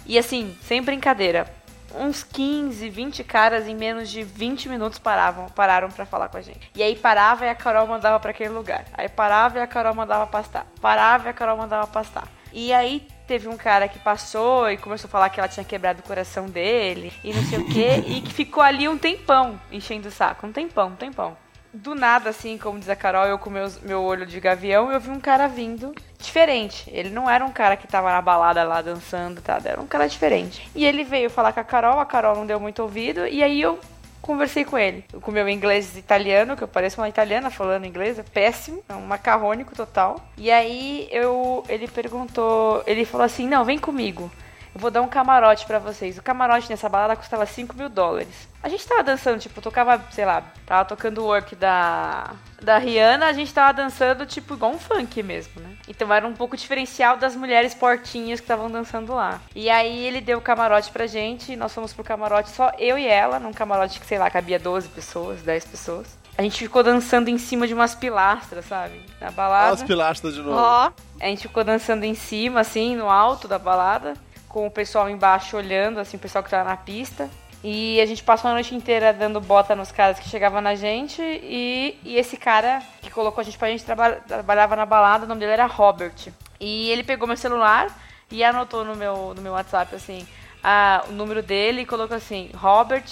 [0.06, 1.52] E assim, sem brincadeira,
[1.94, 6.42] uns 15, 20 caras em menos de 20 minutos paravam, pararam pra falar com a
[6.42, 6.70] gente.
[6.74, 8.84] E aí parava e a Carol mandava pra aquele lugar.
[8.92, 10.66] Aí parava e a Carol mandava pastar.
[10.80, 12.28] Parava e a Carol mandava pastar.
[12.52, 16.00] E aí teve um cara que passou e começou a falar que ela tinha quebrado
[16.00, 20.08] o coração dele e não sei o quê, e que ficou ali um tempão enchendo
[20.08, 21.36] o saco, um tempão, um tempão.
[21.72, 24.98] Do nada, assim, como diz a Carol, eu com meus, meu olho de gavião, eu
[24.98, 26.90] vi um cara vindo diferente.
[26.92, 29.60] Ele não era um cara que tava na balada lá dançando, tá?
[29.64, 30.68] Era um cara diferente.
[30.74, 33.60] E ele veio falar com a Carol, a Carol não deu muito ouvido, e aí
[33.60, 33.78] eu
[34.20, 35.04] conversei com ele.
[35.20, 39.06] Com meu inglês italiano, que eu pareço uma italiana falando inglês, é péssimo, é um
[39.06, 40.16] macarrônico total.
[40.36, 44.30] E aí eu ele perguntou, ele falou assim: "Não, vem comigo".
[44.74, 46.16] Eu vou dar um camarote pra vocês.
[46.16, 48.48] O camarote nessa balada custava 5 mil dólares.
[48.62, 52.32] A gente tava dançando, tipo, tocava, sei lá, tava tocando o work da,
[52.62, 55.70] da Rihanna, a gente tava dançando, tipo, igual um funk mesmo, né?
[55.88, 59.40] Então era um pouco diferencial das mulheres portinhas que estavam dançando lá.
[59.56, 62.98] E aí ele deu o camarote pra gente, e nós fomos pro camarote só eu
[62.98, 66.20] e ela, num camarote que, sei lá, cabia 12 pessoas, 10 pessoas.
[66.36, 69.04] A gente ficou dançando em cima de umas pilastras, sabe?
[69.20, 69.66] Na balada.
[69.66, 70.56] Olha as pilastras de novo.
[70.56, 70.90] Ó,
[71.20, 74.14] a gente ficou dançando em cima, assim, no alto da balada,
[74.50, 77.30] com o pessoal embaixo olhando, assim, o pessoal que tava na pista.
[77.62, 81.22] E a gente passou a noite inteira dando bota nos caras que chegavam na gente.
[81.22, 85.28] E, e esse cara que colocou a gente pra gente traba- trabalhava na balada, o
[85.28, 86.32] nome dele era Robert.
[86.58, 87.88] E ele pegou meu celular
[88.30, 90.26] e anotou no meu, no meu WhatsApp, assim,
[90.64, 93.04] a- o número dele e colocou assim: Robert,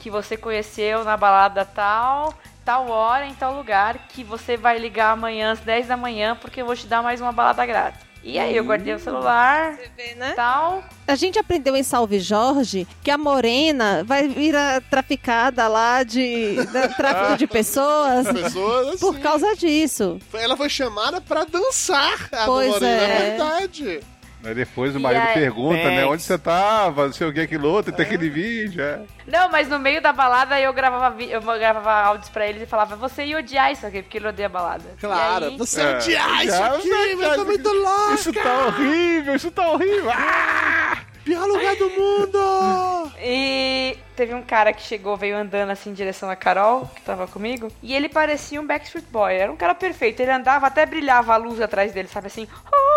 [0.00, 2.34] que você conheceu na balada tal,
[2.64, 6.60] tal hora, em tal lugar, que você vai ligar amanhã às 10 da manhã, porque
[6.62, 8.11] eu vou te dar mais uma balada grátis.
[8.24, 9.76] E aí eu guardei o celular,
[10.16, 10.32] né?
[10.36, 10.84] tal.
[11.08, 16.86] A gente aprendeu em Salve Jorge que a morena vai virar traficada lá de da-
[16.94, 19.22] tráfico de pessoas, Pessoas, por assim.
[19.22, 20.20] causa disso.
[20.32, 23.04] Ela foi chamada pra dançar a Pois Morena, é.
[23.04, 24.00] é verdade.
[24.44, 25.96] Aí depois o E marido aí- pergunta, né?
[26.00, 26.10] Thanks.
[26.12, 29.00] Onde você tava, não sei o que, aquilo outro, tem aquele vídeo, é.
[29.26, 32.96] Não, mas no meio da balada eu gravava, eu gravava áudios pra eles e falava,
[32.96, 34.84] você ia odiar isso aqui, porque ele odeia balada.
[35.00, 35.96] Claro, E aí- você É.
[35.96, 38.14] odiar isso aqui, já, mas tá muito louco.
[38.14, 40.10] Isso tá horrível, isso tá horrível.
[40.10, 40.98] Ah!
[41.24, 43.12] Pior lugar do mundo!
[43.20, 47.28] E teve um cara que chegou, veio andando assim em direção a Carol, que tava
[47.28, 49.34] comigo, e ele parecia um Backstreet Boy.
[49.36, 50.18] Era um cara perfeito.
[50.20, 52.48] Ele andava, até brilhava a luz atrás dele, sabe assim?
[52.66, 52.91] "Ah!"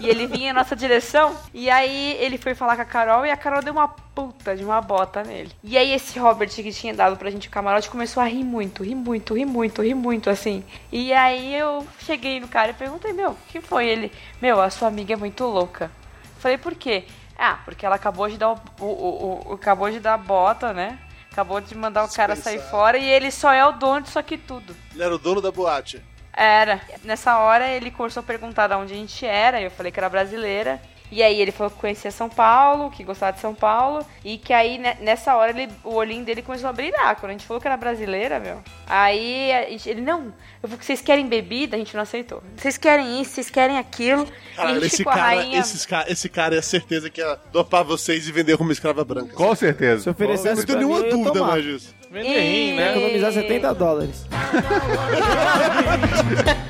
[0.00, 1.36] E ele vinha em nossa direção.
[1.52, 4.64] E aí ele foi falar com a Carol e a Carol deu uma puta de
[4.64, 5.50] uma bota nele.
[5.62, 8.82] E aí esse Robert que tinha dado pra gente o camarote começou a rir muito,
[8.82, 10.64] rir muito, rir muito, rir muito, assim.
[10.92, 13.86] E aí eu cheguei no cara e perguntei, meu, o que foi?
[13.86, 15.90] Ele, meu, a sua amiga é muito louca.
[16.38, 17.04] Falei, por quê?
[17.38, 20.98] Ah, porque ela acabou de dar o, o, o- acabou de dar a bota, né?
[21.32, 24.36] Acabou de mandar o cara sair fora e ele só é o dono disso aqui
[24.38, 24.76] tudo.
[24.92, 26.00] Ele era o dono da boate.
[26.36, 26.80] Era.
[27.04, 30.08] Nessa hora ele começou a perguntar de onde a gente era, eu falei que era
[30.08, 30.80] brasileira.
[31.12, 34.52] E aí ele falou que conhecia São Paulo, que gostava de São Paulo, e que
[34.52, 37.14] aí ne- nessa hora ele, o olhinho dele começou a brilhar.
[37.16, 38.60] Quando a gente falou que era brasileira, meu.
[38.86, 40.32] Aí ele, não,
[40.62, 42.42] eu vou que vocês querem bebida, a gente não aceitou.
[42.56, 44.24] Vocês querem isso, vocês querem aquilo.
[44.24, 45.58] e a Cara, gente esse cara, rainha.
[45.60, 49.34] esses ca- esse cara é certeza que ia dopar vocês e vender como escrava branca.
[49.36, 50.02] Com certeza.
[50.04, 51.94] Se oferecesse Não tenho nenhuma dúvida mais disso.
[52.22, 52.92] Rim, né?
[52.92, 54.24] Economizar 70 dólares.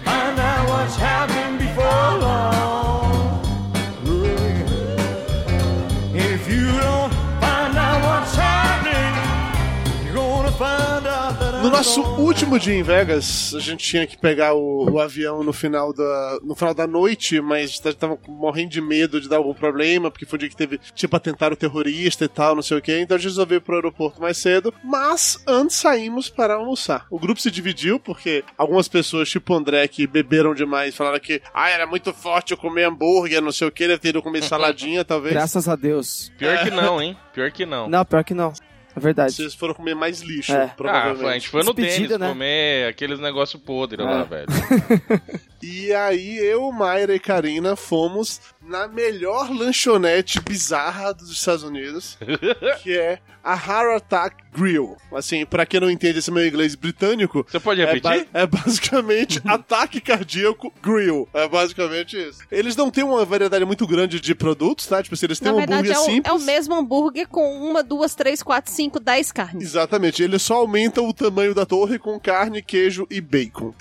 [11.85, 15.93] nosso último dia em Vegas, a gente tinha que pegar o, o avião no final,
[15.93, 19.53] da, no final da noite, mas a gente tava morrendo de medo de dar algum
[19.53, 22.81] problema, porque foi o dia que teve, tipo, atentado terrorista e tal, não sei o
[22.81, 27.07] que, então a gente resolveu ir pro aeroporto mais cedo, mas antes saímos para almoçar.
[27.11, 31.43] O grupo se dividiu, porque algumas pessoas, tipo o André, que beberam demais, falaram que,
[31.53, 34.43] ah, era muito forte eu comer hambúrguer, não sei o que, deve ter ido comer
[34.43, 35.35] saladinha, talvez.
[35.35, 36.33] Graças a Deus.
[36.39, 37.15] Pior que não, hein?
[37.35, 37.91] Pior que não.
[37.91, 38.55] Não, pior que não.
[38.97, 39.33] É verdade.
[39.33, 40.65] Vocês foram comer mais lixo, É.
[40.65, 41.19] Ah, provavelmente.
[41.21, 42.29] foi- a gente foi no Despedida, Denis né?
[42.29, 44.25] comer aqueles negócios podres lá, É.
[44.25, 44.47] velho.
[45.67, 52.19] E aí eu, Mayra e Karina fomos na melhor lanchonete bizarra dos Estados Unidos,
[52.83, 54.97] que é a Heart Attack Grill.
[55.13, 58.27] Assim, pra quem não entende esse meu inglês britânico, Você pode é, repetir?
[58.33, 61.29] ba- é basicamente ataque cardíaco grill.
[61.35, 62.41] É basicamente isso.
[62.51, 65.03] Eles não têm uma variedade muito grande de produtos, tá?
[65.03, 66.33] Tipo, assim, eles têm Na um verdade, hambúrguer é o, simples.
[66.33, 69.63] é o mesmo hambúrguer com uma, duas, três, quatro, cinco, dez carnes.
[69.63, 73.75] Exatamente, eles só aumentam o tamanho da torre com carne, queijo e bacon.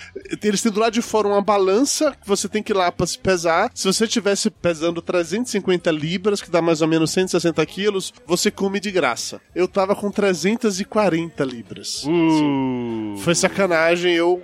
[0.43, 1.73] Eles têm do lado de fora uma balança
[2.22, 3.72] que você tem que ir lá pra se pesar.
[3.74, 8.80] Se você tivesse pesando 350 libras, que dá mais ou menos 160 quilos, você come
[8.80, 9.41] de graça.
[9.56, 12.04] Eu tava com 340 libras.
[12.06, 13.18] Uh.
[13.18, 14.41] Foi sacanagem, eu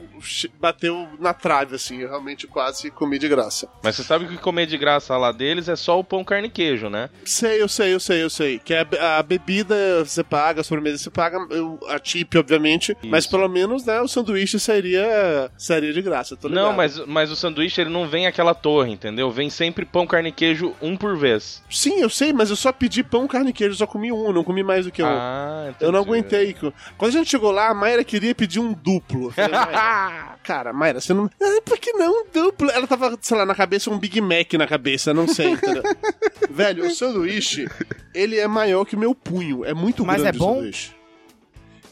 [0.59, 3.67] bateu na trave, assim, eu realmente quase comi de graça.
[3.83, 6.51] Mas você sabe que comer de graça lá deles é só o pão, carne e
[6.51, 7.09] queijo, né?
[7.25, 8.59] Sei, eu sei, eu sei, eu sei.
[8.59, 12.95] Que a, be- a bebida você paga, a sobremesa você paga, eu- a tip, obviamente.
[13.03, 16.37] Mas pelo menos, né, o sanduíche sairia, sairia de graça.
[16.43, 19.29] Não, mas, mas o sanduíche ele não vem aquela torre, entendeu?
[19.31, 21.61] Vem sempre pão, carne e queijo, um por vez.
[21.69, 24.43] Sim, eu sei, mas eu só pedi pão, carne e queijo, só comi um, não
[24.43, 25.07] comi mais do que um.
[25.07, 25.83] Ah, entendi.
[25.85, 26.55] Eu não aguentei.
[26.97, 29.27] Quando a gente chegou lá, a Mayra queria pedir um duplo.
[29.27, 29.51] Eu falei,
[30.09, 31.29] Mayra, cara, Mayra, você não.
[31.41, 32.69] Ah, por que não duplo?
[32.71, 35.55] Ela tava, sei lá, na cabeça, um Big Mac na cabeça, não sei?
[36.49, 37.67] Velho, o sanduíche,
[38.13, 39.63] ele é maior que o meu punho.
[39.65, 40.51] É muito Mas grande é bom?
[40.51, 40.95] o sanduíche.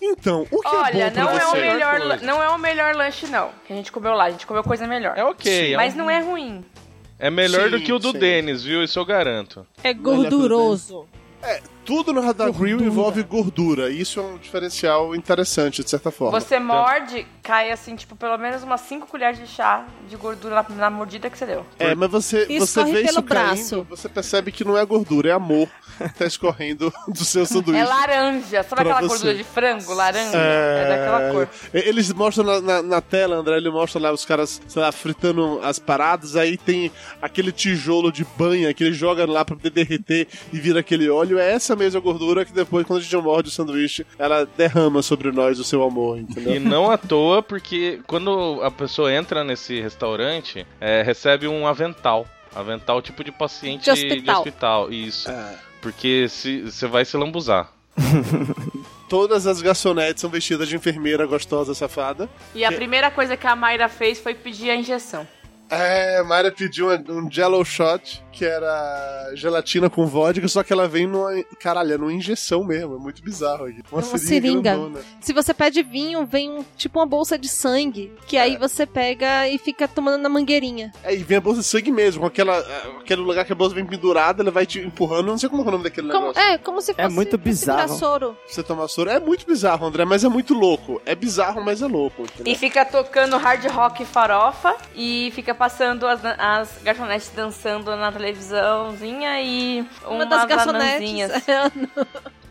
[0.01, 1.61] Então, o que Olha, é bom pra não é, o você?
[1.61, 2.25] melhor, coisa.
[2.25, 3.49] não é o melhor lanche, não.
[3.65, 5.17] Que a gente comeu lá, a gente comeu coisa melhor.
[5.17, 5.73] É ok.
[5.73, 6.63] é Mas um- não é ruim.
[7.19, 8.19] É melhor Sim, do que o do sim.
[8.19, 8.83] Denis, viu?
[8.83, 9.65] Isso eu garanto.
[9.83, 11.07] É gorduroso.
[11.87, 13.89] Tudo no Radar Grill envolve gordura.
[13.89, 16.37] E isso é um diferencial interessante, de certa forma.
[16.37, 20.75] Você morde, cai assim, tipo, pelo menos umas 5 colheres de chá de gordura na,
[20.75, 21.65] na mordida que você deu.
[21.79, 23.87] É, mas você, você vê isso caindo, braço.
[23.89, 27.79] você percebe que não é gordura, é amor que tá escorrendo do seu sanduíche.
[27.81, 28.63] É laranja.
[28.63, 29.07] Sabe aquela você.
[29.07, 29.93] gordura de frango?
[29.93, 30.37] Laranja?
[30.37, 31.49] É, daquela cor.
[31.73, 35.61] Eles mostram na, na- na tela, André, ele mostra lá os caras, sei lá, fritando
[35.63, 36.91] as paradas, aí tem
[37.21, 41.39] aquele tijolo de banha que ele joga lá pra poder derreter e vira aquele óleo.
[41.39, 45.31] É essa mesma gordura que depois, quando a gente morde o sanduíche, ela derrama sobre
[45.31, 46.55] nós o seu amor, entendeu?
[46.55, 52.27] E não à toa, porque quando a pessoa entra nesse restaurante, é, recebe um avental.
[52.55, 54.37] Avental tipo de paciente De hospital.
[54.39, 55.29] hospital, Isso.
[55.29, 55.55] É.
[55.81, 57.71] Porque se- você vai se lambuzar.
[59.09, 62.29] Todas as garçonetes são vestidas de enfermeira gostosa safada.
[62.53, 65.25] E a primeira coisa que a Mayra fez foi pedir a injeção.
[65.69, 70.71] É, a Mayra pediu um, um Jello Shot, que era gelatina com vodka, só que
[70.71, 71.31] ela vem numa.
[71.59, 73.81] Caralho, é numa injeção mesmo, é muito bizarro aqui.
[73.91, 74.71] Uma, Uma seringa.
[74.71, 74.99] grandona.
[75.19, 79.47] Se você pede vinho, vem um- tipo uma bolsa de sangue, que aí você pega
[79.49, 80.91] e fica tomando na mangueirinha.
[81.03, 82.57] É, e vem a bolsa de sangue mesmo, com aquela,
[83.01, 85.67] aquele lugar que a bolsa vem pendurada, ela vai te empurrando, não sei como é
[85.67, 86.41] o nome daquele Como- negócio.
[86.41, 87.81] é, como se fosse muito fosse bizarro.
[87.81, 88.37] virar soro.
[88.47, 89.09] Você tomar soro.
[89.09, 91.01] É muito bizarro, André, mas é muito louco.
[91.05, 92.21] É bizarro, mas é louco.
[92.23, 92.53] entendeu?
[92.53, 99.41] E fica tocando hard rock farofa e fica passando as, as garçonetes dançando na televisãozinha
[99.41, 101.31] e Uma das umas garçonetes.
[101.31, 101.43] anãzinhas.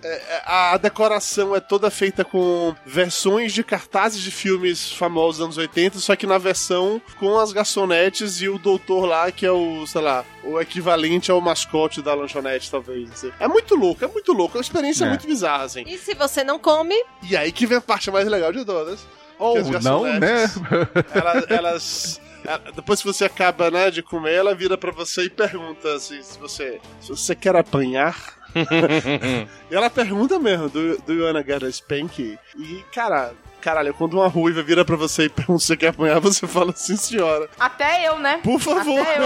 [0.04, 5.56] É, A decoração é toda feita com versões de cartazes de filmes famosos dos anos
[5.58, 9.84] 80, só que na versão com as garçonetes e o doutor lá, que é o,
[9.86, 13.24] sei lá, o equivalente ao mascote da lanchonete, talvez.
[13.40, 14.56] É muito louco, é muito louco.
[14.56, 15.08] É uma experiência É.
[15.08, 15.82] muito bizarra, assim.
[15.86, 16.94] E se você não come,
[17.28, 19.00] E aí que vem a parte mais legal de todas.
[19.38, 20.44] Ou as não, né?
[20.44, 20.56] Elas.
[21.14, 22.25] elas- ela-
[22.74, 26.38] depois que você acaba, né, de comer, ela vira pra você e pergunta assim, se
[26.38, 28.36] você, se você quer apanhar.
[29.70, 32.38] e ela pergunta mesmo, do, do you wanna get a spank?
[32.56, 33.34] E, cara,
[33.66, 36.72] caralho, quando uma ruiva vira pra você e pergunta se você quer apanhar, você fala
[36.76, 37.50] sim, senhora.
[37.58, 38.38] Até eu, né?
[38.44, 39.00] Por favor.
[39.00, 39.18] Até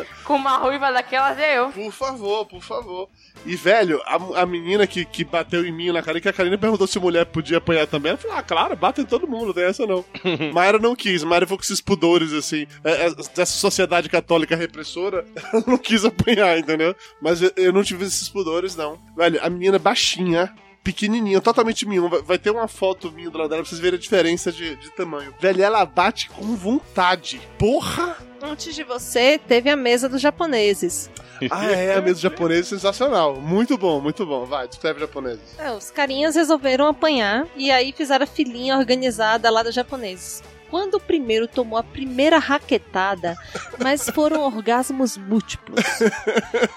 [0.00, 0.06] eu.
[0.22, 1.70] Com uma ruiva daquela, até eu.
[1.70, 3.08] Por favor, por favor.
[3.46, 6.58] E, velho, a, a menina que, que bateu em mim na Karine, que a Karine
[6.58, 8.10] perguntou se mulher podia apanhar também.
[8.10, 10.04] Ela falou, ah, claro, bate em todo mundo, não tem essa não.
[10.52, 15.24] Mayra não quis, Mayra foi com esses pudores, assim, é, é, dessa sociedade católica repressora,
[15.52, 16.94] ela não quis apanhar, entendeu?
[17.22, 18.98] Mas eu, eu não tive esses pudores, não.
[19.16, 20.52] Velho, a menina baixinha,
[20.86, 22.00] pequenininha, totalmente minha.
[22.22, 24.90] Vai, ter uma foto minha do lado dela pra vocês verem a diferença de, de
[24.90, 25.34] tamanho.
[25.40, 27.40] Velho, ela bate com vontade.
[27.58, 28.16] Porra!
[28.42, 31.10] antes de você, teve a mesa dos japoneses.
[31.50, 33.36] Ah, é, a mesa japonesa é sensacional.
[33.38, 34.46] Muito bom, muito bom.
[34.46, 35.38] Vai, descreve japonês.
[35.58, 40.42] É, os carinhas resolveram apanhar e aí fizeram a filinha organizada lá dos japoneses.
[40.70, 43.36] Quando o primeiro tomou a primeira raquetada,
[43.82, 45.80] mas foram orgasmos múltiplos.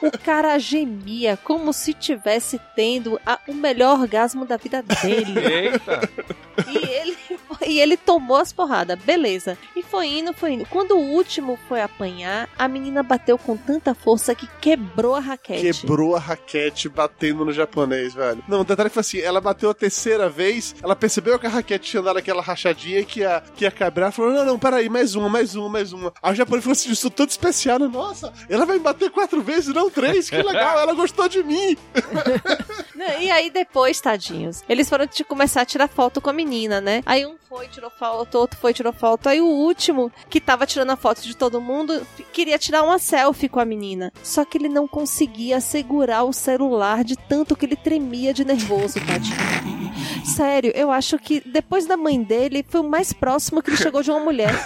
[0.02, 5.40] O cara gemia como se tivesse tendo a- o melhor orgasmo da vida dele.
[5.40, 6.10] Eita!
[6.68, 7.18] E ele,
[7.66, 9.58] e ele tomou as porradas, beleza.
[9.76, 10.66] E foi indo, foi indo.
[10.66, 15.82] Quando o último foi apanhar, a menina bateu com tanta força que quebrou a raquete.
[15.82, 18.44] Quebrou a raquete batendo no japonês, velho.
[18.48, 21.92] Não, o detalhe foi assim: ela bateu a terceira vez, ela percebeu que a raquete
[21.92, 24.12] tinha dado aquela rachadinha que ia, que ia quebrar.
[24.12, 26.14] Falou: não, não, peraí, mais uma, mais uma, mais uma.
[26.22, 27.88] Aí o japonês falou assim: isso tudo especial, né?
[27.88, 31.78] Nossa, ela vai me bater quatro vezes, não três, que legal, ela gostou de mim.
[32.96, 36.82] Não, E aí depois, tadinhos, eles foram de começar a tirar foto com a menina,
[36.82, 37.02] né?
[37.06, 39.28] Aí um foi, tirou foto, outro foi, tirou foto.
[39.28, 43.50] Aí o último, que tava tirando a foto de todo mundo, queria tirar uma selfie
[43.50, 44.12] com a menina.
[44.24, 49.00] Só que ele não conseguia segurar o celular de tanto que ele tremia de nervoso,
[49.06, 49.38] tadinho.
[50.24, 54.04] Sério, eu acho que depois da mãe dele, foi o mais próximo que ele chegou
[54.04, 54.54] de uma mulher.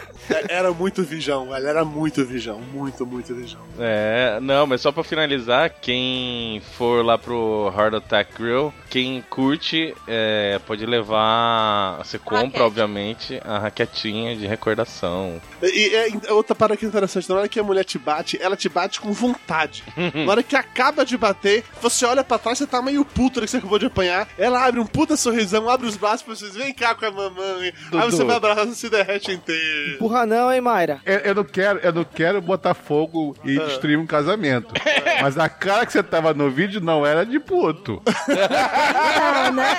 [0.30, 1.66] É, Era muito vijão, velho.
[1.66, 2.60] Era muito vijão.
[2.60, 3.60] Muito, muito vijão.
[3.78, 9.94] É, não, mas só pra finalizar, quem for lá pro Hard Attack Grill, quem curte
[10.06, 11.98] é, pode levar.
[11.98, 12.62] Você compra, Raquete.
[12.62, 15.40] obviamente, a raquetinha de recordação.
[15.62, 18.38] E, e- e outra parada que é interessante, na hora que a mulher te bate,
[18.40, 19.82] ela te bate com vontade.
[20.26, 23.46] na hora que acaba de bater, você olha pra trás, você tá meio puto que
[23.46, 24.28] você acabou de apanhar.
[24.38, 27.72] Ela abre um puta sorrisão, abre os braços pra vocês, vem cá com a mamãe.
[27.92, 29.94] Aí você vai abraçar e se derrete inteiro.
[29.94, 31.00] Empurra não, hein, Mayra?
[31.04, 33.64] Eu, eu não quero, eu não quero botar fogo e Ah.
[33.66, 34.72] destruir um casamento.
[35.22, 38.02] Mas a cara que você tava no vídeo não era de puto.
[38.28, 39.76] Não, né?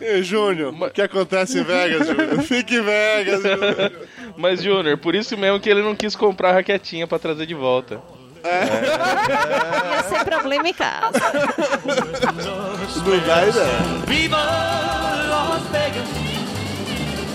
[0.00, 2.42] E, Júnior, o que acontece em Vegas, Júnior?
[2.42, 3.92] Fique em Vegas, Júnior.
[4.36, 7.54] Mas, Júnior, por isso mesmo que ele não quis comprar a raquetinha pra trazer de
[7.54, 8.00] volta.
[8.44, 11.18] Ia ser problema em casa.
[11.84, 14.00] Não vai, não.
[14.06, 16.27] Viva Las Vegas!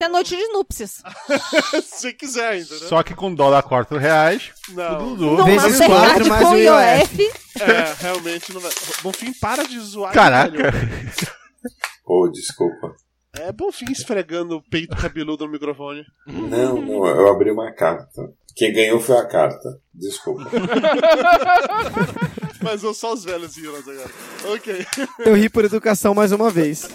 [0.00, 1.02] É noite de núpcias.
[1.82, 2.86] Se quiser ainda, né?
[2.86, 5.12] Só que com dólar a 4 reais, Não.
[5.12, 5.36] o Dudu.
[5.38, 7.22] Não, Vezes na quatro verdade, mais com o IOF.
[7.22, 7.32] IOF.
[7.60, 8.70] É, realmente não vai.
[9.02, 10.12] Bonfim, para de zoar.
[10.12, 10.70] Caraca.
[10.70, 11.10] velho.
[12.06, 12.94] Ô, desculpa.
[13.34, 16.04] É Bonfim esfregando o peito cabeludo no microfone.
[16.26, 18.22] Não, não, eu abri uma carta.
[18.58, 19.80] Quem ganhou foi a carta.
[19.94, 20.50] Desculpa.
[22.60, 24.04] Mas eu só os velhos riram agora.
[24.46, 24.84] Ok.
[25.20, 26.88] Eu ri por educação mais uma vez.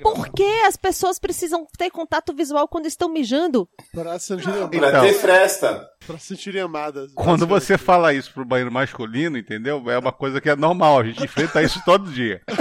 [0.00, 3.68] Por que as pessoas precisam ter contato visual quando estão mijando?
[3.92, 5.02] Pra sentirem Pra Então.
[5.02, 5.88] ter fresta.
[6.04, 7.12] Pra sentirem amadas.
[7.14, 9.82] Quando você fala isso pro banheiro masculino, entendeu?
[9.88, 12.42] É uma coisa que é normal, a gente enfrenta isso todo dia.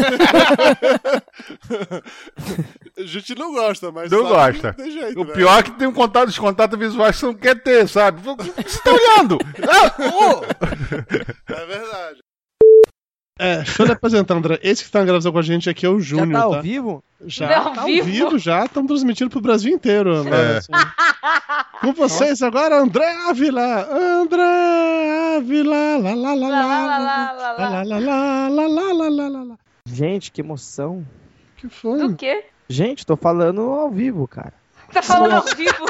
[2.95, 4.11] A gente não gosta, mas.
[4.11, 4.73] Não gosta.
[4.73, 5.33] Tem jeito, O né?
[5.33, 8.21] pior é que tem um contato, os contatos visuais que você não quer ter, sabe?
[8.21, 9.37] Você tá olhando!
[9.67, 9.95] Ah!
[11.49, 12.19] É verdade.
[13.39, 14.59] É, deixa eu lhe apresentar, André.
[14.61, 16.39] Esse que tá gravando com a gente aqui é o Já Júnior.
[16.39, 16.61] tá ao tá?
[16.61, 17.03] vivo?
[17.25, 18.05] Já Não, ao tá ao vivo?
[18.05, 18.65] vivo, já.
[18.65, 20.13] Estamos transmitindo pro Brasil inteiro.
[20.17, 20.35] André.
[20.53, 20.57] É.
[20.57, 20.71] assim.
[21.81, 23.87] Com vocês agora, André Ávila.
[23.91, 25.97] André Ávila.
[25.97, 26.97] Lá, lá, lá, Lá, lá, lá.
[26.97, 27.83] lá, lá, lá, Lá, lá.
[27.83, 29.55] lá, lá, lá, lá, lá, lá, lá, lá.
[29.87, 31.03] Gente, que emoção.
[31.57, 31.99] que foi?
[32.07, 32.45] Do quê?
[32.69, 34.53] Gente, tô falando ao vivo, cara.
[34.93, 35.85] Tá falando ao vivo?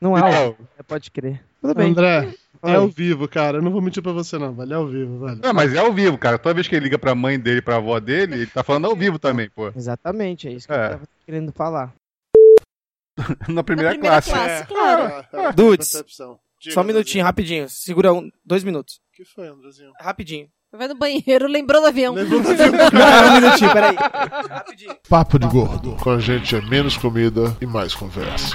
[0.00, 1.42] Não é ao vivo, é, pode crer.
[1.60, 1.90] Tudo bem.
[1.90, 2.34] André.
[2.62, 3.58] É ao vivo, cara.
[3.58, 4.52] Eu não vou mentir pra você, não.
[4.54, 5.40] Velho, é ao vivo, velho.
[5.42, 6.38] Não, mas é ao vivo, cara.
[6.38, 8.96] Toda vez que ele liga pra mãe dele, pra avó dele, ele tá falando ao
[8.96, 9.72] vivo também, pô.
[9.74, 10.86] Exatamente, é isso que É.
[10.86, 11.92] eu tava querendo falar.
[13.48, 14.30] Na primeira, Na primeira classe.
[14.30, 15.24] classe, claro.
[15.32, 15.92] É, é, Dudes.
[16.60, 17.68] Diga, Só um minutinho, rapidinho.
[17.68, 18.96] Segura um, dois minutos.
[19.12, 19.92] O que foi, Andrezinho?
[20.00, 20.48] Rapidinho.
[20.72, 22.12] Vai no banheiro, lembrou do avião.
[22.14, 23.96] Lembrou do Não, um minutinho, peraí.
[23.96, 24.96] Rapidinho.
[25.08, 25.96] Papo de gordo.
[25.96, 28.54] Com a gente é menos comida e mais conversa.